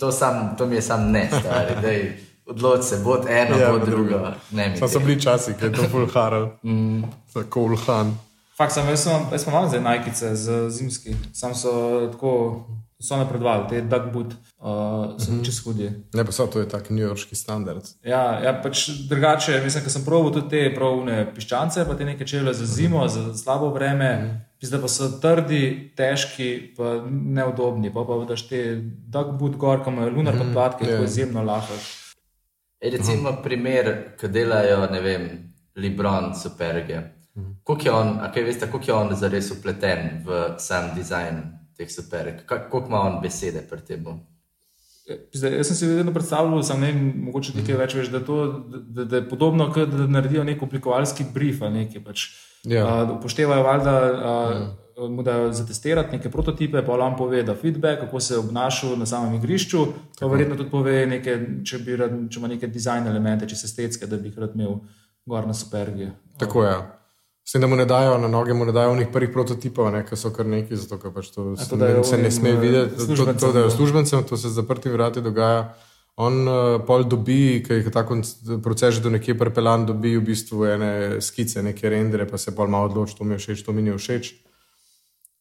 To, 0.00 0.12
sam, 0.12 0.56
to 0.58 0.66
mi 0.66 0.76
je 0.76 0.82
sam 0.82 1.10
ne, 1.10 1.28
stari. 1.40 1.74
Dej, 1.82 2.16
Odloči 2.46 2.82
se, 2.82 2.98
bod 3.04 3.26
eno, 3.28 3.56
Ja, 3.56 3.62
ja, 3.62 3.72
bod 3.72 3.88
drugo. 3.88 4.08
drugo. 4.08 4.32
Ne, 4.50 4.68
mi 4.68 4.76
Sam 4.76 4.88
so 4.88 5.00
bili 5.00 5.20
časi, 5.20 5.54
ki 5.58 5.64
je 5.64 5.72
to 5.72 5.88
full 5.88 6.06
haral, 6.12 6.50
mm. 6.62 7.02
tako 7.32 7.60
ulhan. 7.60 8.18
Fakt, 8.56 8.72
sem, 8.72 8.88
jaz 8.88 9.02
sem, 9.02 9.22
jaz 9.32 9.42
sem 9.42 9.52
imel 9.52 9.68
zdaj 9.68 9.80
najkice 9.80 10.34
z 10.36 10.58
zimski, 10.70 11.16
sam 11.32 11.54
so 11.54 11.72
tako, 12.12 12.32
so 13.00 13.16
napredovali, 13.16 13.64
te 13.68 13.80
duck 13.80 14.12
boot, 14.12 14.26
uh, 14.26 15.16
so 15.18 15.32
mm 15.32 15.38
-hmm. 15.38 15.44
čez 15.44 15.64
hudi. 15.64 15.90
Ne, 16.14 16.24
pa 16.24 16.32
so 16.32 16.46
to 16.46 16.60
je 16.60 16.68
tak 16.68 16.90
newyorški 16.90 17.34
standard. 17.34 17.82
Ja, 18.02 18.40
ja, 18.44 18.60
pač 18.62 18.88
drugače, 19.08 19.60
mislim, 19.64 19.84
ker 19.84 19.92
sem 19.92 20.04
proval 20.04 20.32
tudi 20.32 20.48
te 20.48 20.74
pravne 20.74 21.32
piščance, 21.34 21.84
pa 21.88 21.94
te 21.94 22.04
neke 22.04 22.26
čevlje 22.26 22.52
za 22.52 22.66
zimo, 22.66 23.08
za 23.08 23.34
slabo 23.34 23.70
vreme, 23.70 24.40
zdaj 24.66 24.80
pa 24.82 24.88
so 24.90 25.08
trdi, 25.22 25.92
težki, 25.96 26.50
pa 26.76 26.96
neudobni. 27.08 27.92
Pa 27.94 28.04
pa 28.08 28.20
daš 28.28 28.46
te 28.48 28.62
duck 28.82 29.36
boot 29.40 29.58
gor, 29.60 29.82
ko 29.84 29.92
imajo 29.94 30.14
lunar 30.16 30.38
podplatke, 30.40 30.86
ja. 30.88 31.00
yeah. 31.00 31.10
zimno 31.10 31.44
lahko. 31.44 31.76
E, 32.80 32.90
recimo 32.92 33.36
primer, 33.44 34.16
ki 34.20 34.28
delajo, 34.28 34.84
ne 34.92 35.00
vem, 35.04 35.28
Libron, 35.80 36.32
superge. 36.38 37.00
Koliko 37.64 37.88
je 37.88 37.92
on, 37.92 38.18
a 38.22 38.30
kaj 38.32 38.44
veste, 38.46 38.70
koliko 38.70 38.90
je 38.90 38.94
on 38.94 39.14
zares 39.18 39.50
upleten 39.50 40.22
v 40.26 40.44
sam 40.62 40.92
dizajn 40.94 41.42
teh 41.76 41.90
superg? 41.90 42.44
Ka- 42.46 42.68
Koliko 42.70 42.88
ima 42.88 43.00
on 43.00 43.20
besede 43.22 43.64
pri 43.70 43.80
tem? 43.80 44.04
Zdaj, 45.32 45.56
jaz 45.58 45.66
sem 45.66 45.76
si 45.76 45.86
vedno 45.86 46.12
predstavljal, 46.12 46.62
sam 46.62 46.80
ne 46.80 46.92
vem, 46.92 47.10
mogoče 47.26 47.56
nekaj 47.58 47.76
več 47.76 47.94
veš, 47.98 48.08
da, 48.12 48.20
to, 48.24 48.36
da, 48.70 49.04
da 49.04 49.16
je 49.16 49.28
podobno, 49.28 49.66
kot 49.72 49.90
da 49.90 50.06
naredijo 50.08 50.44
nek 50.44 50.62
oblikovalski 50.62 51.26
brief 51.34 51.62
ali 51.62 51.84
nekaj. 51.84 52.04
Pač. 52.04 52.28
Ja. 52.64 53.02
Uh, 53.02 53.16
upoštevajo, 53.18 53.62
valjda, 53.62 53.94
uh, 54.96 55.10
mu 55.10 55.22
dajo 55.22 55.52
zatestirati 55.52 56.16
neke 56.16 56.30
prototipe, 56.30 56.82
pa 56.86 56.96
vam 56.96 57.16
pove, 57.16 57.42
da 57.42 57.54
feedback, 57.54 58.00
kako 58.00 58.20
se 58.20 58.34
je 58.34 58.38
obnašal 58.38 58.98
na 58.98 59.06
samem 59.06 59.34
igrišču. 59.34 59.86
Pa 60.20 60.26
verjetno 60.26 60.56
tudi 60.56 60.70
pove, 60.70 61.06
neke, 61.06 61.38
če, 61.64 61.78
bi 61.78 61.96
rad, 61.96 62.18
če 62.30 62.38
ima 62.40 62.48
neke 62.48 62.66
dizajn 62.66 63.06
elemente, 63.10 63.48
če 63.48 63.56
se 63.56 63.66
estetske, 63.66 64.06
da 64.06 64.16
bi 64.16 64.30
jih 64.30 64.38
rad 64.38 64.54
imel 64.54 64.78
gor 65.26 65.46
na 65.46 65.54
supergi. 65.54 66.10
Tako 66.38 66.64
je. 66.64 66.76
S 67.44 67.52
tem, 67.52 67.60
da 67.60 67.68
mu 67.68 67.76
ne 67.76 67.84
dajo 67.84 68.16
na 68.18 68.28
noge, 68.28 68.54
mu 68.56 68.64
ne 68.64 68.72
dajo 68.72 68.94
onih 68.94 69.10
prvih 69.12 69.32
prototipov, 69.32 69.90
ne, 69.92 70.00
ki 70.08 70.16
so 70.16 70.30
kar 70.32 70.46
neki, 70.48 70.76
zato 70.80 71.10
pač 71.12 71.28
to 71.34 71.50
to 71.52 72.04
se 72.04 72.18
ne 72.18 72.30
sme 72.32 72.54
eh, 72.54 72.60
videti. 72.60 72.94
To, 72.96 73.00
to 73.00 73.06
službencem, 73.06 73.52
dajo 73.52 73.66
ja. 73.68 73.74
službencem, 73.74 74.22
to 74.24 74.36
se 74.36 74.48
z 74.48 74.60
zaprtimi 74.62 74.94
vrati 74.94 75.20
dogaja. 75.20 75.74
On 76.16 76.46
uh, 76.46 76.78
pol 76.86 77.02
dobi, 77.10 77.58
ki 77.66 77.80
je 77.82 77.90
ta 77.90 78.04
proces 78.62 78.94
že 78.94 79.02
do 79.02 79.10
nekje 79.10 79.34
prepeljan, 79.34 79.86
dobi 79.86 80.14
v 80.14 80.22
bistvu 80.22 80.62
ene 80.70 80.90
skice, 81.18 81.62
neke 81.62 81.90
rendere, 81.90 82.26
pa 82.26 82.38
se 82.38 82.54
pol 82.54 82.70
malo 82.70 82.86
odloči, 82.86 83.16
to 83.18 83.24
mi 83.24 83.34
je 83.34 83.42
všeč, 83.42 83.64
to 83.66 83.72
mi 83.74 83.82
ni 83.82 83.90
všeč. 83.90 84.30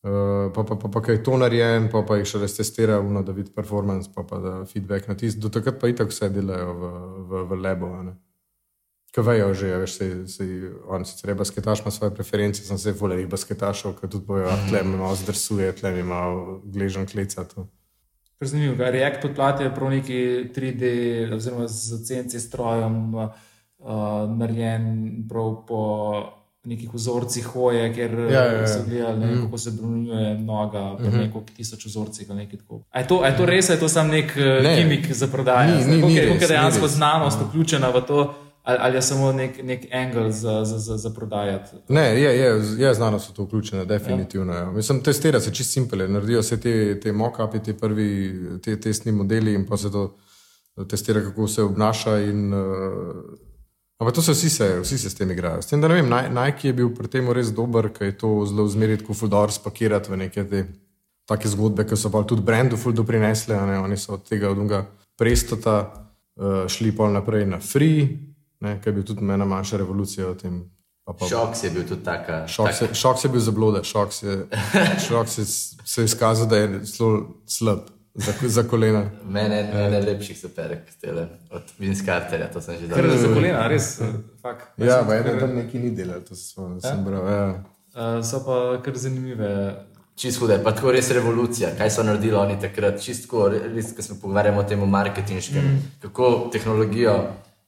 Uh, 0.04 0.50
pa, 0.52 0.66
pa, 0.66 0.76
pa, 0.76 0.90
pa 0.90 1.00
kaj 1.00 1.16
je 1.16 1.24
to 1.24 1.38
narejen, 1.38 1.88
pa, 1.94 2.02
pa 2.02 2.18
jih 2.18 2.26
še 2.28 2.42
res 2.42 2.58
testira, 2.58 2.98
uno, 3.00 3.22
da 3.24 3.32
vidi 3.32 3.54
performance, 3.54 4.10
pa, 4.10 4.26
pa 4.26 4.42
da 4.42 4.54
feedback 4.66 5.08
na 5.08 5.16
tisti. 5.16 5.40
Do 5.40 5.54
takrat 5.54 5.78
pa 5.78 5.94
itak 5.94 6.10
vse 6.10 6.34
delajo 6.34 6.74
v, 6.74 6.90
v, 7.30 7.44
v 7.54 8.02
ne. 8.10 8.18
Kaj 9.14 9.24
vejo 9.30 9.54
že, 9.54 9.70
a 9.70 9.78
veš, 9.78 9.94
se, 9.94 10.08
se, 10.26 10.46
on 10.90 11.06
sicer 11.06 11.30
je 11.30 11.38
basketaš, 11.38 11.86
ima 11.86 11.94
svoje 11.94 12.16
preference, 12.18 12.66
sem 12.66 12.82
se 12.82 12.98
volil 12.98 13.30
basketašov, 13.30 13.94
ki 14.02 14.10
tudi 14.10 14.26
bojo, 14.26 14.50
tle 14.74 14.82
mi 14.82 14.98
malo 14.98 15.14
zdrsuje, 15.14 15.70
tle 15.78 15.94
mi 15.94 16.02
malo 16.02 16.60
gležen 16.66 17.06
kleca. 17.06 17.46
Kar 18.44 18.50
zanimivo, 18.50 18.76
kaj 18.76 18.92
React 18.92 19.22
podplat 19.22 19.62
je 19.62 19.70
prav 19.72 19.90
neki 19.90 20.16
3D, 20.52 20.84
oziroma 21.32 21.68
z 21.68 22.04
CNC 22.04 22.40
strojem 22.40 22.96
uh, 23.16 23.30
narejen 24.30 24.88
prav 25.30 25.64
po 25.66 25.80
nekih 26.66 26.90
vzorcih 26.92 27.46
hoje, 27.46 27.94
ker 27.94 28.12
Ja, 28.26 28.42
ja, 28.42 28.52
ja. 28.54 28.68
so 28.68 28.84
gledali, 28.84 29.20
ne, 29.20 29.28
mm. 29.28 29.42
kako 29.42 29.58
se 29.58 29.72
brunjuje 29.72 30.38
noga, 30.40 30.84
mm 30.92 30.98
-hmm. 31.00 31.18
neko 31.18 31.44
tisoč 31.56 31.86
vzorcih 31.86 32.28
ali 32.30 32.40
nekaj 32.40 32.60
tako. 32.60 32.82
A 32.92 33.00
je 33.00 33.08
to, 33.08 33.22
a 33.22 33.28
je 33.28 33.38
to 33.38 33.46
res, 33.46 33.70
ali 33.70 33.78
je 33.78 33.80
to 33.80 33.90
sam 33.90 34.08
nek 34.10 34.36
Ne. 34.36 34.62
ne. 34.62 34.76
kimik 34.76 35.14
za 35.14 35.28
prodajo? 35.28 35.76
Ni- 35.78 35.86
ni- 35.86 35.96
ni 35.96 36.02
Koliko 36.02 36.10
je- 36.10 36.22
res, 36.22 36.28
koliko 36.30 36.44
je 36.44 36.50
ni 36.50 36.54
dejansko 36.54 36.82
res. 36.82 36.92
znanost 36.92 37.40
vključena 37.42 37.90
v 37.90 38.02
to, 38.02 38.34
ali, 38.64 38.78
ali 38.82 38.98
je 38.98 39.02
samo 39.02 39.32
nek, 39.32 39.64
nek 39.64 39.86
angle 39.94 40.32
za, 40.32 40.66
za, 40.66 40.78
za, 40.78 40.98
za 40.98 41.10
prodajati? 41.10 41.70
Ne, 41.90 42.22
je, 42.22 42.38
je, 42.40 42.62
je 42.78 42.94
znanost 42.94 43.30
v 43.30 43.34
to 43.34 43.44
vključena, 43.44 43.86
definitivno. 43.86 44.54
Ja. 44.54 44.72
Mislim, 44.72 45.04
testira 45.04 45.40
se 45.40 45.54
čist 45.54 45.74
simpele, 45.74 46.08
naredijo 46.08 46.44
se 46.44 46.60
te, 46.60 47.00
te 47.00 47.14
mock-upi, 47.14 47.64
te 47.64 47.74
prvi 47.74 48.34
te 48.64 48.80
testni 48.80 49.12
modeli 49.12 49.54
in 49.54 49.66
pa 49.66 49.78
se 49.78 49.92
to 49.92 50.16
testira, 50.90 51.22
kako 51.22 51.48
se 51.48 51.64
obnaša. 51.64 52.20
In, 52.20 52.54
uh, 52.54 53.16
ampak 54.00 54.16
to 54.16 54.22
se 54.22 54.32
vsi, 54.32 54.50
se 54.50 54.80
vsi 54.80 54.98
se 54.98 55.10
s 55.10 55.16
tem 55.16 55.32
igrajo. 55.32 55.62
S 55.62 55.68
tem, 55.68 55.82
da 55.82 55.88
ne 55.88 56.02
vem, 56.02 56.10
Nike 56.34 56.68
je 56.68 56.74
bil 56.74 56.90
pri 56.96 57.08
tem 57.08 57.30
res 57.32 57.52
dober, 57.54 57.90
ker 57.94 58.08
je 58.08 58.18
to 58.18 58.32
zelo 58.50 58.68
zmeriti, 58.68 59.06
kot 59.06 59.18
Fudor 59.18 59.52
spakirati 59.52 60.12
v 60.12 60.18
neke 60.18 60.48
te 60.50 60.66
take 61.30 61.48
zgodbe, 61.48 61.86
ki 61.88 61.98
so 61.98 62.12
pa 62.12 62.24
tudi 62.28 62.44
brendu 62.44 62.78
ful 62.78 62.94
doprinesle. 62.96 63.56
Oni 63.84 63.98
so 63.98 64.18
od 64.18 64.28
tega 64.28 64.50
odunga 64.52 64.84
prestota 65.18 65.78
uh, 66.36 66.66
šli 66.68 66.92
pol 66.96 67.14
naprej 67.14 67.46
na 67.46 67.60
free, 67.60 68.08
ne, 68.64 68.78
kar 68.82 68.92
je 68.92 68.96
bil 68.96 69.06
tudi 69.06 69.26
ena 69.34 69.46
manjša 69.46 69.78
revolucija 69.78 70.30
o 70.30 70.36
tem. 70.40 70.64
Pa, 71.04 71.14
pa, 71.20 71.28
Šok 71.28 71.64
je 71.64 71.70
bil 71.70 71.84
tudi 71.88 72.04
taka. 72.04 72.46
Šok, 72.48 72.68
tak, 72.68 72.76
se, 72.76 72.88
šok 72.96 73.20
se 73.20 73.28
je 73.28 73.32
bil 73.32 73.42
za 73.44 73.52
blode, 73.52 73.84
šok 73.84 74.14
se, 74.14 74.46
šok 75.08 75.28
se, 75.30 75.46
se 75.46 76.02
je 76.02 76.06
izkazal, 76.06 76.48
da 76.48 76.58
je 76.58 76.80
zelo 76.86 77.26
slab 77.46 77.80
za, 78.14 78.34
za 78.42 78.64
kolena. 78.64 79.04
Mene 79.30 79.58
je 79.58 79.64
ena 79.72 79.90
najlepših 79.90 80.40
superg, 80.40 80.80
tele, 81.02 81.28
od 81.52 81.76
Vince 81.80 82.06
Carterja, 82.06 82.48
to 82.54 82.62
sem 82.62 82.80
že 82.80 82.88
Ker 82.88 83.04
dobro. 83.04 83.18
za 83.18 83.34
kolena, 83.34 83.68
res. 83.68 84.00
fakt. 84.42 84.80
Ja, 84.80 85.04
pa 85.08 85.16
eno 85.16 85.40
tam 85.40 85.56
neki 85.56 85.80
ni 85.80 85.92
delal, 85.92 86.22
to 86.22 86.36
se 86.36 86.54
spomnim, 86.54 86.82
sem 86.82 87.04
bral. 87.04 87.28
Ja. 87.28 87.48
Uh, 87.94 88.24
so 88.26 88.40
pa 88.46 88.60
kar 88.86 88.96
zanimive. 88.98 89.50
Čist 90.16 90.38
hude, 90.40 90.60
pa 90.64 90.72
tako 90.72 90.92
res 90.94 91.10
revolucija. 91.12 91.72
Kaj 91.78 91.90
so 91.90 92.04
naredili 92.06 92.38
oni 92.38 92.60
takrat? 92.62 93.00
Čistko, 93.02 93.48
res, 93.50 93.96
ko 93.98 94.06
smo 94.06 94.20
pogovarjali 94.22 94.60
o 94.62 94.64
tem 94.70 94.84
marketinškem, 94.90 95.64
mm. 95.66 95.96
kako 96.06 96.50
tehnologijo 96.54 97.16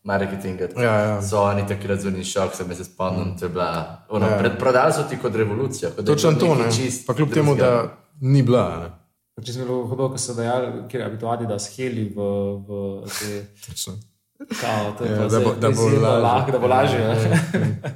marketinga 0.05 0.67
Ja, 0.77 0.93
ja. 0.95 1.21
so 1.21 1.41
oni 1.41 1.65
takrat 1.65 1.99
zunaj 1.99 2.23
šok, 2.25 2.53
se 2.53 2.63
me 2.63 2.75
se 2.75 2.83
spomnim, 2.83 3.37
to 3.37 3.45
je 3.45 3.49
bila. 3.49 3.69
Ono, 4.09 4.27
ja. 4.27 4.51
Prodali 4.55 4.93
so 4.93 5.03
ti 5.03 5.17
kot 5.17 5.35
revolucijo. 5.35 5.89
Kot 5.91 6.05
Točno 6.05 6.31
to, 6.33 6.55
ne. 6.55 6.71
čist 6.71 7.07
Pa 7.07 7.13
kljub 7.13 7.31
temu, 7.31 7.55
drugega. 7.55 7.71
da 7.71 7.97
ni 8.21 8.43
bila. 8.43 8.65
Ne. 8.79 8.91
Če 9.37 9.51
sem 9.51 9.65
bil 9.65 9.81
hodil, 9.83 10.09
ko 10.09 10.17
so 10.17 10.33
dejali, 10.33 10.67
kjer 10.87 11.01
je 11.01 11.05
habituati, 11.05 11.45
da 11.45 11.57
sheli 11.59 12.05
v, 12.07 12.27
v 12.61 12.69
te. 13.09 13.41
Točno. 13.65 13.93
Kao, 14.53 14.91
to 14.91 15.03
je 15.03 15.11
Ja, 15.11 15.27
da 15.27 15.39
bo- 15.39 15.55
da 15.55 15.69
bo 15.69 15.83
lažje. 15.83 16.51
da 16.51 16.59
bo 16.59 16.67
lažje. 16.67 16.99
ja. 16.99 17.15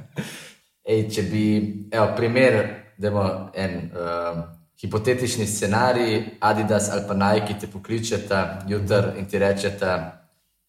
Ej, 0.84 1.08
če 1.08 1.22
bi, 1.24 1.44
evo, 1.90 2.08
primer, 2.16 2.56
da 2.98 3.08
imamo 3.08 3.24
en 3.54 3.74
uh, 3.86 4.42
hipotetični 4.76 5.46
scenarij, 5.46 6.12
Adidas 6.40 6.90
ali 6.90 7.02
pa 7.08 7.14
Nike 7.14 7.54
te 7.54 7.66
pokličeta 7.68 8.40
jutr 8.66 9.12
in 9.16 9.26
ti 9.26 9.38
rečeta, 9.38 10.19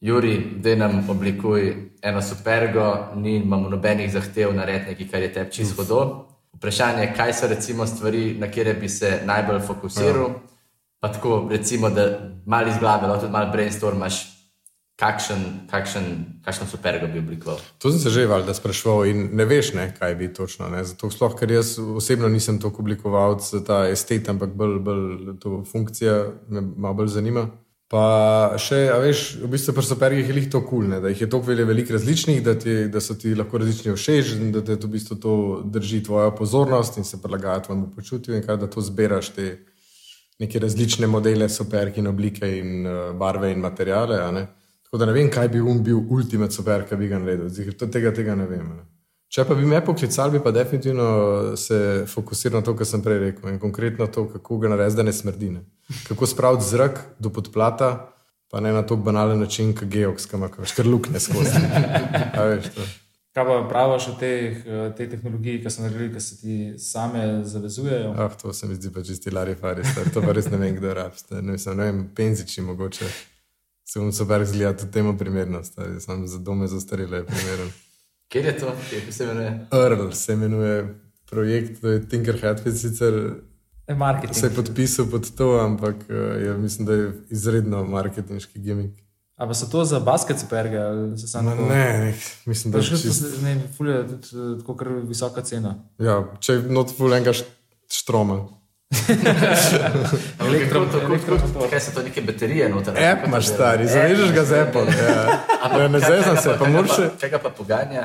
Juri, 0.02 0.58
da 0.58 0.76
nam 0.76 1.10
oblikuj 1.10 1.74
eno 2.02 2.22
supergo, 2.22 3.08
ni 3.16 3.36
imamo 3.36 3.70
nobenih 3.70 4.12
zahtev 4.12 4.56
narediti 4.56 4.89
nekaj, 4.91 5.08
kar 5.12 5.22
je 5.22 5.34
tebi 5.34 5.52
čisto 5.52 5.84
hodo. 5.84 6.28
Vprašanje 6.54 7.04
je, 7.04 7.14
kaj 7.18 7.34
so 7.34 7.47
recimo 7.47 7.88
stvari, 7.88 8.34
na 8.39 8.52
kere 8.52 8.74
bi 8.74 8.89
se 8.89 9.20
najbolj 9.26 9.60
fokusiral. 9.60 10.30
Pa 10.99 11.12
tako, 11.12 11.47
recimo, 11.52 11.89
da 11.89 12.20
malo 12.45 12.70
iz 12.70 12.78
glave, 12.80 13.08
lahko 13.08 13.22
tudi 13.22 13.32
malo 13.32 13.52
brainstormaš, 13.52 14.20
kakšen, 15.02 15.45
kakšen, 15.70 16.06
kakšen 16.45 16.68
supergo 16.68 17.08
bi 17.08 17.20
oblikoval. 17.20 17.60
To 17.78 17.91
sem 17.91 17.99
se 17.99 18.10
že 18.10 18.28
valjda 18.28 18.54
spraševal 18.54 19.06
in 19.06 19.30
ne 19.38 19.45
veš, 19.45 19.74
ne, 19.74 19.88
kaj 19.99 20.16
bi 20.16 20.34
točno. 20.34 20.70
Ne. 20.70 20.84
Zato 20.84 21.10
sploh, 21.10 21.38
ker 21.38 21.52
jaz 21.52 21.78
osebno 21.80 22.30
nisem 22.30 22.60
tako 22.62 22.82
oblikoval 22.82 23.39
za 23.39 23.64
ta 23.66 23.88
estet, 23.89 24.30
ampak 24.30 24.54
bolj, 24.54 24.80
bolj 24.80 25.38
to 25.39 25.64
funkcija 25.72 26.24
me 26.49 26.62
malo 26.62 26.93
bolj 26.93 27.08
zanima. 27.18 27.49
Pa 27.92 28.56
še, 28.56 28.86
a 28.88 29.02
veš, 29.04 29.22
v 29.42 29.50
bistvu 29.52 29.74
pri 29.76 29.84
supergih 29.84 30.30
je 30.32 30.46
to 30.48 30.62
kul, 30.64 30.86
cool, 30.88 31.02
da 31.04 31.10
jih 31.12 31.26
je 31.26 31.28
toliko 31.30 31.66
veliko 31.68 31.98
različnih, 31.98 32.39
da, 32.44 32.54
ti, 32.56 32.88
da 32.88 33.02
so 33.04 33.18
ti 33.20 33.34
lahko 33.36 33.60
različni 33.60 33.92
všeč, 33.98 34.32
in 34.38 34.54
da 34.56 34.62
te 34.64 34.78
v 34.80 34.92
bistvu 34.94 35.18
to 35.20 35.34
drži 35.68 36.00
tvojo 36.08 36.32
pozornost 36.38 37.02
in 37.02 37.04
se 37.04 37.20
prilagaja 37.22 37.66
tvojemu 37.68 37.89
počutju, 37.92 38.38
in 38.38 38.46
kaj 38.46 38.62
da 38.64 38.70
to 38.72 38.80
zbiraš 38.82 39.34
te 39.36 39.50
neke 40.39 40.60
različne 40.64 41.08
modele 41.08 41.50
superg 41.52 42.00
in 42.00 42.08
oblike 42.08 42.48
in 42.62 42.88
uh, 42.88 43.12
barve 43.12 43.52
in 43.52 43.60
ne. 43.60 44.48
Tako 44.84 44.98
da 44.98 45.06
ne 45.06 45.12
vem, 45.12 45.30
kaj 45.32 45.52
bi 45.52 45.60
um 45.60 45.84
bil 45.84 46.00
ultimate 46.00 46.56
super, 46.56 46.88
ki 46.88 46.96
bi 46.96 47.12
ga 47.12 47.20
naredil. 47.20 47.50
Zdaj, 47.50 47.76
tega, 47.92 48.14
tega 48.16 48.36
ne 48.36 48.48
vem. 48.48 48.72
Ne. 48.72 49.01
Če 49.32 49.46
pa 49.48 49.56
bi 49.56 49.64
me 49.64 49.80
poklicali, 49.80 50.36
bi 50.36 50.44
pa 50.44 50.52
definitivno 50.52 51.56
se 51.56 52.04
fokusiral 52.08 52.60
na 52.60 52.66
to, 52.68 52.74
kar 52.76 52.88
sem 52.88 53.04
prej 53.04 53.20
rekel. 53.20 53.48
In 53.54 53.60
konkretno 53.60 54.08
to, 54.12 54.26
kako 54.28 54.58
ga 54.60 54.72
narediti, 54.74 54.98
da 55.00 55.06
ne 55.08 55.14
smrdi. 55.16 55.52
Ne. 55.54 55.62
Kako 56.10 56.28
spraviti 56.28 56.68
zrak 56.68 57.00
do 57.20 57.30
podplata, 57.32 57.92
pa 58.52 58.60
ne 58.60 58.74
na 58.76 58.82
tako 58.84 59.06
banalen 59.06 59.40
način, 59.40 59.72
kot 59.76 59.88
geoks, 59.88 60.26
ki 60.28 60.36
ima 60.36 60.50
kar 60.52 60.88
luknje 60.88 61.22
skozi. 61.24 61.62
A 62.38 62.44
veš, 62.50 62.68
to. 62.76 62.88
Kaj 63.32 63.46
pa 63.48 63.56
praviš 63.70 64.08
o 64.12 64.14
teh, 64.20 64.66
eh, 64.68 64.90
tej 64.98 65.08
tehnologiji, 65.14 65.62
ki 65.64 65.72
so 65.72 65.86
naredili, 65.86 66.10
ki 66.14 66.24
se 66.26 66.36
ti 66.42 66.56
same 66.80 67.22
zavezujejo? 67.48 68.10
Ah, 68.20 68.34
to 68.42 68.52
se 68.54 68.68
mi 68.68 68.76
zdi 68.76 68.92
pa 68.92 69.04
čisti 69.04 69.32
Larry 69.32 69.56
Faris, 69.60 69.94
to 70.14 70.22
pa 70.26 70.34
res 70.36 70.50
ne 70.52 70.60
vem, 70.60 70.76
kdo 70.76 70.92
rabi. 70.94 71.24
Ne, 71.30 71.54
mislim, 71.54 71.78
ne 71.78 71.88
vem, 71.88 72.02
penziči 72.16 72.66
mogoče. 72.68 73.08
Se 73.88 74.00
bom 74.00 74.12
super 74.12 74.44
zgleda 74.46 74.76
tudi 74.78 74.92
temu 74.92 75.16
primerno, 75.18 75.64
stari, 75.64 76.02
sam 76.04 76.28
za 76.28 76.40
dome 76.44 76.68
zastarele 76.68 77.24
je 77.24 77.26
primeren. 77.26 77.72
Kjer 78.32 78.46
je 78.46 78.58
to, 78.58 78.72
kje 78.90 79.12
se 79.12 79.24
imenuje? 79.24 79.52
Earl 79.74 80.12
se 80.14 80.34
imenuje 80.34 80.96
projekt, 81.26 81.82
to 81.82 81.90
je 81.90 82.02
Tinkerhead, 82.04 82.62
sicer 82.72 83.14
E, 83.88 83.96
marketing. 83.96 84.36
se 84.36 84.46
je 84.46 84.52
podpisal 84.52 85.06
pod 85.06 85.32
to, 85.32 85.60
ampak 85.60 85.96
eh, 86.10 86.14
je, 86.40 86.54
mislim, 86.56 86.86
da 86.86 86.94
je 86.94 87.12
izredno 87.30 87.84
marketinški 87.86 88.60
gimmick. 88.60 88.96
A 89.36 89.48
pa 89.48 89.54
so 89.54 89.66
to 89.66 89.86
za 89.86 90.00
basket 90.00 90.40
superge 90.40 90.78
ali 90.78 91.18
se 91.18 91.28
samo 91.28 91.50
Ma 91.52 91.66
Ne, 91.66 92.00
ne, 92.00 92.14
mislim, 92.46 92.72
da 92.72 92.78
je 92.78 92.84
Pač, 92.84 93.02
čist, 93.02 93.42
ne, 93.42 93.56
fulje 93.78 94.06
tako 94.60 94.76
kar 94.76 94.88
visoka 95.02 95.42
cena. 95.42 95.76
ja, 96.00 96.20
če 96.40 96.54
je 96.54 96.62
not 96.64 96.98
full 96.98 97.14
enega 97.14 97.32
št- 97.32 97.50
štroma. 98.92 100.10
Elektro- 100.42 100.80
Kako- 100.82 100.92
kako- 100.92 101.06
elektromotor. 101.06 101.70
Kaj 101.70 101.80
so 101.80 101.92
to 101.92 102.04
neke 102.04 102.22
baterije 102.22 102.70
noter? 102.70 102.94
App 103.06 103.28
imaš 103.28 103.48
stari, 103.48 103.88
zavežeš 103.88 104.32
ga 104.32 104.44
z 104.44 104.52
Apple. 104.54 104.82
Ja. 104.82 105.39
Ja, 105.74 105.88
ne 105.88 106.00
zezam 106.00 106.38
se, 106.38 106.56
pa 106.60 106.68
moraš. 106.68 106.92
Čega 107.20 107.38
pa 107.38 107.50
poganja? 107.52 108.04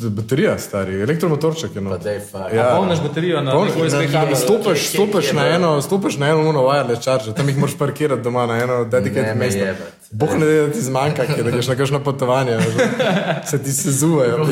Baterija, 0.00 0.58
stari, 0.58 1.00
elektromotorček 1.00 1.70
je 1.70 1.74
Pa 1.76 1.80
not. 1.82 2.02
dej 2.02 2.20
fa. 2.22 2.48
Ja. 2.48 2.68
A 2.68 2.76
polniš 2.76 2.98
baterijo 3.00 3.40
na 3.40 3.52
USB 3.54 3.78
na- 4.10 4.36
Stopiš, 4.36 4.88
stopiš 4.88 5.32
na 5.32 5.46
eno, 5.48 5.82
stopiš 5.82 6.16
na 6.16 6.28
eno 6.28 6.40
uno 6.40 6.60
wireless 6.60 7.00
charger, 7.00 7.32
tam 7.32 7.48
jih 7.48 7.58
moraš 7.58 7.78
parkirati 7.78 8.22
doma 8.22 8.46
na 8.46 8.56
eno 8.56 8.78
Ne 8.78 8.84
dedicated 8.86 9.36
me 9.36 9.46
mesto. 9.46 9.64
Boh 10.10 10.34
ne 10.34 10.46
ve, 10.46 10.66
da 10.66 10.72
ti 10.72 10.80
zmanjka, 10.80 11.26
ker 11.26 11.44
da 11.44 11.50
greš 11.50 11.68
na 11.68 11.74
kakšno 11.74 12.00
potovanje, 12.00 12.58
se 13.44 13.62
ti 13.62 13.72
sezujejo. 13.72 14.46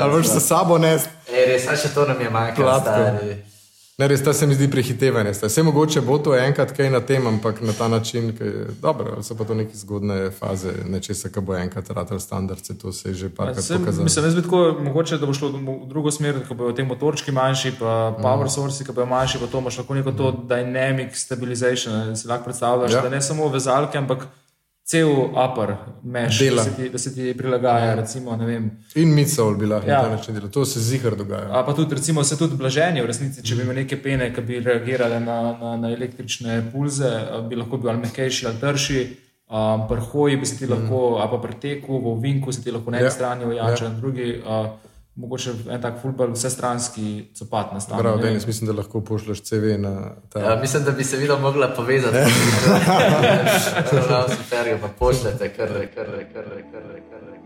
Ali 0.00 0.10
boš 0.12 0.26
se 0.26 0.40
sabo 0.40 0.78
nest. 0.78 1.08
Ej, 1.28 1.46
res, 1.46 1.68
a 1.68 1.76
še 1.76 1.88
to 1.88 2.04
nam 2.04 2.20
je 2.20 2.30
manjkalo. 2.30 2.82
Ne, 3.98 4.06
res, 4.06 4.20
ta 4.20 4.32
se 4.32 4.46
mi 4.46 4.54
zdi 4.54 4.66
prehitevanje. 4.68 5.30
Vse 5.32 5.62
mogoče 5.62 6.00
bo 6.02 6.18
to 6.18 6.34
enkrat 6.36 6.72
kaj 6.72 6.90
na 6.90 6.98
tem, 7.00 7.26
ampak 7.26 7.62
na 7.62 7.72
ta 7.72 7.86
način, 7.88 8.26
ki 8.32 8.44
je 8.44 8.66
dobro, 8.82 9.22
so 9.22 9.34
pa 9.34 9.44
to 9.44 9.54
neke 9.54 9.72
zgodne 9.74 10.30
faze, 10.32 10.74
nečesa, 10.86 11.30
ki 11.30 11.40
bo 11.40 11.56
enkrat 11.56 11.88
ratel 11.90 12.20
standard, 12.20 12.60
se 12.60 12.76
to 12.76 12.92
se 12.92 13.08
je 13.08 13.14
že 13.14 13.28
parkrat 13.30 13.64
Sem, 13.64 13.78
pokazalo. 13.78 14.04
mislim, 14.04 14.24
jaz 14.24 14.34
bi 14.34 14.42
tako, 14.42 14.60
mogoče, 14.80 15.16
da 15.16 15.26
bo 15.26 15.32
šlo 15.32 15.48
v 15.48 15.56
drugo 15.86 16.10
smer, 16.10 16.42
ko 16.44 16.54
bodo 16.54 16.72
te 16.72 16.84
motorčki 16.84 17.32
manjši, 17.32 17.72
pa 17.80 17.94
Mhm. 18.10 18.22
power 18.22 18.50
source, 18.50 18.84
ki 18.84 18.92
bodo 18.92 19.06
manjši, 19.06 19.38
pa 19.38 19.46
to 19.46 19.58
imaš 19.58 19.78
lahko 19.78 19.94
neko 19.94 20.12
to 20.12 20.32
dynamic 20.44 21.14
stabilization, 21.16 21.94
da 22.04 22.16
si 22.16 22.28
lahko 22.28 22.44
predstavljaš, 22.44 22.90
Ja. 22.90 22.96
ja. 22.96 23.02
da 23.02 23.08
ne 23.08 23.22
samo 23.22 23.48
vezalke, 23.48 23.98
ampak 23.98 24.26
cel 24.86 25.08
upper 25.34 25.72
mesh, 26.04 26.38
da 26.46 26.62
se, 26.62 26.70
ti, 26.72 26.88
da 26.88 26.98
se 26.98 27.10
ti 27.10 27.34
prilagaja, 27.34 27.94
recimo, 27.94 28.36
ne 28.36 28.46
vem. 28.46 28.70
In 28.94 29.08
midsole 29.10 29.56
bi 29.56 29.66
lahko 29.66 29.88
Ja. 29.88 29.96
na 29.96 30.02
ta 30.02 30.10
način 30.10 30.34
delal. 30.34 30.50
To 30.50 30.64
se 30.64 30.80
zihar 30.80 31.16
dogaja. 31.16 31.48
A 31.50 31.64
pa 31.64 31.74
tudi, 31.74 31.94
recimo, 31.94 32.24
se 32.24 32.38
tudi 32.38 32.56
blaženje 32.56 33.02
v 33.02 33.06
resnici, 33.06 33.42
če 33.42 33.54
bi 33.54 33.62
imel 33.62 33.76
neke 33.76 33.96
pene, 33.98 34.30
ki 34.32 34.40
bi 34.42 34.60
reagirale 34.60 35.20
na, 35.20 35.36
na, 35.54 35.76
na 35.76 35.90
električne 35.90 36.70
pulze, 36.72 37.10
bi 37.42 37.56
lahko 37.56 37.76
bil 37.76 37.90
ali 37.90 37.98
mehkejši 37.98 38.46
ali 38.46 38.60
trši. 38.60 39.00
Um, 39.48 39.88
pri 39.88 40.00
hoji 40.02 40.36
bi 40.36 40.46
se 40.46 40.56
ti 40.56 40.66
lahko, 40.66 41.18
a 41.18 41.28
pa 41.28 41.38
pri 41.38 41.54
teku, 41.56 41.98
v 42.08 42.20
vinku 42.20 42.52
se 42.52 42.62
ti 42.62 42.70
lahko 42.70 42.90
na 42.90 42.98
eni 42.98 43.06
Ja. 43.06 43.10
strani 43.10 43.44
ojača, 43.44 43.88
na 43.88 43.94
drugi. 43.94 44.40
Uh, 44.40 44.66
mogoče 45.16 45.52
en 45.70 45.82
tak 45.82 46.00
fulbal 46.02 46.32
vsestranski 46.32 47.30
copat 47.34 47.72
nastane. 47.72 48.02
Prav, 48.02 48.16
ne 48.16 48.22
vem. 48.22 48.32
Denis, 48.32 48.46
mislim, 48.46 48.66
da 48.70 48.76
lahko 48.76 49.00
pošleš 49.00 49.42
CV 49.42 49.76
na 49.78 50.14
ta. 50.28 50.40
Ja, 50.40 50.56
mislim, 50.60 50.84
da 50.84 50.90
bi 50.90 51.04
se 51.04 51.16
videl 51.16 51.38
mogla 51.38 51.68
povezati. 51.76 52.16
Prav 53.90 54.28
super, 54.36 54.78
pa 54.80 54.88
pošljete, 54.98 55.48
kar, 55.48 55.68
kar, 55.68 55.86
kar, 55.94 56.06
kar, 56.32 56.44
kar, 56.72 56.82
kar, 57.10 57.10
kar. 57.10 57.36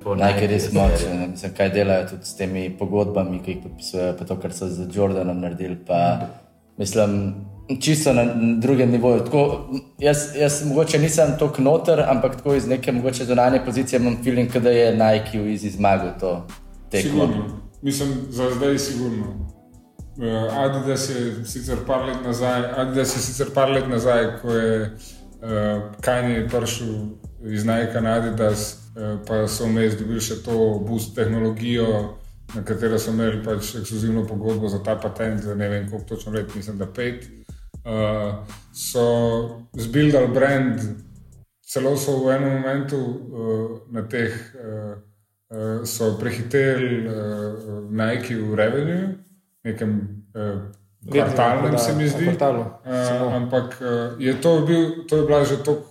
Najkaj 0.00 0.46
res 0.48 0.72
moče, 0.72 1.08
ne 1.14 1.26
mislim, 1.28 1.52
kaj 1.56 1.68
delajo 1.74 2.06
tudi 2.14 2.24
s 2.24 2.36
temi 2.36 2.62
pogodbami, 2.78 3.42
ki 3.44 3.50
jih 3.52 3.58
podpisujejo, 3.66 4.14
pa 4.18 4.24
to, 4.24 4.36
kar 4.40 4.52
so 4.56 4.68
z 4.68 4.88
Jordanom 4.96 5.42
naredili. 5.44 5.76
Pa, 5.86 5.98
mislim, 6.80 7.34
čisto 7.80 8.12
na 8.12 8.24
drugem 8.58 8.90
nivoju. 8.90 9.24
Tako, 9.24 9.70
jaz, 9.98 10.18
jaz 10.36 10.66
mogoče 10.66 10.98
nisem 10.98 11.36
tako 11.38 11.62
noter, 11.62 12.00
ampak 12.08 12.36
tako 12.36 12.54
iz 12.54 12.66
neke 12.66 12.92
mogoče 12.92 13.24
zunanje 13.24 13.60
pozicije 13.64 14.00
imam 14.00 14.16
feeling, 14.24 14.56
da 14.56 14.70
je 14.70 14.92
Nike 14.92 15.40
v 15.40 15.52
izi 15.52 15.70
zmagal 15.70 16.10
to 16.20 16.46
tekmo. 16.90 17.10
Sigurno. 17.10 17.44
Mislim, 17.82 18.08
za 18.28 18.50
zdaj 18.50 18.72
je 18.72 18.78
sigurno. 18.78 19.26
Uh, 20.16 20.58
Adidas 20.58 21.10
je 21.10 21.44
sicer 21.44 21.78
par 21.86 22.04
let 22.04 22.16
nazaj, 22.24 22.62
Adidas 22.76 23.16
je 23.16 23.20
sicer 23.20 23.46
par 23.54 23.70
let 23.70 23.88
nazaj, 23.88 24.26
ko 24.42 24.52
je 24.52 24.82
uh, 24.82 25.82
Kanye 26.00 26.48
prišel 26.48 26.86
iz 27.44 27.64
Nike 27.64 28.00
na 28.00 28.10
Adidas, 28.10 28.76
uh, 28.96 29.20
pa 29.26 29.46
so 29.48 29.64
vmes 29.64 29.96
dobili 29.96 30.20
še 30.20 30.42
to 30.44 30.82
boost 30.88 31.14
tehnologijo, 31.16 31.86
na 32.54 32.64
katero 32.64 32.98
so 32.98 33.14
imeli 33.14 33.40
pač 33.44 33.74
ekskluzivno 33.80 34.26
pogodbo 34.26 34.68
za 34.68 34.82
ta 34.82 34.98
patent, 35.00 35.40
za 35.40 35.54
ne 35.54 35.68
vem 35.68 35.90
koliko 35.90 36.08
točno 36.08 36.32
let, 36.32 36.54
mislim, 36.54 36.78
da 36.78 36.86
pet. 36.86 37.24
Uh, 37.24 37.39
so 38.72 39.04
zbildali 39.72 40.28
brand, 40.28 40.80
celo 41.60 41.96
so 41.96 42.18
v 42.24 42.36
enem 42.36 42.60
momentu 42.60 42.98
uh, 42.98 43.80
na 43.90 44.02
teh. 44.02 44.32
Uh, 44.54 45.10
uh, 45.50 45.84
so 45.84 46.18
prehiteli 46.18 47.06
uh, 47.06 47.12
Nike 47.90 48.34
v 48.34 48.54
revenue, 48.54 49.14
nekem 49.64 50.22
uh, 50.34 50.62
kvartalnem, 51.10 51.78
se 51.78 51.92
mi 51.96 52.08
zdi. 52.08 52.24
Kvartalu. 52.24 52.60
Uh, 52.60 53.34
ampak 53.34 53.82
uh, 53.82 54.20
je 54.20 54.34
to, 54.40 54.60
bil, 54.66 55.04
to 55.08 55.16
je 55.16 55.26
bila 55.26 55.44
že 55.44 55.56
tako 55.56 55.86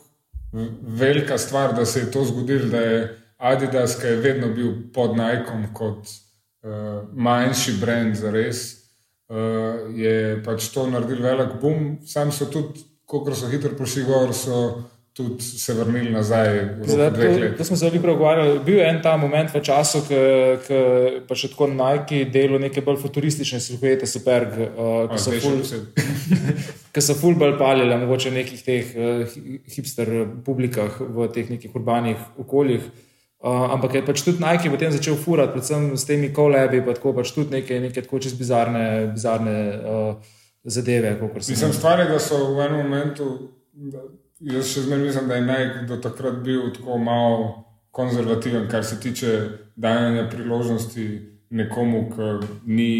velika 0.81 1.37
stvar, 1.37 1.73
da 1.75 1.85
se 1.85 1.99
je 1.99 2.11
to 2.11 2.23
zgodilo, 2.25 2.69
da 2.69 2.77
je 2.77 3.15
Adidas, 3.37 3.95
ki 4.01 4.07
je 4.07 4.15
vedno 4.15 4.53
bil 4.53 4.73
pod 4.93 5.17
Nikom 5.17 5.73
kot 5.73 6.07
uh, 6.07 7.07
manjši 7.13 7.77
brand 7.81 8.15
za 8.15 8.31
res, 8.31 8.78
uh, 9.29 9.89
je 9.95 10.39
pač 10.45 10.69
to 10.73 10.87
naredil 10.89 11.23
velik 11.23 11.57
boom. 11.61 11.97
Sam 12.05 12.31
so 12.31 12.49
tudi, 12.51 12.85
ko 13.09 13.23
so 13.33 13.49
hitro 13.49 13.73
prišli 13.77 14.05
gor, 14.05 14.33
so 14.33 14.83
tudi 15.19 15.43
se 15.43 15.73
vrnili 15.73 16.11
nazaj 16.11 16.47
Zdaj, 16.85 17.09
to, 17.11 17.57
to 17.57 17.63
smo 17.63 17.75
se 17.75 17.85
veliko 17.85 18.07
pogovarjali. 18.07 18.59
Bil 18.65 18.77
je 18.77 18.89
en 18.89 19.01
ta 19.03 19.17
moment 19.17 19.49
v 19.53 19.61
času, 19.61 20.03
ko 20.07 20.79
pa 21.27 21.35
še 21.35 21.49
tako 21.51 21.67
Nike 21.73 22.23
delo 22.31 22.59
neke 22.61 22.81
bolj 22.85 23.01
futuristične 23.01 23.59
silhuete, 23.59 24.07
super, 24.07 24.47
uh, 24.69 25.09
ki 25.11 25.19
so 25.19 25.35
ful, 25.43 25.59
ki 26.95 27.03
so 27.03 27.17
ful 27.19 27.35
bolj 27.35 27.57
palile, 27.59 27.99
mogoče 27.99 28.31
v 28.31 28.37
nekih 28.39 28.63
teh 28.63 28.95
uh, 28.95 29.37
hipster 29.75 30.13
publikah 30.45 31.01
v 31.01 31.29
teh 31.35 31.51
nekih 31.51 31.75
urbanih 31.75 32.41
okoljih. 32.45 32.87
Uh, 32.87 33.08
ampak 33.43 33.93
je 33.93 34.05
pač 34.05 34.23
tudi 34.25 34.43
Nike 34.43 34.69
potem 34.69 34.91
začel 34.91 35.15
furati, 35.15 35.55
predvsem 35.55 35.95
s 35.97 36.03
temi 36.05 36.33
kolebi, 36.33 36.81
pa 36.83 36.93
tako 36.93 37.13
pač 37.15 37.31
tudi 37.31 37.55
neke, 37.55 37.79
neke 37.79 38.03
tako 38.03 38.19
čez 38.19 38.35
bizarne, 38.35 39.11
bizarne 39.13 39.55
uh, 39.79 40.35
zadeve. 40.63 41.15
Mislim, 41.35 41.73
stvar 41.73 41.99
je, 41.99 42.09
da 42.11 42.19
so 42.19 42.53
v 42.53 42.65
enem 42.67 42.83
momentu, 42.83 43.29
da, 43.71 44.03
jaz 44.39 44.73
še 44.73 44.83
zmeraj 44.87 45.05
mislim, 45.05 45.31
da 45.31 45.39
je 45.39 45.47
Nike 45.47 45.87
do 45.87 45.97
takrat 46.03 46.43
bil 46.43 46.67
tako 46.75 46.99
malo 46.99 47.65
konzervativen, 47.95 48.67
kar 48.71 48.85
se 48.85 48.99
tiče 48.99 49.35
dajanja 49.75 50.27
priložnosti 50.29 51.07
nekomu, 51.49 52.09
ki 52.11 52.47
ni 52.67 52.91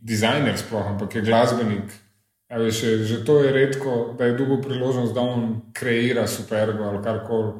dizajner, 0.00 0.56
sploh, 0.56 0.94
ampak 0.94 1.18
je 1.18 1.26
glasbenik. 1.26 1.90
A 2.48 2.56
veš, 2.62 2.80
že, 2.80 2.92
že 3.04 3.16
to 3.28 3.42
je 3.44 3.52
redko, 3.52 4.14
da 4.18 4.24
je 4.24 4.38
dobil 4.38 4.62
priložnost, 4.62 5.12
da 5.12 5.20
on 5.20 5.60
kreira 5.76 6.26
supergo 6.26 6.86
ali 6.88 7.02
karkoli. 7.04 7.52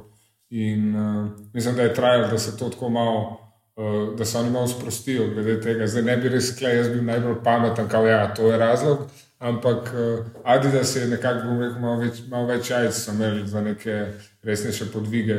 In 0.50 0.96
uh, 0.96 1.30
mislim, 1.52 1.76
da 1.76 1.82
je 1.82 1.94
trajalo, 1.94 2.28
da 2.28 2.38
se 2.38 2.56
to 2.56 2.68
tako 2.68 2.88
malo, 2.88 3.40
uh, 3.76 4.18
da 4.18 4.24
se 4.24 4.38
oni 4.38 4.50
malo 4.50 4.66
sprostijo 4.68 5.28
glede 5.34 5.60
tega. 5.60 5.86
Zdaj 5.86 6.02
ne 6.02 6.16
bi 6.16 6.28
res 6.28 6.52
rekel, 6.54 6.76
jaz 6.76 6.88
bil 6.88 7.04
najbolj 7.04 7.42
pameten, 7.44 7.88
kao 7.88 8.06
ja, 8.06 8.34
to 8.34 8.52
je 8.52 8.58
razlog. 8.58 8.98
Ampak 9.38 9.94
uh, 9.94 10.26
Adidas 10.44 10.96
je 10.96 11.06
nekako, 11.06 11.46
bom 11.46 11.60
rekel, 11.60 11.80
malo 11.80 12.00
več, 12.00 12.22
malo 12.28 12.46
več 12.46 12.70
jajc 12.70 12.94
so 12.94 13.12
imeli 13.12 13.46
za 13.48 13.60
neke 13.60 14.06
resnejše 14.42 14.92
podvige. 14.92 15.38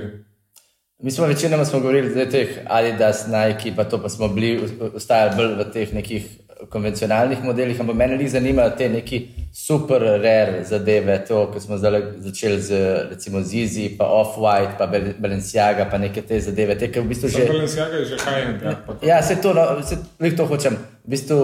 Mi 0.99 1.12
smo 1.12 1.26
večinoma 1.26 1.64
govorili 1.72 2.22
o 2.22 2.26
teh 2.26 2.57
Adidas, 2.66 3.26
Nike, 3.28 3.76
pa 3.76 3.84
to 3.84 4.01
pa 4.01 4.10
smo 4.10 4.28
bili, 4.28 4.70
ostajali 4.93 5.36
bolj 5.36 5.55
v 5.55 5.72
teh 5.74 5.93
nekih 5.93 6.28
konvencionalnih 6.70 7.43
modelih, 7.43 7.80
ampak 7.80 7.95
mene 7.95 8.18
jih 8.20 8.32
zanimajo 8.32 8.74
te 8.78 8.89
neki 8.89 9.20
super 9.55 10.01
rare 10.01 10.64
zadeve, 10.68 11.16
to, 11.28 11.45
ko 11.53 11.60
smo 11.60 11.78
zdaj 11.78 12.01
začeli 12.18 12.62
z 12.62 12.82
recimo 13.12 13.41
Zizi, 13.41 13.89
pa 13.97 14.05
Off-White, 14.05 14.76
pa 14.78 14.88
Bal- 14.88 15.14
Balenciaga, 15.20 15.88
pa 15.91 15.97
neke 15.97 16.22
te 16.22 16.39
zadeve, 16.39 16.76
te, 16.78 16.91
ki 16.91 16.99
v 16.99 17.07
bistvu 17.14 17.30
že... 17.30 17.47
Balenciaga 17.47 18.03
je 18.03 18.05
že 18.05 18.20
high-end. 18.26 18.62
Ja, 18.62 18.76
pa 18.86 18.93
to. 18.93 19.07
Ja, 19.07 19.22
se 19.24 19.39
to, 19.41 19.53
no, 19.53 19.82
se, 19.84 19.97
to 20.36 20.45
hočem. 20.45 20.76
V 21.05 21.16
bistvu 21.16 21.39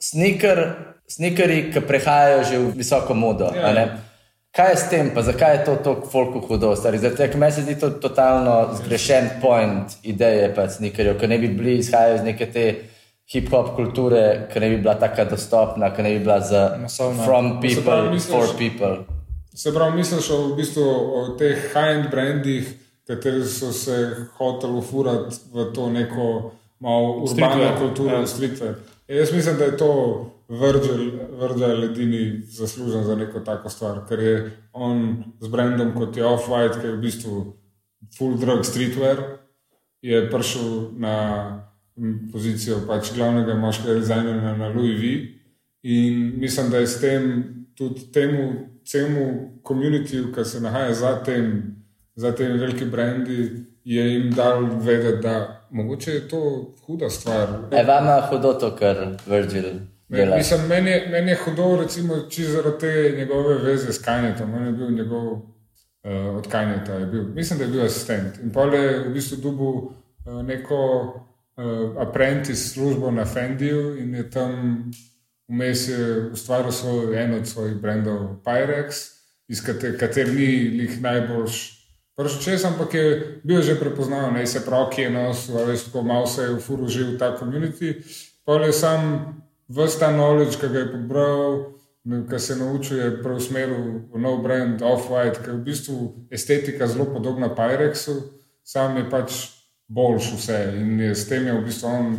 sneaker, 0.00 0.64
sneakeri, 1.08 1.70
ki 1.72 1.84
prehajajo 1.84 2.42
že 2.44 2.58
v 2.58 2.74
visoko 2.80 3.14
modo. 3.14 3.52
Ja. 3.52 3.68
a 3.68 3.72
ne. 3.72 3.86
Kaj 4.56 4.70
je 4.72 4.76
s 4.76 4.88
tem, 4.88 5.12
pa 5.12 5.20
zakaj 5.20 5.52
je 5.52 5.64
to 5.64 5.72
tako 5.84 6.08
folku 6.08 6.40
hudo? 6.40 6.72
tega, 6.80 7.12
ker 7.12 7.36
meni 7.36 7.52
se 7.52 7.62
zdi 7.62 7.74
to 7.76 7.90
totalno 7.90 8.72
zgrešen 8.72 9.28
point 9.40 10.00
ideje 10.02 10.48
pa 10.54 10.64
sneakerjev, 10.68 11.18
ki 11.20 11.26
ne 11.28 11.38
bi 11.38 11.48
bili 11.48 11.78
izhajajo 11.78 12.14
iz 12.14 12.22
neke 12.24 12.46
te 12.46 12.95
hip-hop 13.32 13.74
kulture, 13.76 14.48
ki 14.52 14.60
ne 14.60 14.68
bi 14.70 14.76
bila 14.76 14.94
tako 14.94 15.24
dostopna, 15.30 15.90
ki 15.94 16.02
ne 16.02 16.10
bi 16.14 16.24
bila 16.24 16.40
za 16.40 16.76
Masovna. 16.80 17.24
from 17.24 17.60
people, 17.60 17.82
pravi, 17.82 18.14
misliš- 18.14 18.30
for 18.30 18.58
people. 18.58 18.96
Se 19.54 19.72
pravi, 19.74 19.96
misliš 19.96 20.30
o, 20.30 20.42
v 20.48 20.56
bistvu, 20.56 20.82
o 20.84 21.28
teh 21.38 21.56
high-end 21.74 22.10
brandih, 22.10 22.68
kateri 23.06 23.44
so 23.44 23.72
se 23.72 23.96
hoteli 24.38 24.78
ufurati 24.78 25.36
v 25.52 25.72
to 25.74 25.90
neko 25.90 26.52
malo 26.80 27.12
urbano 27.12 27.26
Streetwear, 27.26 27.78
kulturo, 27.78 28.14
ja. 28.14 28.20
ja. 28.20 28.26
streetwear. 28.26 28.74
Jaz 29.08 29.32
mislim, 29.32 29.56
da 29.56 29.64
je 29.64 29.76
to 29.76 29.90
Virgil, 30.48 31.10
Virgil 31.40 31.84
edini 31.84 32.42
zaslužen 32.46 33.04
za 33.04 33.14
neko 33.14 33.40
tako 33.40 33.68
stvar, 33.68 34.00
ker 34.08 34.20
je 34.20 34.50
on 34.72 35.24
z 35.40 35.48
brandom 35.48 35.94
kot 35.94 36.16
je 36.16 36.24
Off-White, 36.24 36.80
ki 36.80 36.86
je 36.86 36.92
v 36.92 37.00
bistvu 37.00 37.44
full 38.18 38.36
drug 38.38 38.64
streetwear, 38.64 39.16
je 40.02 40.30
prišel 40.30 40.90
na 40.98 41.16
pozicijo 42.32 42.82
pač 42.88 43.12
glavnega 43.14 43.54
moškega 43.54 43.98
dizajnerja 44.00 44.56
na 44.56 44.68
Louis 44.68 45.00
V. 45.00 45.14
In 45.82 46.32
mislim, 46.40 46.70
da 46.70 46.78
je 46.78 46.86
s 46.86 47.00
tem 47.00 47.44
tudi 47.74 48.12
temu 48.12 48.52
celemu 48.84 49.50
komunitiju, 49.62 50.32
ki 50.34 50.44
se 50.44 50.60
nahaja 50.60 50.94
za 50.94 51.24
tem, 51.24 51.76
za 52.14 52.32
temi 52.34 52.58
veliki 52.58 52.84
brendi, 52.84 53.66
je 53.84 54.12
jim 54.12 54.30
dal 54.30 54.64
vedeti, 54.80 55.22
da 55.22 55.66
mogoče 55.70 56.12
je 56.12 56.28
to 56.28 56.74
huda 56.86 57.10
stvar. 57.10 57.48
Je 57.72 57.84
vama 57.84 58.20
hudo 58.30 58.52
to, 58.52 58.76
kar 58.76 58.96
Virgil 59.26 59.64
dela? 60.08 60.36
Mislim, 60.36 60.66
meni, 60.68 60.90
je, 60.90 61.08
meni 61.10 61.30
je 61.30 61.38
hudo, 61.44 61.76
recimo, 61.82 62.14
čisto 62.30 62.52
zaradi 62.52 62.78
te 62.78 63.14
njegove 63.16 63.54
veze 63.54 63.92
s 63.92 63.98
Kanjetom. 64.04 64.54
On 64.54 64.66
je 64.66 64.72
bil 64.72 64.90
njegov 64.90 65.32
uh, 65.32 66.36
od 66.36 66.48
Kanjeta, 66.48 66.94
je 66.94 67.06
bil, 67.06 67.24
mislim, 67.24 67.58
da 67.58 67.64
je 67.64 67.70
bil 67.70 67.84
asistent. 67.84 68.38
In 68.42 68.52
pol 68.52 68.74
je 68.74 68.98
v 69.08 69.12
bistvu 69.12 69.36
dobil 69.42 69.66
uh, 69.66 70.42
neko 70.42 70.76
uh, 71.56 71.96
apprentice 71.98 72.68
službo 72.68 73.10
na 73.10 73.24
Fendiju 73.24 73.98
in 73.98 74.14
je 74.14 74.30
tam 74.30 74.52
vmes 75.48 75.88
ustvaril 76.32 76.72
svoj, 76.72 77.16
en 77.22 77.34
od 77.34 77.46
svojih 77.48 77.76
brendov 77.80 78.42
Pyrex, 78.44 79.16
iz 79.48 79.62
kater, 79.62 79.98
kater 79.98 80.28
ni 80.28 80.68
lih 80.80 81.02
najboljš. 81.02 81.76
Prvič 82.16 82.38
čez, 82.40 82.64
ampak 82.64 82.94
je 82.94 83.40
bil 83.44 83.62
že 83.62 83.76
prepoznaven, 83.76 84.34
ne 84.34 84.46
se 84.46 84.64
pravi, 84.64 84.90
ki 84.94 85.02
je 85.02 85.10
nosil, 85.10 85.58
veš, 85.66 85.84
tako 85.84 86.02
malo 86.02 86.26
se 86.26 86.42
je 86.42 86.54
v 86.56 86.60
furu 86.60 86.88
že 86.88 87.04
v 87.04 87.18
ta 87.18 87.36
komunity. 87.36 88.00
Pa 88.44 88.56
je 88.64 88.72
sam 88.72 89.00
vse 89.68 89.98
ta 89.98 90.12
knowledge, 90.12 90.56
ki 90.56 90.68
ga 90.68 90.78
je 90.78 90.92
pobral, 90.92 91.76
ki 92.30 92.38
se 92.38 92.52
je 92.52 92.58
naučil, 92.58 92.96
je 92.98 93.22
preusmeril 93.22 94.08
v 94.14 94.18
nov 94.18 94.42
brand 94.42 94.82
Off-White, 94.82 95.44
ki 95.44 95.50
je 95.50 95.56
v 95.56 95.62
bistvu 95.62 95.96
estetika 96.30 96.86
zelo 96.86 97.04
podobna 97.04 97.52
Pyrexu, 97.52 98.32
sam 98.64 98.96
je 98.96 99.04
pač 99.10 99.55
boljš 99.88 100.32
vse 100.36 100.72
in 100.76 101.00
je 101.00 101.14
s 101.14 101.28
tem 101.28 101.46
je 101.46 101.52
v 101.52 101.64
bistvu 101.64 101.88
on 101.88 102.16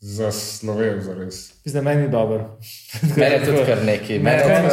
zaslovel 0.00 1.00
za 1.00 1.14
res. 1.14 1.36
Zdaj 1.64 1.82
meni 1.82 2.02
je 2.02 2.08
dobro. 2.08 2.58
Meni 3.16 3.32
je 3.32 3.44
tudi 3.44 3.62
kar 3.66 3.78
neki. 3.84 4.18
Meni 4.18 4.42
meni 4.46 4.66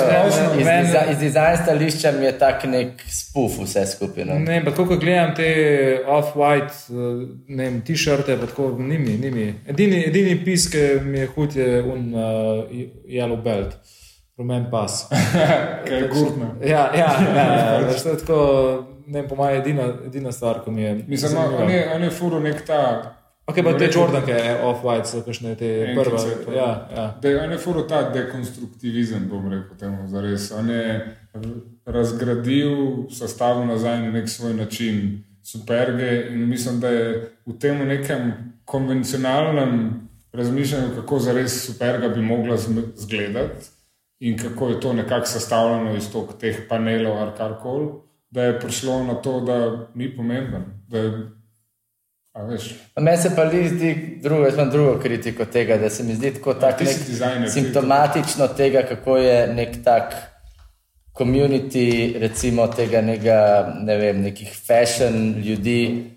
iz, 0.59 0.65
meni- 0.65 0.87
diza- 0.87 1.11
iz 1.11 1.17
dizajn 1.17 1.57
stališča 1.57 2.11
mi 2.11 2.25
je 2.25 2.39
tak 2.39 2.63
nek 2.63 2.91
spuf 3.07 3.57
vse 3.59 3.85
skupaj. 3.87 4.25
No. 4.25 4.39
Ne, 4.39 4.57
ampak 4.57 4.75
ko 4.75 4.97
gledam 4.97 5.35
te 5.35 5.47
off-white 6.07 6.75
eh, 6.89 7.25
ne 7.47 7.63
vem, 7.63 7.81
t-shirte, 7.81 8.37
pa 8.37 8.45
tako 8.45 8.75
ni 8.79 8.97
mi, 8.99 9.17
ni 9.17 9.31
mi. 9.31 9.47
Edini, 9.67 10.03
edini 10.05 10.35
pis, 10.45 10.67
ki 10.69 10.77
mi 11.01 11.19
je 11.19 11.27
hud, 11.27 11.55
je 11.55 11.81
un 11.83 12.13
uh, 12.13 12.23
yellow 13.07 13.39
belt, 13.41 13.73
rumen 14.37 14.67
pas. 14.71 15.05
Kaj 15.87 15.97
je 15.97 16.07
gurtno. 16.09 16.55
Ja, 16.61 16.91
ja, 16.93 17.09
ja, 17.35 17.45
ja 17.55 17.77
veš, 17.87 18.03
to 18.03 18.09
je 18.09 18.17
tako, 18.17 18.39
ne 19.07 19.27
po 19.27 19.35
mojem, 19.35 19.61
edina, 19.61 19.89
edina 20.05 20.31
stvar, 20.31 20.63
ki 20.65 20.71
mi 20.71 20.81
je. 20.81 20.93
Mislim, 21.07 21.31
zanimiva. 21.31 21.63
on 21.63 21.71
je, 21.71 21.89
on 21.95 22.03
je 22.03 22.09
furo 22.09 22.39
nek 22.39 22.65
ta. 22.65 22.83
Ok, 23.45 23.57
pa 23.63 23.73
te 23.77 23.89
Jordanke, 23.91 24.35
off-white, 24.63 25.09
so 25.09 25.19
kakšne 25.25 25.55
te 25.59 25.69
Enkice, 25.91 26.03
prve. 26.09 26.45
to. 26.45 26.53
Ja, 26.55 26.69
ja. 26.95 27.07
De, 27.21 27.33
on 27.41 27.51
je 27.51 27.57
furo 27.59 27.83
ta 27.83 28.05
dekonstruktivizem, 28.13 29.25
bom 29.29 29.49
rekel 29.51 29.75
temu 29.79 30.07
zares. 30.07 30.51
On 30.55 30.69
je 30.69 31.01
razgradil, 31.85 32.77
sestavil 33.11 33.67
nazaj 33.67 33.99
na 34.05 34.11
nek 34.11 34.29
svoj 34.29 34.53
način 34.53 35.23
superge 35.43 36.27
in 36.29 36.47
mislim, 36.49 36.79
da 36.79 36.87
je 36.87 37.29
v 37.45 37.57
tem 37.59 37.87
nekem 37.87 38.31
konvencionalnem 38.65 40.03
razmišljanju, 40.33 40.95
kako 40.95 41.19
zares 41.19 41.65
superga 41.65 42.07
bi 42.09 42.21
mogla 42.21 42.57
zgledati 42.95 43.65
in 44.19 44.37
kako 44.37 44.69
je 44.69 44.79
to 44.79 44.93
nekako 44.93 45.25
sestavljeno 45.25 45.95
iz 45.95 46.09
teh 46.39 46.57
panelov 46.69 47.17
ali 47.17 47.31
karkoli, 47.37 47.87
da 48.33 48.43
je 48.43 48.59
prišlo 48.59 49.03
na 49.03 49.13
to, 49.13 49.39
da 49.39 49.87
ni 49.95 50.15
pomemben. 50.15 50.63
Da 50.87 50.97
je, 50.97 51.11
Meni 52.99 53.17
se 53.17 53.35
pa 53.35 53.45
zdi 53.49 54.19
drugo, 54.21 54.45
jaz 54.45 54.53
imam 54.53 54.69
drugo 54.69 54.99
kritiko 54.99 55.45
tega, 55.45 55.77
da 55.77 55.89
se 55.89 56.03
mi 56.03 56.15
zdi 56.15 56.33
tako 56.33 56.53
tak 56.53 56.77
ti 56.77 56.85
si 56.85 56.99
nek 56.99 57.07
dizajner, 57.07 57.47
ti- 57.47 57.53
simptomatično 57.53 58.47
tega, 58.47 58.81
kako 58.89 59.17
je 59.17 59.53
nek 59.53 59.83
tak 59.83 60.13
community, 61.17 62.17
recimo 62.19 62.67
tega 62.67 63.01
nekega, 63.01 63.73
ne 63.85 63.97
vem, 63.97 64.21
nekih 64.21 64.49
fashion 64.67 65.35
ljudi, 65.45 66.09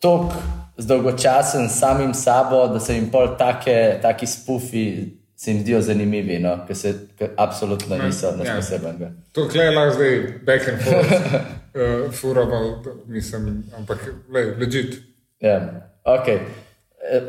tok 0.00 0.32
zdolgočasen 0.76 1.68
samim 1.68 2.14
sabo, 2.14 2.66
da 2.68 2.80
se 2.80 2.94
jim 2.94 3.10
pol 3.10 3.36
take, 3.38 3.98
taki 4.02 4.26
spufi 4.26 5.22
se 5.36 5.50
jim 5.50 5.60
zdijo 5.60 5.80
zanimivi, 5.80 6.38
no? 6.38 6.58
ker 6.66 6.76
se 6.76 6.94
ker 7.18 7.28
absolutno 7.36 7.98
niso 7.98 8.26
ja. 8.26 8.36
nič 8.36 8.48
posebnega. 8.56 9.10
To 9.32 9.48
je 9.54 9.70
lahko 9.70 9.94
zdaj 9.94 10.18
back 10.46 10.68
and 10.68 10.78
forth, 10.84 11.12
uh, 11.74 12.12
furamo, 12.12 12.82
mislim, 13.06 13.64
ampak 13.78 13.98
le, 14.32 14.44
legit. 14.58 14.98
Ja, 15.40 15.88
okay. 16.04 16.38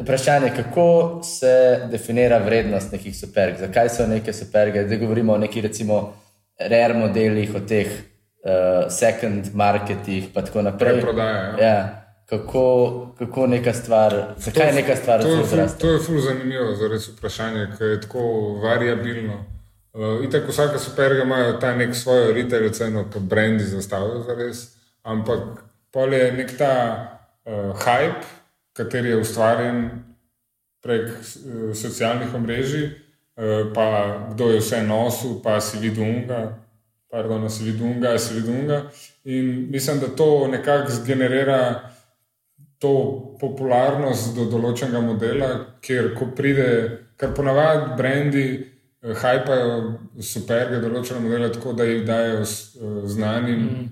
Vprašanje, 0.01 0.51
kako 0.55 1.21
se 1.23 1.79
definira 1.91 2.37
vrednost 2.37 2.91
nekih 2.91 3.17
superg, 3.17 3.55
zakaj 3.59 3.89
so 3.89 4.07
neke 4.07 4.33
superge? 4.33 4.85
Zdaj 4.85 4.97
govorimo 4.97 5.33
o 5.33 5.37
nekih, 5.37 5.63
recimo, 5.63 6.13
rare 6.59 6.93
modelih, 6.93 7.55
o 7.55 7.59
teh 7.59 7.87
uh, 8.43 8.91
second 8.91 9.49
marketih, 9.53 10.29
pa 10.33 10.41
tako 10.41 10.61
naprej. 10.61 11.01
Preprodaja, 11.01 11.37
ja. 11.37 11.67
Ja. 11.67 11.99
Kako, 12.25 13.15
kako 13.17 13.47
neka 13.47 13.73
stvar, 13.73 14.13
zakaj 14.37 14.67
je 14.67 14.73
neka 14.73 14.95
stvar 14.95 15.21
to 15.21 15.27
je, 15.27 15.33
zelo 15.33 15.45
ful, 15.45 15.57
zraste? 15.57 15.79
to 15.79 15.91
je 15.91 15.99
ful 15.99 16.19
zanimivo, 16.21 16.75
za 16.75 16.87
res 16.87 17.09
vprašanje, 17.09 17.67
ker 17.77 17.87
je 17.87 18.01
tako 18.01 18.21
variabilno. 18.63 19.43
Uh, 19.93 20.23
Itak 20.25 20.47
vsaka 20.49 20.79
superga 20.79 21.23
ima 21.23 21.59
ta 21.61 21.75
nek 21.75 21.95
svojo 21.95 22.33
retail 22.33 22.71
ceno, 22.73 23.03
kot 23.13 23.21
brendi 23.21 23.63
zastavijo 23.63 24.23
za 24.25 24.33
res, 24.33 24.61
ampak 25.03 25.61
pol 25.93 26.13
je 26.13 26.31
nek 26.33 26.57
ta 26.57 26.73
uh, 27.45 27.77
hype, 27.77 28.25
kateri 28.73 29.13
je 29.13 29.19
ustvarjen 29.21 29.83
prek 30.81 31.11
uh, 31.11 31.75
socialnih 31.77 32.33
omrežij, 32.33 32.87
uh, 32.89 33.69
pa 33.75 34.17
kdo 34.33 34.49
je 34.55 34.63
vse 34.65 34.81
nosil, 34.81 35.37
pa 35.43 35.59
si 35.61 35.77
videl 35.77 36.09
unga, 36.09 36.41
pardon, 37.13 37.45
si 37.49 37.69
videl 37.69 37.93
unga, 37.93 38.17
si 38.17 38.33
videl 38.33 38.63
unga. 38.63 38.81
In 39.29 39.69
mislim, 39.69 39.99
da 39.99 40.09
to 40.09 40.47
nekako 40.47 40.89
zgenerira 40.89 41.93
to 42.81 42.97
popularnost 43.39 44.33
do 44.33 44.49
določenega 44.49 45.05
modela, 45.05 45.55
kjer 45.85 46.15
ko 46.17 46.33
pride, 46.33 46.69
kar 47.13 47.37
ponavadi 47.37 47.97
brendi 47.97 48.47
hajpajo 49.03 49.77
superge 50.23 50.79
določene 50.79 51.19
modele 51.19 51.51
tako, 51.51 51.73
da 51.75 51.87
jih 51.87 52.05
dajo 52.07 52.41
eh, 52.43 52.97
znanim 53.11 53.63
mm. 53.65 53.87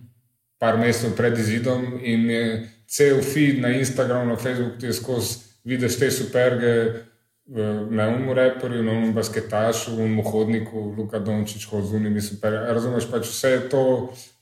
par 0.62 0.80
mesecev 0.80 1.16
pred 1.18 1.38
izidom 1.39 1.97
in 1.99 2.30
je 2.32 2.45
cel 2.91 3.22
feed 3.24 3.62
na 3.64 3.74
Instagramu, 3.76 4.32
na 4.32 4.39
Facebooku, 4.39 4.80
ti 4.80 4.88
je 4.88 4.93
skozi 4.93 5.39
vidiš 5.68 5.99
te 5.99 6.12
superge 6.12 6.72
eh, 6.72 7.86
na 7.89 8.07
umu 8.09 8.34
reperju, 8.34 8.84
na 8.84 8.91
umu 8.91 9.14
basketašu, 9.14 9.95
v 9.95 10.07
umu 10.07 10.24
hodniku, 10.24 10.93
Luka 10.97 11.20
Dončić, 11.20 11.68
z 11.68 11.93
unimi 11.93 12.22
superge. 12.22 12.74
Razumeš, 12.74 13.12
pač 13.12 13.28
vse 13.28 13.49
je 13.49 13.62
to 13.70 13.84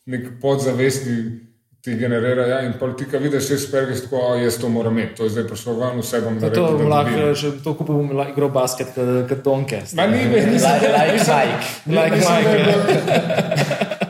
nek 0.05 0.37
podzavestni 0.41 1.48
ti 1.81 1.95
generira. 1.95 2.45
Ja, 2.45 2.59
in 2.61 2.73
ti, 2.93 3.05
ki 3.05 3.17
vidiš 3.17 3.47
te 3.47 3.57
superge, 3.57 3.95
si 3.95 4.03
tako, 4.03 4.17
"O, 4.17 4.35
jaz 4.35 4.57
to 4.57 4.69
moram 4.69 4.93
imeti, 4.93 5.15
to 5.15 5.23
je 5.23 5.29
zdaj 5.29 5.43
prišlo 5.43 5.73
ven, 5.75 5.99
vse 5.99 6.21
bom 6.21 6.35
To 6.35 6.41
naredil. 6.41 6.65
da 6.65 6.71
bom 6.73 6.89
lahko, 6.89 7.11
dobim." 7.11 7.35
če 7.35 7.63
to 7.63 7.73
kupil, 7.73 7.95
bom 7.95 8.11
lahko 8.13 8.31
igral 8.31 8.49
basket, 8.51 8.87
kot 9.29 9.43
donke. 9.43 9.81
Ma 9.93 10.07
ni, 10.07 10.17
ne, 10.25 10.45
nisem, 10.45 10.71
Like, 10.71 11.23
like. 11.23 11.55
Like 11.87 12.15
mislim, 12.15 12.43
da 12.43 12.49
je 12.49 12.57
Mike. 12.57 12.71
bolj- 12.71 14.07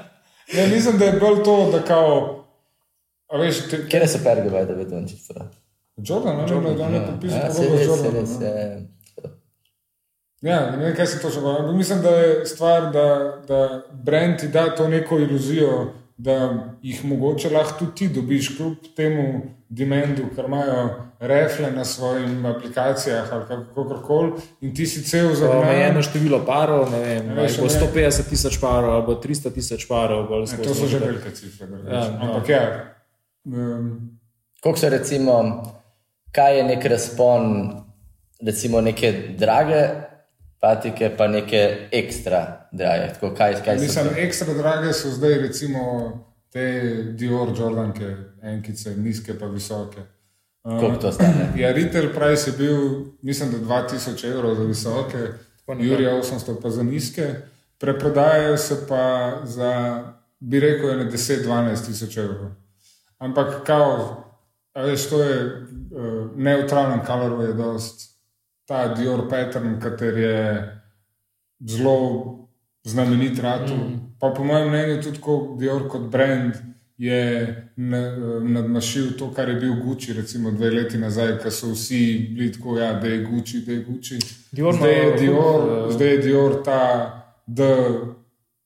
ne, 0.54 0.68
mislim, 0.68 0.98
da 0.98 1.06
je 1.06 1.12
bolj 1.14 1.44
to, 1.44 1.70
da 1.72 1.82
kao. 1.82 2.36
A 3.28 3.38
veš, 3.38 3.70
te, 3.70 3.88
Kje 3.88 4.08
so 4.08 4.20
perge, 4.24 4.50
da 4.50 4.74
bi 4.74 4.86
to 4.86 5.04
čisto? 5.10 5.34
Jordan, 6.00 6.38
ne, 6.38 6.62
ne, 6.62 6.74
da 6.74 6.90
ne 6.90 7.06
podpisal 7.06 7.40
Ja, 7.40 7.54
se 7.54 7.62
pogodbo 7.62 7.78
z 7.78 7.80
res, 7.80 8.00
se 8.00 8.04
Jordanom. 8.06 8.22
res. 8.22 8.40
ne. 8.40 8.48
ja. 8.48 8.80
Ja, 10.44 10.72
ne 10.72 10.78
vem, 10.78 10.96
kaj 10.96 11.08
se 11.08 11.22
točno 11.22 11.42
pravi. 11.42 11.74
Mislim, 11.74 12.02
da 12.02 12.10
je 12.10 12.46
stvar, 12.46 12.92
da, 12.92 13.06
da 13.48 13.60
brand 13.94 14.40
ti 14.40 14.48
da 14.48 14.76
to 14.76 14.88
neko 14.88 15.20
iluzijo, 15.20 15.88
da 16.20 16.36
jih 16.84 17.06
mogoče 17.06 17.50
lahko 17.50 17.80
tudi 17.80 17.96
ti 17.96 18.08
dobiš, 18.12 18.58
kljub 18.58 18.90
temu 18.96 19.42
dimendu, 19.70 20.26
ker 20.36 20.46
imajo 20.46 20.90
refle 21.20 21.72
na 21.72 21.86
svojih 21.86 22.46
aplikacijah 22.46 23.34
ali 23.34 23.46
kakorkoli, 23.48 24.32
in 24.62 24.76
ti 24.76 24.86
si 24.86 25.04
cel 25.04 25.30
Omejeno 25.32 25.88
zagnan. 25.88 26.04
število 26.04 26.42
parov, 26.46 26.92
ne 26.92 27.00
vem, 27.00 27.30
veš, 27.36 27.60
ali 27.60 27.68
bo 27.68 27.74
ne. 27.96 28.04
150 28.04 28.30
tisoč 28.30 28.60
parov, 28.60 28.92
ali 28.92 29.06
bo 29.06 29.16
300 29.16 29.54
tisoč 29.54 29.88
parov. 29.88 30.28
bolj 30.28 30.46
Ne, 30.52 30.64
To 30.64 30.76
so 30.76 30.88
že 30.88 31.00
velike 31.00 31.32
cifre. 31.32 31.68
Ja, 31.88 32.04
no. 32.12 32.20
Ampak 32.22 32.50
ja. 32.50 32.64
Um, 33.46 34.20
Koliko 34.60 34.80
so 34.80 34.90
recimo, 34.90 35.64
kaj 36.32 36.58
je 36.58 36.64
nek 36.64 36.86
razpon, 36.86 37.72
recimo 38.44 38.82
neke 38.82 39.36
drage 39.40 40.09
patike, 40.60 41.12
pa 41.18 41.28
neke 41.28 41.88
ekstra 41.92 42.68
drage. 42.72 43.14
Tako, 43.14 43.36
kaj, 43.36 43.62
kaj 43.66 43.78
so 43.78 43.84
mislim, 43.84 44.08
to? 44.08 44.16
ekstra 44.18 44.54
drage 44.54 44.94
so 44.94 45.10
zdaj 45.10 45.34
recimo 45.34 45.84
te 46.52 46.94
Dior 47.14 47.50
Jordanke, 47.58 48.16
enkice, 48.42 48.96
nizke 48.98 49.40
pa 49.40 49.46
visoke. 49.46 50.02
Um, 50.64 50.80
Koliko 50.80 51.02
to 51.02 51.12
stane? 51.12 51.52
Ja, 51.62 51.72
retail 51.72 52.14
price 52.14 52.50
je 52.50 52.58
bil, 52.58 53.06
mislim, 53.22 53.52
da 53.52 53.58
2000 53.58 54.32
evrov 54.32 54.56
za 54.56 54.64
visoke, 54.64 55.28
Jurija 55.80 56.12
800 56.12 56.62
pa 56.62 56.70
za 56.70 56.84
nizke, 56.84 57.34
preprodajajo 57.78 58.58
se 58.58 58.88
pa 58.88 59.32
za, 59.44 60.04
bi 60.40 60.60
rekel, 60.60 60.98
ne 60.98 61.12
10-12 61.12 61.86
tisoč 61.86 62.18
evrov. 62.18 62.52
Ampak, 63.18 63.64
kao, 63.66 64.24
a 64.74 64.82
veš, 64.82 65.10
to 65.10 65.24
je 65.24 65.46
uh, 65.46 66.38
neutralen 66.38 67.00
color, 67.06 67.48
je 67.48 67.54
dost. 67.54 68.19
Ta 68.70 68.88
Dior 68.90 69.26
pattern, 69.26 69.80
kater 69.82 70.18
je 70.18 70.38
zelo 71.62 71.96
znamenit 72.84 73.40
ratu. 73.40 73.74
Mm. 73.74 74.00
Pa 74.20 74.30
po 74.30 74.44
mojem 74.44 74.70
mnenju 74.70 75.02
tudi 75.02 75.20
kot 75.20 75.60
Dior 75.60 75.88
kot 75.88 76.02
brand 76.04 76.54
je 76.98 77.22
na- 77.78 78.16
nadmašil 78.44 79.18
to, 79.18 79.32
kar 79.32 79.50
je 79.50 79.56
bil 79.56 79.74
Gucci, 79.76 80.14
recimo 80.14 80.52
dve 80.52 80.70
leti 80.70 80.98
nazaj, 80.98 81.38
ko 81.38 81.50
so 81.52 81.68
vsi 81.68 82.02
bili 82.30 82.52
tako, 82.52 82.78
ja, 82.78 82.94
da 82.94 83.08
je 83.08 83.24
Gucci, 83.24 83.62
da 83.62 83.72
je 83.72 83.80
Gucci. 83.82 84.18
Dior 84.52 84.74
zdaj, 84.76 84.94
je 84.96 85.12
Dior, 85.14 85.62
eh, 85.88 85.92
zdaj 85.92 86.08
je 86.08 86.18
Dior 86.20 86.64
ta, 86.64 86.82
the, 87.48 87.72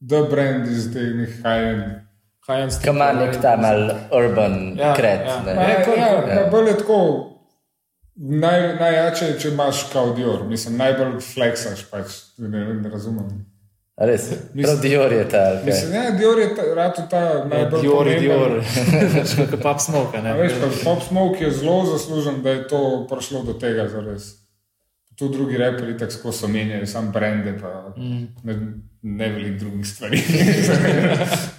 the 0.02 0.22
brand 0.32 0.68
iz 0.68 0.94
teh 0.94 1.14
high-end. 1.38 1.84
High-end 2.44 2.72
street 2.72 2.86
Kam 2.86 2.96
ima 2.96 3.14
nek 3.16 3.42
ta 3.42 3.56
mal 3.56 3.82
urban 4.12 4.76
Ja, 4.78 4.94
kret. 4.96 5.22
ja. 5.22 5.44
ne? 5.46 5.54
Ma, 5.54 5.62
Ja, 5.62 5.80
ja, 5.90 6.08
ja. 6.28 6.34
ja. 6.36 6.50
Bolj 6.52 6.68
je 6.68 6.78
tako. 6.78 7.30
Naj, 8.16 8.76
najjače 8.80 9.26
je, 9.26 9.40
če 9.40 9.50
imaš 9.50 9.88
kao 9.94 10.14
Dior, 10.14 10.44
mislim, 10.48 10.78
najbolj 10.78 11.18
flexaš, 11.34 11.88
pač, 11.92 12.20
ne, 12.38 12.62
ne 12.74 12.90
razumem. 12.90 13.46
A 13.96 14.06
Res, 14.10 14.28
prav 14.54 14.80
Dior 14.82 15.14
je 15.14 15.24
ta. 15.30 15.42
kaj? 15.56 15.66
Mislim, 15.66 15.94
ja, 15.94 16.12
Dior 16.18 16.40
je 16.40 16.48
ta, 16.56 16.64
rado 16.76 17.06
ta 17.10 17.24
najbolj 17.50 17.82
Dior, 17.82 18.08
je. 18.08 18.20
Dior, 18.20 18.56
kot 19.52 19.62
pap 19.62 19.82
smoke. 19.82 20.18
A 20.18 20.22
ne. 20.22 20.34
Veš, 20.38 20.56
pa 20.62 20.70
Pop 20.84 21.04
Smoke 21.08 21.44
je 21.44 21.52
zelo 21.52 21.86
zaslužen, 21.86 22.42
da 22.44 22.56
je 22.58 22.68
to 22.68 22.82
prišlo 23.10 23.44
do 23.44 23.54
tega 23.54 23.88
zares. 23.90 24.32
Tu 25.16 25.30
drugi 25.30 25.58
reperi 25.58 25.98
tako 25.98 26.12
skozi 26.12 26.38
so 26.40 26.48
menjali, 26.50 26.88
sam 26.90 27.12
brende, 27.14 27.54
pa 27.62 27.94
mm. 27.98 28.24
ne, 28.44 28.56
ne 29.02 29.30
veliko 29.30 29.60
drugih 29.60 29.88
stvari. 29.88 30.22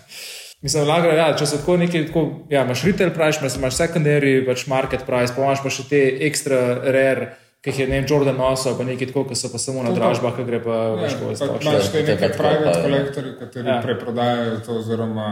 Mislim, 0.64 0.86
lagra, 0.88 1.12
ja, 1.12 1.24
če 1.36 1.46
se 1.46 1.58
tako 1.60 1.74
nekaj, 1.76 2.06
tako, 2.08 2.20
ja, 2.48 2.62
imaš 2.64 2.86
retail 2.88 3.10
price, 3.12 3.40
imaš, 3.42 3.56
imaš 3.60 3.74
secondary, 3.76 4.38
pač 4.46 4.62
market 4.72 5.02
price, 5.04 5.34
pa 5.36 5.42
imaš 5.44 5.60
pa 5.60 5.72
še 5.76 5.84
te 5.90 6.00
ekstra 6.24 6.60
rare, 6.94 7.26
ki 7.60 7.68
jih 7.68 7.80
je 7.82 7.88
ne 7.90 7.98
vem, 7.98 8.06
Jordan 8.08 8.40
nosil, 8.40 8.72
pa 8.78 8.86
nekaj 8.88 9.10
tako, 9.10 9.26
ki 9.28 9.36
so 9.36 9.50
pa 9.52 9.60
samo 9.60 9.84
na 9.84 9.92
dražbah, 9.92 10.32
ki 10.38 10.46
gre 10.48 10.62
pa 10.64 10.78
Ja, 10.78 10.94
veš, 11.02 11.18
kako 11.20 11.34
pa 11.34 11.74
je 11.74 11.74
Imaš 11.74 11.90
te 11.92 11.92
To 11.92 12.00
je 12.00 12.06
neke 12.08 12.16
pa 12.16 12.32
tako, 12.32 12.48
private 12.48 12.72
ja. 12.78 12.86
kolektorje, 12.86 13.34
kateri 13.42 13.68
Ja. 13.68 13.76
ja. 13.76 13.82
preprodajajo 13.84 14.56
to, 14.64 14.78
oziroma 14.80 15.28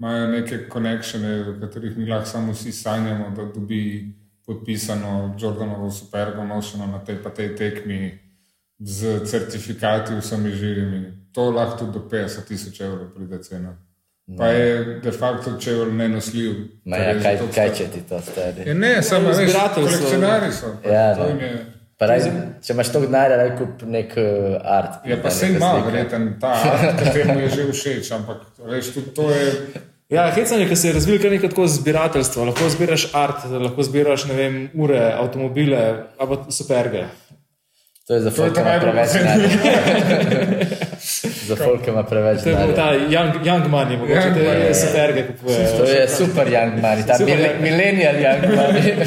imajo 0.00 0.24
neke 0.38 0.62
konekšene, 0.72 1.36
v 1.50 1.54
katerih 1.60 2.00
mi 2.00 2.08
lahko 2.08 2.32
samo 2.32 2.56
vsi 2.56 2.72
sanjamo, 2.72 3.30
da 3.36 3.50
dobi 3.52 3.84
podpisano 4.48 5.36
Jordanovo 5.36 5.92
supergo 5.92 6.48
nošeno 6.48 6.88
na 6.88 7.04
tej 7.04 7.20
pa 7.22 7.30
tej 7.30 7.52
tekmi 7.60 8.18
z 8.80 9.20
certifikati 9.28 10.16
vsemi 10.16 10.50
žirimi. 10.50 11.06
To 11.36 11.50
lahko 11.50 11.84
tudi 11.84 11.98
do 12.00 12.08
50 12.08 12.48
tisoč 12.48 12.80
evrov 12.80 13.12
pride 13.12 13.44
cena. 13.44 13.76
Pa 14.38 14.46
je 14.46 14.84
de 15.02 15.12
facto 15.12 15.50
čevelj 15.60 15.92
nenosljiv. 15.92 16.52
Ma 16.84 16.96
ja, 16.96 17.02
je 17.04 17.22
kaj, 17.22 17.38
kaj 17.54 17.74
če 17.74 17.84
ti 17.86 18.00
to 18.08 18.20
stari? 18.20 18.62
Ja, 18.66 18.74
ne, 18.74 19.02
samo 19.02 19.28
veš, 19.28 19.36
zbiratelj 19.36 19.84
so- 19.84 19.88
Ja, 20.86 21.14
to 21.14 21.22
no. 21.22 21.40
je- 21.40 21.66
Pa 21.98 22.06
raj, 22.06 22.20
če 22.66 22.72
imaš 22.72 22.88
toliko 22.88 23.12
denarja, 23.12 23.36
raj 23.36 23.56
kup 23.58 23.82
nek 23.82 24.12
uh, 24.16 24.24
art. 24.64 25.06
Je 25.06 25.22
pa 25.22 25.28
ne, 25.28 25.30
se 25.30 25.48
ima, 25.48 25.82
verjeten 25.86 26.36
ta 26.40 26.48
art, 26.48 26.98
kateremu 26.98 27.40
je 27.40 27.48
že 27.48 27.72
všeč, 27.72 28.10
ampak 28.10 28.36
veš, 28.58 28.94
tudi 28.94 29.06
to 29.14 29.30
je. 29.30 29.52
Ja, 30.10 30.30
hecanje, 30.30 30.68
ki 30.68 30.76
se 30.76 30.88
je 30.88 30.92
razvil 30.92 31.22
kar 31.22 31.30
nekaj 31.30 31.48
tako 31.48 31.66
zbirateljstva. 31.66 32.44
Lahko 32.44 32.68
zbiraš 32.68 33.14
art, 33.14 33.36
lahko 33.46 33.82
zbiraš 33.82 34.24
ne 34.24 34.34
vem, 34.34 34.70
ure, 34.74 35.12
avtomobile, 35.14 35.96
ali 36.18 36.28
pa 36.28 36.50
superge. 36.50 37.04
To 38.06 38.14
je 38.14 38.20
za 38.20 38.30
To 38.30 38.50
Za 41.42 41.56
folk, 41.56 41.82
ki 41.82 41.90
ima 41.90 42.02
preveč 42.02 42.42
To 42.42 42.48
je 42.48 42.56
bil 42.56 42.74
ta 42.74 42.86
young, 43.08 43.38
young 43.42 43.66
money, 43.68 43.96
mogoče 43.96 44.14
Young 44.14 44.34
te 44.34 44.42
money, 44.42 44.66
ja. 44.66 44.74
superge 44.74 45.26
kupuje. 45.26 45.58
To 45.78 45.84
je 45.84 46.08
super 46.08 46.46
young 46.48 46.74
money, 46.76 47.06
ta 47.06 47.18
Super 47.18 47.38
young- 47.38 47.60
millennial 47.60 48.16
young 48.16 48.42
money. 48.50 48.84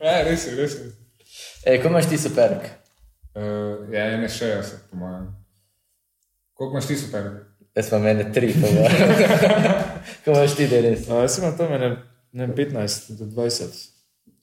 Ja, 0.00 0.22
res 0.22 0.46
je, 0.46 0.54
res 0.54 0.72
je. 0.74 0.84
Ej, 1.66 1.80
ko 1.82 1.88
imaš 1.88 2.06
ti 2.06 2.18
superk? 2.18 2.68
Uh, 3.34 3.42
ja, 3.90 4.04
ene 4.12 4.28
60, 4.28 4.62
po 4.90 4.96
mojem. 4.96 5.24
Koliko 6.54 6.76
imaš 6.76 6.86
ti 6.86 6.96
super? 6.96 7.24
Jaz 7.74 7.90
pa 7.90 7.98
mene 7.98 8.28
tri, 8.32 8.52
ko 8.52 8.66
imaš. 8.68 8.94
ko 10.24 10.30
imaš 10.30 10.54
ti, 10.54 10.68
da 10.68 10.76
je 10.76 10.82
res. 10.82 11.02
Uh, 11.08 11.20
jaz 11.20 11.38
imam 11.38 11.56
tam 11.56 11.72
ne, 11.72 11.88
ne 12.32 12.46
vem, 12.46 12.54
15 12.54 13.12
do 13.18 13.26
20. 13.26 13.78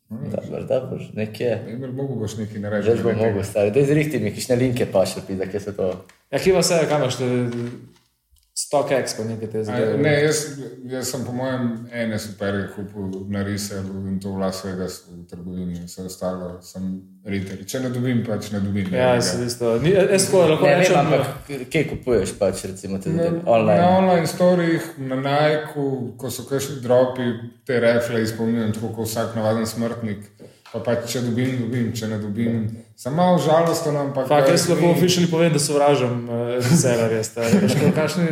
Dobro, 0.09 0.63
dobro, 0.63 0.99
nekje. 1.13 1.55
Ne 1.67 1.87
bi 1.87 1.93
mogel 1.93 2.15
boš 2.17 2.35
nekaj 2.37 2.59
narediti. 2.59 2.91
Že 2.91 3.03
bo 3.03 3.13
mogel 3.13 3.43
stari. 3.43 3.71
Da 3.71 3.79
izrihti 3.79 4.19
mi, 4.19 4.35
kišne 4.35 4.55
linke 4.55 4.85
pa 4.85 5.05
še 5.05 5.23
pide, 5.27 5.47
kje 5.47 5.59
so 5.59 5.73
to. 5.73 5.87
Ja, 6.31 6.39
kje 6.39 6.53
pa 6.53 6.59
vse, 6.59 6.79
kam 6.89 7.01
imaš, 7.01 7.17
StockX, 8.55 9.17
pa 9.17 9.23
nekaj 9.23 9.49
te 9.51 9.59
A, 9.59 9.63
zdaj. 9.63 9.97
Ne, 9.97 10.11
jaz, 10.23 10.37
jaz 10.85 11.09
sem 11.11 11.25
po 11.25 11.31
mojem 11.31 11.65
ene 11.93 12.15
superge 12.19 12.69
kupil 12.71 13.09
na 13.27 13.41
reselu 13.43 14.07
in 14.07 14.19
to 14.19 14.31
v 14.31 14.39
Las 14.39 14.61
Vegasu 14.63 15.11
v 15.11 15.25
trgovini, 15.27 15.81
vse 15.83 16.05
ostalo 16.07 16.61
sem 16.63 16.85
retail. 17.25 17.65
Če 17.65 17.79
ne 17.79 17.89
dobim, 17.89 18.21
pač 18.23 18.53
ne 18.53 18.61
dobim. 18.63 18.87
Ja, 18.93 19.09
ne, 19.15 19.21
se 19.21 19.43
isto. 19.43 19.73
Ni- 19.79 19.91
Jaz 19.91 20.25
tako 20.25 20.45
lahko 20.45 20.65
Ne 20.65 20.77
rečem, 20.77 20.95
ampak 20.97 21.27
kje 21.69 21.83
kupuješ 21.89 22.33
pač, 22.39 22.63
recimo, 22.63 22.99
te 22.99 23.09
Na, 23.09 23.23
zadeve? 23.23 23.43
na 23.43 23.51
Online. 23.51 23.83
online 23.91 24.27
storjih, 24.27 24.87
na 25.03 25.15
Nike, 25.17 25.75
ko 26.17 26.31
so 26.31 26.43
kakšni 26.43 26.79
dropi, 26.79 27.27
te 27.67 27.79
refle 27.79 28.23
izpolnjujem 28.23 28.71
tako 28.73 28.93
kot 28.93 29.07
vsak 29.07 29.35
navaden 29.35 29.67
smrtnik. 29.67 30.23
Pa 30.75 30.81
pač, 30.83 31.05
če 31.13 31.21
dobim, 31.23 31.53
dobim, 31.61 31.85
če 31.95 32.09
ne 32.11 32.17
dobim. 32.19 32.55
Sem 32.99 33.13
malo 33.15 33.37
žalosten, 33.39 33.95
ampak. 33.95 34.25
Fak, 34.27 34.49
jaz 34.51 34.65
lahko 34.67 34.89
oficially 34.91 35.29
povem, 35.31 35.53
da 35.53 35.59
sovražim 35.63 36.25
uh, 36.27 36.57
reselerje, 36.59 37.21
kakšni 37.95 38.25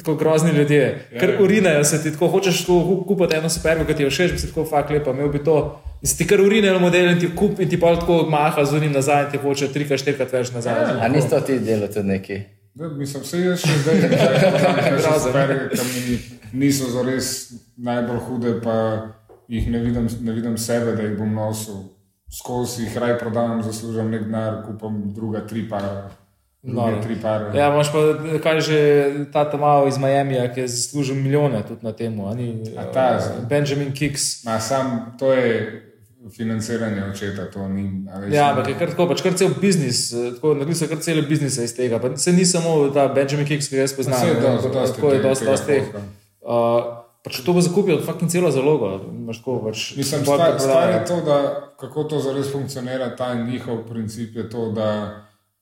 tako 0.00 0.14
grozni 0.22 0.54
ljudje. 0.56 0.86
Ker 1.20 1.34
urinajo 1.44 1.84
se 1.84 2.00
ti, 2.00 2.14
tako 2.14 2.30
hočeš 2.32 2.62
tako 2.64 2.96
kupiti 3.08 3.36
eno 3.36 3.52
supergo, 3.52 3.84
ki 3.84 3.98
ti 3.98 4.06
je 4.06 4.14
všeč, 4.14 4.32
bi 4.32 4.40
si 4.40 4.48
tako 4.48 4.64
fakt 4.70 4.94
lepa, 4.96 5.12
imel 5.12 5.28
bi 5.28 5.42
to. 5.44 5.58
In 6.00 6.08
si 6.08 6.16
ti 6.22 6.28
kar 6.30 6.40
urinajo 6.40 6.80
model 6.80 7.12
in 7.12 7.20
ti 7.20 7.28
kup 7.36 7.60
in 7.60 7.68
ti 7.68 7.76
pa 7.80 7.92
tako 8.00 8.22
maha 8.32 8.64
z 8.64 8.80
unim 8.80 8.96
nazaj 8.96 9.26
in 9.26 9.30
ti 9.34 9.44
hoče 9.44 9.68
trikrat, 9.76 10.00
štirikrat 10.00 10.32
več 10.38 10.56
nazaj. 10.56 10.96
A 11.04 11.12
nisi 11.12 11.28
to 11.28 11.44
ti 11.44 11.60
delal 11.60 11.92
tudi 11.92 12.08
neki? 12.14 12.40
Da, 12.80 12.88
mislim, 12.88 13.28
se 13.28 13.44
jaz 13.44 13.60
še 13.60 13.76
zdaj 13.84 14.04
ne 14.06 14.08
znam, 14.08 14.84
Grozen. 15.02 15.40
da 15.76 15.84
mi 15.84 16.18
niso 16.64 16.88
zares 16.96 17.50
najbolj 17.76 18.24
hude, 18.28 18.60
pa 18.64 18.76
jih 19.50 19.66
ne 19.68 19.78
vidim, 19.78 20.06
ne 20.22 20.32
vidim 20.32 20.54
sebe, 20.58 20.94
da 20.94 21.02
jih 21.02 21.18
bom 21.18 21.34
nosil. 21.34 21.74
Skozi 22.30 22.84
jih 22.84 22.96
raj 22.96 23.16
prodam, 23.18 23.58
zaslužim 23.62 24.10
nek 24.10 24.22
denar, 24.22 24.60
kupam 24.62 25.02
druga 25.10 25.42
tri 25.42 25.66
para. 25.68 26.10
Noro. 26.62 26.98
tri 27.02 27.16
pare. 27.16 27.46
Ja, 27.56 27.70
imaš 27.72 27.88
pa, 27.88 28.00
kaj 28.38 28.60
že 28.60 28.78
ta 29.32 29.46
tam 29.48 29.62
iz 29.88 29.96
Miamija, 29.98 30.44
ki 30.52 30.60
je 30.60 30.68
zaslužil 30.68 31.16
milijone 31.16 31.62
tudi 31.64 31.80
na 31.82 31.92
tem. 31.92 32.18
Ta? 32.92 33.06
Benjamin 33.48 33.92
Kicks. 33.92 34.44
Ma, 34.44 34.60
sam 34.60 35.16
to 35.18 35.32
je 35.32 35.46
financiranje 36.28 37.04
očeta, 37.04 37.50
to 37.50 37.68
ni. 37.68 38.04
a 38.12 38.20
veš, 38.20 38.34
Ja, 38.34 38.50
ampak 38.50 38.68
je 38.68 38.74
kar 38.74 38.90
tako, 38.90 39.08
pač 39.08 39.22
kar 39.22 39.32
cel 39.32 39.48
biznis, 39.56 40.12
eh, 40.12 40.34
tako 40.34 40.52
naredili 40.54 40.76
so 40.76 40.86
kar 40.86 41.00
cele 41.00 41.22
biznise 41.22 41.64
iz 41.64 41.72
tega. 41.72 41.98
Pa 41.98 42.12
se 42.16 42.32
ni 42.32 42.44
samo 42.44 42.90
ta 42.90 43.08
Benjamin 43.08 43.46
Kicks, 43.46 43.68
ki 43.68 43.76
ga 43.76 43.80
jaz 43.80 43.96
poznam. 43.96 44.20
Je 44.20 44.34
dosti- 44.36 44.72
dosti 44.72 44.96
tako 44.96 45.12
je 45.12 45.22
dosti 45.22 45.44
dosti 45.46 45.66
teh. 45.66 45.84
Pač 47.22 47.40
to 47.40 47.52
bo 47.52 47.60
zakupil, 47.60 48.00
fucking 48.00 48.30
celo 48.30 48.50
zalogo. 48.50 48.90
Tako, 49.26 49.58
pač, 49.62 49.96
Mislim, 49.96 50.22
stvar, 50.22 50.38
preprodaje. 50.38 50.60
stvar 50.60 50.88
je 50.90 51.00
to, 51.06 51.16
da 51.22 51.36
kako 51.76 52.04
to 52.04 52.18
zares 52.18 52.52
funkcionira, 52.52 53.16
ta 53.16 53.34
njihov 53.36 53.84
princip 53.84 54.36
je 54.36 54.50
to, 54.50 54.70
da 54.70 54.88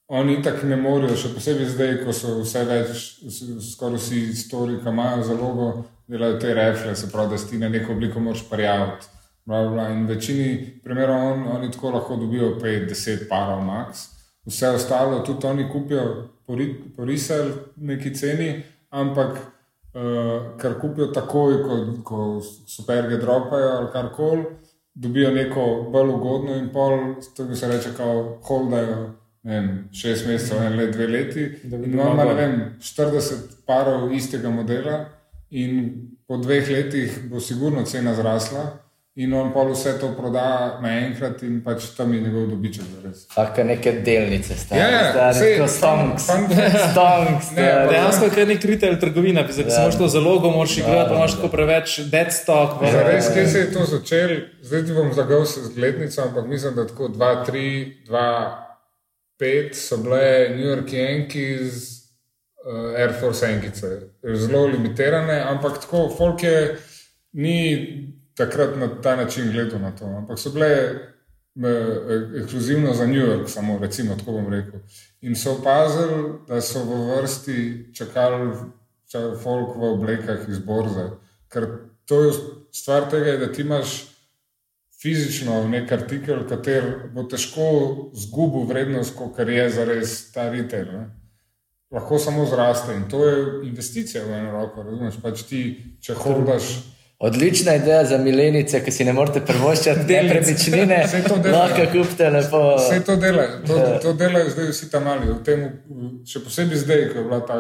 oni 0.09 0.43
tako 0.43 0.67
ne 0.67 0.77
morejo, 0.77 1.17
še 1.17 1.35
posebej 1.35 1.67
zdaj, 1.67 2.05
ko 2.05 2.13
so 2.13 2.39
vse 2.39 2.63
več, 2.65 3.03
skoraj 3.67 3.99
vsi 3.99 4.21
stori, 4.35 4.79
ki 4.79 4.89
imajo 4.89 5.23
zalogo, 5.23 5.67
delajo 6.07 6.39
te 6.39 6.55
refle, 6.55 6.95
se 6.97 7.11
pravi, 7.13 7.31
da 7.31 7.39
si 7.39 7.51
ti 7.51 7.59
na 7.59 7.69
neko 7.69 7.93
obliko 7.93 8.21
moraš 8.21 8.47
prijaviti. 8.49 9.07
Bla, 9.45 9.63
bla, 9.63 9.71
bla. 9.71 9.89
In 9.89 10.07
v 10.07 10.11
večini 10.11 10.49
primerov 10.81 11.23
on, 11.25 11.47
oni 11.49 11.71
tako 11.71 11.91
lahko 11.91 12.17
dobijo 12.17 12.55
5-10 12.57 13.29
parov 13.29 13.63
max. 13.63 14.07
Vse 14.47 14.69
ostalo 14.71 15.21
tudi 15.21 15.47
oni 15.47 15.69
kupijo 15.69 16.03
po, 16.47 16.55
ri- 16.55 16.75
po 16.97 17.05
resell 17.05 17.49
neki 17.77 18.15
ceni, 18.15 18.49
ampak 18.91 19.39
uh, 19.95 20.59
kar 20.61 20.81
kupijo 20.81 21.07
takoj, 21.07 21.63
ko, 21.63 21.79
ko 22.05 22.41
superge 22.67 23.17
dropajo 23.17 23.69
ali 23.77 23.93
karkoli, 23.93 24.45
dobijo 24.95 25.31
neko 25.31 25.67
bolj 25.93 26.13
ugodno 26.15 26.57
in 26.57 26.69
pol, 26.73 27.15
bi 27.49 27.57
se 27.57 27.69
reče, 27.69 27.95
kao 27.97 28.39
holdajo. 28.43 29.15
Vem, 29.49 29.89
šest 29.95 30.27
mesecev, 30.27 30.63
en 30.63 30.77
let, 30.77 30.91
dve 30.93 31.07
leti. 31.07 31.45
Imamo 31.65 32.25
ne 32.25 32.35
vem, 32.35 32.57
40 32.81 33.63
parov 33.67 34.13
istega 34.13 34.51
modela, 34.51 35.05
in 35.51 36.09
po 36.27 36.37
dveh 36.37 36.69
letih 36.69 37.21
bo 37.31 37.41
sigurno 37.41 37.85
cena 37.85 38.15
zrasla, 38.15 38.65
in 39.19 39.33
on 39.35 39.49
pa 39.51 39.65
vse 39.65 39.97
to 39.99 40.13
proda 40.15 40.45
naenkrat, 40.79 41.41
in 41.43 41.57
pač 41.61 41.89
tam 41.97 42.13
je 42.15 42.21
njegov 42.21 42.45
dobiček. 42.47 42.85
Faka 43.35 43.65
neke 43.65 43.93
delnice, 44.01 44.55
stari. 44.57 44.81
Ja, 44.81 44.89
ja, 44.89 45.01
stari, 45.11 45.35
sej, 45.35 45.57
tako 45.57 45.69
stonks. 45.71 46.23
fun- 46.25 46.47
Stonks, 46.93 47.51
Ne, 47.51 47.65
stari. 47.65 47.89
Dejansko 47.89 48.25
je 48.25 48.31
kar 48.31 48.47
nek 48.47 48.65
retail 48.65 48.95
trgovina, 48.97 49.43
ki 49.43 49.53
Ja. 49.57 49.71
se 49.71 49.81
imaš 49.81 49.99
to 49.99 50.09
zalogo, 50.09 50.51
moraš 50.51 50.77
igrati, 50.79 51.15
imaš 51.15 51.35
tako 51.35 51.49
preveč 51.49 51.99
dead 52.07 52.33
stock. 52.33 52.79
Zares, 52.85 53.27
kje 53.35 53.47
se 53.49 53.59
je 53.59 53.73
to 53.73 53.85
začelo? 53.87 54.37
Zdaj 54.63 54.85
ti 54.85 54.93
bom 54.93 55.11
zagal 55.13 55.45
se 55.47 55.61
z 55.63 55.75
glednico, 55.75 56.23
ampak 56.23 56.47
mislim, 56.47 56.75
da 56.75 56.87
tako 56.87 57.09
2, 57.09 57.45
3, 57.45 57.67
2, 58.07 58.65
5 59.39 59.75
so 59.77 59.97
bile 59.99 60.23
New 60.51 60.67
York 60.67 60.89
Yankees, 60.89 61.75
uh, 62.65 62.95
Air 62.97 63.13
Force 63.13 63.43
Yankice. 63.43 63.91
Zelo 64.37 64.67
limitirane, 64.69 65.41
ampak 65.43 65.79
tako 65.81 66.09
folk 66.11 66.43
je 66.43 66.77
ni 67.33 67.59
takrat 68.39 68.77
na 68.77 68.89
ta 69.03 69.17
način 69.17 69.53
gledal 69.53 69.81
na 69.81 69.91
to. 69.97 70.05
Ampak 70.05 70.39
so 70.39 70.51
bile 70.51 70.67
eh, 70.67 72.41
ekskluzivno 72.43 72.95
za 72.95 73.07
New 73.07 73.27
York, 73.27 73.49
samo 73.51 73.79
recimo, 73.79 74.17
tako 74.17 74.33
bom 74.33 74.53
rekel. 74.53 74.81
In 75.21 75.37
so 75.37 75.53
opazili, 75.59 76.39
da 76.49 76.61
so 76.61 76.85
v 76.85 77.01
vrsti 77.17 77.59
čakali 77.95 78.55
ča- 79.11 79.37
folk 79.43 79.77
v 79.77 79.93
oblekah 79.93 80.49
iz 80.49 80.59
borze. 80.59 81.11
Ker 81.49 81.67
to 82.05 82.23
je 82.23 82.33
stvar 82.73 83.11
tega, 83.11 83.37
da 83.37 83.53
ti 83.53 83.63
imaš 83.63 84.05
fizično 85.03 85.69
nek 85.69 85.93
artikel, 85.93 86.43
kater 86.49 87.11
bo 87.15 87.23
težko 87.23 88.11
zgubil 88.15 88.67
vrednost, 88.67 89.15
kot 89.17 89.39
je 89.39 89.71
zares 89.71 90.33
ta 90.33 90.51
retail. 90.51 90.87
Ne? 90.93 91.05
Lahko 91.91 92.19
samo 92.19 92.47
zraste 92.47 92.95
in 92.95 93.09
to 93.09 93.25
je 93.25 93.69
investicija 93.69 94.25
v 94.25 94.33
eno 94.33 94.53
roko. 94.53 94.83
Razumeš, 94.83 95.21
pač 95.23 95.43
ti, 95.49 95.63
če 96.03 96.15
holdaš. 96.15 96.73
Odlična 97.19 97.75
ideja 97.75 98.05
za 98.05 98.19
milenice, 98.19 98.79
ki 98.85 98.93
si 98.95 99.05
ne 99.05 99.13
morete 99.13 99.41
prvoščati 99.47 100.05
nepremičnine. 100.07 100.99
Lahko 101.57 101.87
kupite 101.93 102.29
lepo. 102.31 102.61
Vse 102.79 103.01
to 103.05 103.17
delajo, 103.17 103.57
to, 103.67 103.79
to 104.03 104.13
delajo 104.13 104.51
zdaj 104.51 104.69
vsi 104.71 104.91
tam 104.91 105.09
mali. 105.11 105.27
V 105.33 105.39
tem, 105.45 105.65
še 106.27 106.45
posebej 106.45 106.85
zdaj, 106.85 107.03
ko 107.13 107.19
je 107.19 107.25
bila 107.25 107.41
ta 107.47 107.57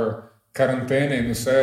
karantena 0.54 1.18
in 1.18 1.32
vse, 1.34 1.56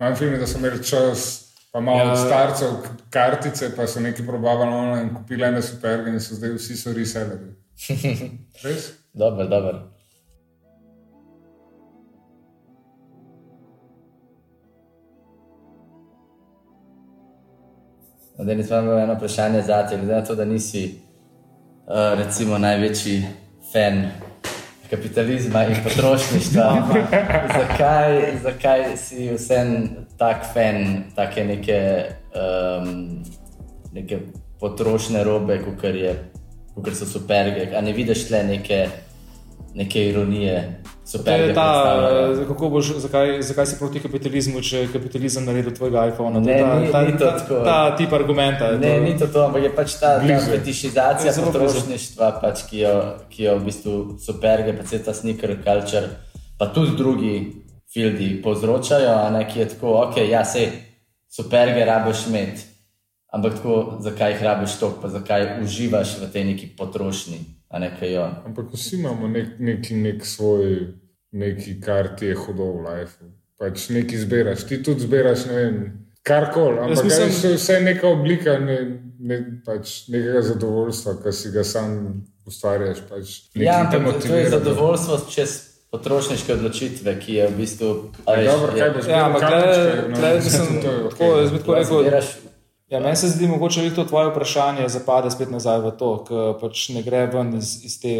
imam 0.00 0.16
film, 0.16 0.38
da 0.40 0.48
so 0.48 0.62
imeli 0.62 0.80
čas, 0.84 1.26
pa 1.72 1.80
malo 1.84 2.06
Ja. 2.06 2.14
ja. 2.14 2.22
starcev, 2.24 2.72
kartice, 3.12 3.68
pa 3.76 3.84
so 3.86 4.00
neki 4.00 4.24
probavali 4.26 4.72
online, 4.72 5.10
kupili 5.18 5.44
ene 5.44 5.60
superge 5.62 6.10
in 6.10 6.20
so 6.20 6.40
zdaj 6.40 6.56
vsi 6.56 6.76
so 6.76 6.96
reselleri. 6.96 7.52
Res? 8.64 8.88
Dobro, 9.12 9.44
dobro. 9.44 9.76
Denis, 18.38 18.70
imam 18.70 18.98
eno 18.98 19.14
vprašanje 19.14 19.62
za 19.62 19.88
te, 19.88 19.96
glede 19.96 20.14
na 20.14 20.24
to, 20.24 20.34
da 20.34 20.44
nisi 20.44 20.94
uh, 21.86 22.18
recimo 22.18 22.58
največji 22.58 23.24
fan 23.72 24.08
kapitalizma 24.90 25.64
in 25.64 25.76
potrošništva. 25.84 26.88
zakaj, 27.58 28.36
zakaj 28.42 28.96
si 28.96 29.32
vsem 29.34 29.88
tak 30.18 30.44
fan 30.52 31.02
take 31.14 31.44
neke, 31.44 32.04
um, 32.34 33.24
neke 33.92 34.18
potrošne 34.60 35.24
robe, 35.24 35.58
kot 36.74 36.94
so 36.94 37.06
superge? 37.06 37.70
A 37.76 37.80
ne 37.80 37.92
vidiš 37.92 38.28
tle 38.28 38.44
neke, 38.44 38.88
neke 39.74 40.08
ironije? 40.08 40.82
To 41.06 41.10
Superge 41.12 41.42
je 41.44 41.54
ta, 41.54 41.68
eh, 42.34 42.46
kako 42.48 42.68
boš, 42.68 42.98
zakaj, 42.98 43.42
zakaj 43.42 43.66
si 43.66 43.78
proti 43.78 44.00
kapitalizmu, 44.02 44.58
če 44.60 44.76
je 44.76 44.88
kapitalizem 44.88 45.44
naredil 45.44 45.70
tvojega 45.70 46.08
iPhona? 46.08 46.34
To 46.34 46.42
Ne, 46.42 46.58
ta, 46.58 46.80
ni- 46.80 46.90
ta, 46.90 47.02
ni 47.02 47.12
to 47.12 47.18
ta, 47.20 47.38
tako. 47.38 47.54
ta 47.64 47.96
tip 47.96 48.12
argumenta. 48.12 48.72
Ne, 48.72 48.90
to. 48.90 49.02
ni 49.02 49.18
to 49.18 49.26
to, 49.26 49.44
ampak 49.44 49.62
je 49.62 49.70
pač 49.70 49.94
ta, 49.94 50.18
ta 50.18 50.24
Blizu. 50.24 50.50
fetišizacija 50.50 51.32
zelo 51.32 51.52
blizu. 51.52 51.62
potrošništva, 51.78 52.40
pač, 52.40 52.66
ki, 52.66 52.78
jo, 52.78 52.94
ki 53.28 53.42
jo 53.44 53.54
v 53.54 53.64
bistvu 53.64 53.92
superge, 54.18 54.72
pa 54.72 54.82
vse 54.82 54.98
ta 54.98 55.14
sneaker 55.14 55.54
culture, 55.62 56.08
pa 56.58 56.66
tudi 56.66 56.96
drugi 56.96 57.34
fildi 57.86 58.42
povzročajo, 58.42 59.14
a 59.16 59.30
ne, 59.30 59.46
ki 59.46 59.60
je 59.60 59.68
tako, 59.68 59.94
ok, 60.02 60.16
ja, 60.26 60.42
sej, 60.44 60.68
superge 61.28 61.84
rabiš 61.84 62.26
imeti, 62.26 62.66
ampak 63.28 63.54
tako, 63.54 63.98
zakaj 64.00 64.32
jih 64.32 64.42
rabiš 64.42 64.74
toliko, 64.74 64.98
pa 65.00 65.08
zakaj 65.08 65.62
uživaš 65.62 66.18
v 66.18 66.32
tej 66.32 66.44
neki 66.44 66.66
potrošnji, 66.76 67.38
ne 67.70 68.12
jo. 68.12 68.30
Ampak 68.44 68.64
vsi 68.72 68.96
imamo 68.96 69.28
nek, 69.28 69.46
neki 69.58 69.94
nek 69.96 70.26
svoj, 70.26 70.86
neki, 71.32 71.80
kar 71.80 72.16
ti 72.16 72.26
je 72.26 72.34
hudo 72.36 72.64
v 72.64 72.80
lifeu. 72.80 73.28
Pač 73.58 73.88
nekaj 73.88 74.18
zbiraš, 74.18 74.64
ti 74.64 74.82
tudi 74.82 75.00
zbiraš, 75.00 75.46
ne 75.46 75.54
vem, 75.54 75.76
karkoli. 76.22 76.78
Ampak 76.78 77.04
mislim- 77.04 77.26
mislim... 77.26 77.52
je 77.52 77.56
vse 77.56 77.80
neka 77.80 78.08
oblika 78.08 78.58
ne, 78.58 78.78
ne, 79.18 79.36
pač 79.64 80.08
nekega 80.08 80.42
zadovoljstva, 80.42 81.14
ki 81.16 81.32
si 81.32 81.50
ga 81.50 81.64
sam 81.64 81.94
ustvarjaš. 82.46 82.98
Pač 83.08 83.40
Ja, 83.54 83.82
nekaj 83.82 83.90
te 83.90 83.96
ampak 83.96 84.14
to- 84.14 84.28
to 84.28 84.34
je 84.34 84.50
zadovoljstvo 84.50 85.20
čez 85.30 85.50
potrošniške 85.90 86.52
odločitve, 86.52 87.20
ki 87.20 87.34
je 87.34 87.48
v 87.48 87.56
bistvu. 87.56 87.90
a 88.24 88.34
veš, 88.34 88.46
Dobro, 88.46 88.72
je- 88.72 88.78
kaj 88.78 88.90
boš 88.90 89.06
Ja, 89.08 89.26
ampak 89.26 89.40
kamenčke, 89.42 90.08
no, 90.10 90.16
tle, 90.16 90.34
mislim, 90.36 90.66
to 90.76 90.90
tako, 90.90 91.06
okej. 91.06 91.40
jaz 91.40 91.50
bi 91.52 91.58
tako 91.58 91.72
Ja, 91.72 91.78
rekel, 91.80 92.45
Ja, 92.86 93.00
meni 93.00 93.16
se 93.16 93.28
zdi, 93.28 93.46
da 93.46 93.94
to 93.94 94.04
tvoje 94.04 94.30
vprašanje 94.30 94.88
zapade 94.88 95.30
spet 95.30 95.50
nazaj 95.50 95.80
v 95.82 95.90
to, 95.98 96.10
ker 96.28 96.54
pač 96.60 96.88
ne 96.94 97.02
gre 97.02 97.24
ven 97.32 97.56
iz, 97.58 97.72
iz 97.84 97.98
te 97.98 98.12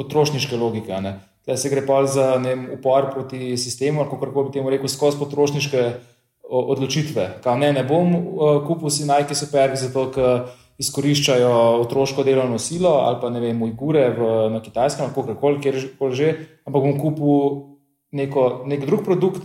potrošniške 0.00 0.56
logike. 0.56 0.96
Ne? 1.04 1.18
Tle 1.44 1.56
se 1.60 1.68
gre 1.68 1.84
pa 1.84 2.00
za 2.08 2.36
vem, 2.40 2.70
upor 2.72 3.10
proti 3.12 3.52
sistemu, 3.60 4.00
ali 4.00 4.10
kako 4.10 4.46
bi 4.46 4.54
temu 4.56 4.72
rekel, 4.72 4.88
skozi 4.88 5.20
potrošniške 5.20 5.84
odločitve. 6.48 7.26
Kao, 7.44 7.58
ne, 7.60 7.72
ne 7.76 7.84
bom 7.84 8.16
kupil 8.64 8.88
si 8.90 9.04
Nike 9.04 9.36
Super, 9.36 9.76
zato 9.76 10.08
ker 10.14 10.46
izkoriščajo 10.80 11.52
otroško 11.84 12.24
delovno 12.26 12.58
silo 12.58 12.96
ali 13.04 13.20
pa 13.20 13.28
ne 13.30 13.40
vem, 13.44 13.60
ujgure 13.62 14.08
na 14.50 14.62
kitajskem, 14.64 15.12
kakorkoli, 15.14 15.60
kjer 15.62 15.78
koli 16.00 16.16
že, 16.16 16.30
ampak 16.66 16.82
bom 16.82 16.96
kupil 16.98 17.36
neko, 18.16 18.64
nek 18.70 18.86
drug 18.88 19.04
produkt, 19.04 19.44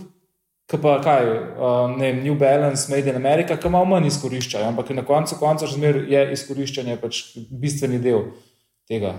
ki 0.70 0.78
pa 0.78 1.00
kaj, 1.02 1.26
uh, 1.58 1.90
ne 1.98 2.12
vem, 2.12 2.20
New 2.24 2.36
Balance, 2.38 2.86
Made 2.92 3.10
in 3.10 3.16
America, 3.18 3.56
ki 3.58 3.68
malo 3.68 3.88
manj 3.90 4.06
izkoriščajo, 4.06 4.68
ampak 4.70 4.92
na 4.94 5.02
koncu 5.04 5.34
konca 5.40 5.66
še 5.66 5.74
zmeraj 5.80 6.06
je 6.12 6.20
izkoriščanje 6.36 6.96
pač 7.02 7.24
bistveni 7.50 7.98
del 7.98 8.28
tega. 8.88 9.16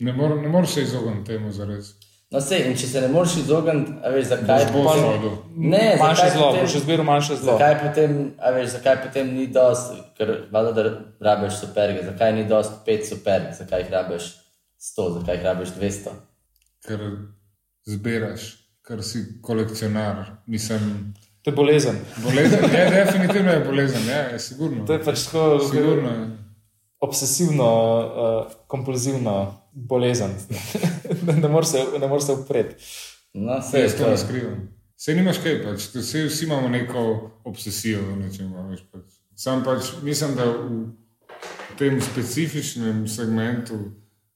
Ne 0.00 0.12
morem 0.16 0.40
ne 0.42 0.48
morem 0.48 0.66
se 0.66 0.82
izogniti 0.82 1.28
temu 1.34 1.52
zares. 1.52 1.92
No, 2.32 2.40
sej, 2.42 2.64
in 2.66 2.72
če 2.74 2.88
se 2.90 3.00
ne 3.04 3.08
moreš 3.12 3.36
izogniti, 3.44 3.92
a 4.02 4.10
veš, 4.10 4.24
zakaj 4.32 4.64
Boš 4.72 4.86
potem- 4.88 5.04
sodil. 5.04 5.34
Ne, 5.56 5.82
manjše 6.00 6.30
zlo, 6.34 6.48
potem- 6.50 6.66
še 6.72 6.80
zmeraj 6.82 7.06
manjše 7.06 7.36
zlo. 7.36 7.52
Zakaj 7.52 7.74
potem, 7.82 8.16
a 8.40 8.50
veš, 8.50 8.66
zakaj 8.72 8.96
potem 9.04 9.34
ni 9.36 9.46
dosti, 9.46 10.00
ker 10.18 10.32
valjda, 10.50 10.72
da 10.72 10.84
rabiš 11.28 11.60
superge, 11.60 12.02
zakaj 12.08 12.32
ni 12.34 12.44
dosti 12.48 12.80
pet 12.86 13.06
superg, 13.06 13.52
zakaj 13.54 13.84
jih 13.84 13.90
rabiš 13.92 14.32
sto, 14.78 15.10
zakaj 15.20 15.36
jih 15.36 15.44
rabiš 15.44 15.76
dvesto? 15.76 16.10
Ker 16.88 16.98
zbiraš, 17.86 18.63
ker 18.86 19.02
si 19.02 19.40
kolekcionar. 19.40 20.24
Mislim, 20.46 21.14
To 21.42 21.50
je 21.50 21.56
bolezen. 21.56 21.96
bolezen 22.18 22.64
je 22.64 22.90
definitivno 22.96 23.50
je 23.50 23.60
bolezen, 23.60 24.06
ja, 24.08 24.18
je 24.28 24.38
sigurno. 24.38 24.86
To 24.86 24.92
je 24.92 25.02
pač 25.04 25.24
tako 25.24 25.60
Sigurno 25.60 26.08
je. 26.10 26.28
obsesivno, 27.00 27.68
uh, 28.46 28.52
kompulzivno 28.66 29.34
bolezen. 29.72 30.30
ne 31.26 31.32
ne 31.32 31.48
moreš 31.48 31.68
se, 31.68 31.84
ne 32.00 32.06
moreš 32.08 32.24
se 32.24 32.32
upreti. 32.32 32.74
No, 33.34 33.62
Se 33.62 33.80
jaz 33.80 33.94
to 33.94 34.10
ne 34.10 34.16
skrivam. 34.16 34.68
Se 34.96 35.14
nimaš 35.14 35.38
kaj, 35.38 35.62
pač. 35.62 35.86
to 35.86 35.98
Vsi, 35.98 36.44
imamo 36.44 36.68
neko 36.68 37.00
obsesijo 37.44 38.00
v 38.02 38.16
nečem. 38.16 38.52
Pač. 38.92 39.00
Sam 39.34 39.64
pač 39.64 39.92
mislim, 40.02 40.34
da 40.34 40.44
v, 40.44 40.86
v 41.70 41.76
tem 41.78 42.00
specifičnem 42.00 43.08
segmentu 43.08 43.78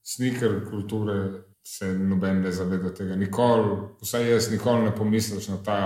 sneaker 0.03 0.69
kulture 0.69 1.48
se 1.69 1.85
noben 1.93 2.41
ne 2.41 2.51
zaveda 2.51 2.89
tega. 2.93 3.15
Nikoli, 3.15 3.75
vsaj 4.01 4.31
jaz 4.31 4.51
nikoli 4.51 4.83
ne 4.83 4.95
pomisliš 4.95 5.47
na 5.47 5.57
ta 5.65 5.79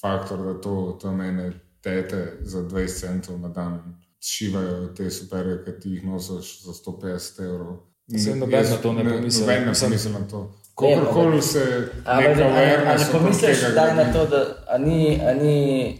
faktor, 0.00 0.38
da 0.46 0.60
to, 0.60 0.98
to 1.02 1.12
mene 1.12 1.52
tete 1.82 2.38
za 2.40 2.62
20 2.62 3.00
centov 3.00 3.40
na 3.40 3.48
dan 3.48 3.80
šivajo 4.22 4.86
te 4.96 5.10
superje, 5.10 5.58
ki 5.64 5.72
ti 5.80 5.90
jih 5.90 6.04
nosiš 6.06 6.52
za 6.64 6.72
150 6.72 7.42
evrov. 7.44 7.76
Saj 8.24 8.36
noben 8.36 8.70
na 8.70 8.76
to 8.76 8.92
ne 8.92 9.04
pomisli. 9.04 9.40
Noben 9.40 9.62
ne 9.64 9.68
Mislim- 9.70 9.90
pomisli 9.90 10.12
na 10.12 10.28
to. 10.30 10.44
Kakorkoli 10.74 11.42
se 11.42 11.64
ne 12.06 13.08
pomisliš, 13.12 13.60
tega 13.60 13.94
na 13.94 14.12
to, 14.12 14.26
da 14.26 14.78
ni, 14.78 15.20
ni 15.42 15.98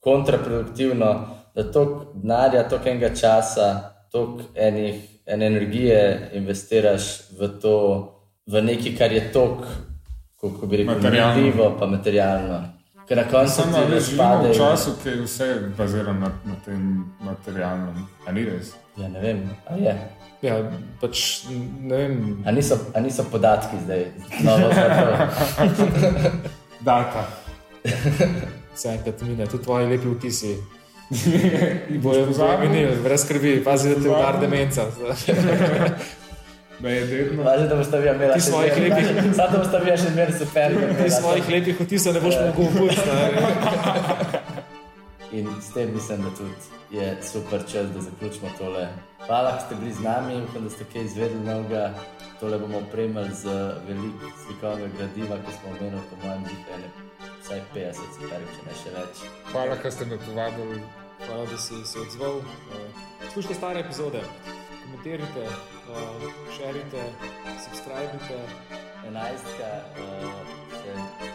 kontraproduktivno, 0.00 1.28
da 1.54 1.72
toliko 1.72 2.12
denarja, 2.14 2.68
toliko 2.68 2.88
enega 2.88 3.14
časa, 3.14 3.90
toliko 4.12 4.42
enih, 4.54 4.94
ene 5.26 5.46
energije 5.46 6.30
investiraš 6.32 7.30
v 7.40 7.48
to, 7.60 7.76
v 8.46 8.62
nekaj, 8.62 8.96
kar 8.98 9.12
je 9.12 9.32
toliko, 9.32 9.64
kako 10.40 10.66
bi 10.66 10.76
rekel, 10.76 10.94
Materialno. 10.94 11.34
merljivo, 11.34 11.76
pa 11.78 11.86
materialno. 11.86 12.62
Ker 13.08 13.16
na 13.16 13.24
koncu 13.24 13.52
Samo 13.52 13.72
da 13.72 13.88
ne 13.88 14.00
živimo 14.00 14.22
spade. 14.22 14.48
v 14.48 14.56
času, 14.56 14.90
ki 15.02 15.08
je 15.08 15.22
vse 15.22 15.46
bazirano 15.78 16.20
na, 16.20 16.30
na 16.44 16.54
tem 16.64 17.04
materialnem. 17.20 18.06
A 18.26 18.32
ni 18.32 18.44
res? 18.44 18.72
Ja, 18.96 19.08
ne 19.08 19.20
vem, 19.20 19.42
je. 19.76 19.96
Ja, 20.42 20.70
pač 21.00 21.44
ne 21.80 21.96
vem. 21.96 22.42
A 22.46 22.50
niso, 22.50 22.78
a 22.94 23.00
niso 23.00 23.24
podatki 23.24 23.76
zdaj, 23.84 24.04
novo 24.40 24.68
za 24.72 24.84
to. 24.88 25.74
Data. 26.84 27.26
Vse 28.74 28.88
enkrat 28.88 29.22
mine, 29.22 29.46
tudi 29.46 29.64
tvoji 29.64 29.86
lepi 29.86 30.08
vtisi. 30.08 30.56
Bojo 32.02 32.26
minili, 32.60 32.96
brez 33.04 33.20
skrbi, 33.24 33.64
pazi, 33.64 33.88
da 33.88 34.02
te 34.02 34.08
udar 34.08 34.40
demenca. 34.40 34.82
Da. 36.80 36.88
Važno, 37.44 37.66
da 37.66 37.76
boste 37.76 37.98
vi 37.98 38.08
imeli 38.08 38.34
Ti 38.34 38.40
svojih 38.40 38.72
lepih- 38.74 39.10
Samo 39.36 39.48
da 39.48 39.58
boste 39.58 39.78
vi 39.80 39.96
še 39.96 40.08
zmeraj 40.10 40.38
super. 40.38 40.68
Ti 40.98 41.10
svojih 41.10 41.48
lepih 41.48 41.80
vtisov 41.80 42.14
ne 42.14 42.20
boš 42.20 42.34
mogel 42.36 42.64
upustiti. 42.64 43.10
In 45.32 45.48
s 45.60 45.72
tem 45.72 45.94
mislim, 45.94 46.22
da 46.22 46.30
tudi 46.30 46.54
je 46.92 47.16
super 47.22 47.60
čas, 47.62 47.86
da 47.90 48.00
zaključimo 48.00 48.50
tole. 48.58 48.88
Hvala, 49.26 49.52
da 49.52 49.60
ste 49.60 49.74
bili 49.74 49.92
z 49.92 50.00
nami, 50.00 50.36
upam, 50.44 50.64
da 50.64 50.70
ste 50.70 50.84
kaj 50.84 51.02
izvedeli 51.02 51.40
novega. 51.40 51.94
Tole 52.40 52.58
bomo 52.58 52.78
opremili 52.78 53.30
z 53.32 53.44
veliko 53.88 54.30
slikovnega 54.40 54.88
gradiva, 54.98 55.36
ki 55.36 55.52
smo 55.52 55.70
omenili, 55.70 56.02
po 56.10 56.16
mojem, 56.22 56.42
dihajne 56.44 56.88
vsaj 57.40 57.60
50, 57.74 57.94
super, 58.14 58.40
če 58.48 58.60
ne 58.62 58.74
še 58.74 58.90
več. 58.90 59.24
Hvala, 59.50 59.76
ker 59.76 59.92
ste 59.92 60.04
me 60.04 60.18
povabili. 60.18 60.78
Hvala, 61.26 61.44
da 61.44 61.58
si 61.58 61.74
se 61.84 61.98
odzval. 61.98 62.40
Poslušajte 63.24 63.54
stare 63.54 63.80
epizode, 63.80 64.20
komentirajte, 64.84 65.42
uh, 65.94 66.32
šerite, 66.56 67.02
subskrbite. 67.64 68.40
Enajstka 69.08 69.70
eh, 69.96 70.24
uh, 70.24 70.32
se 70.70 71.33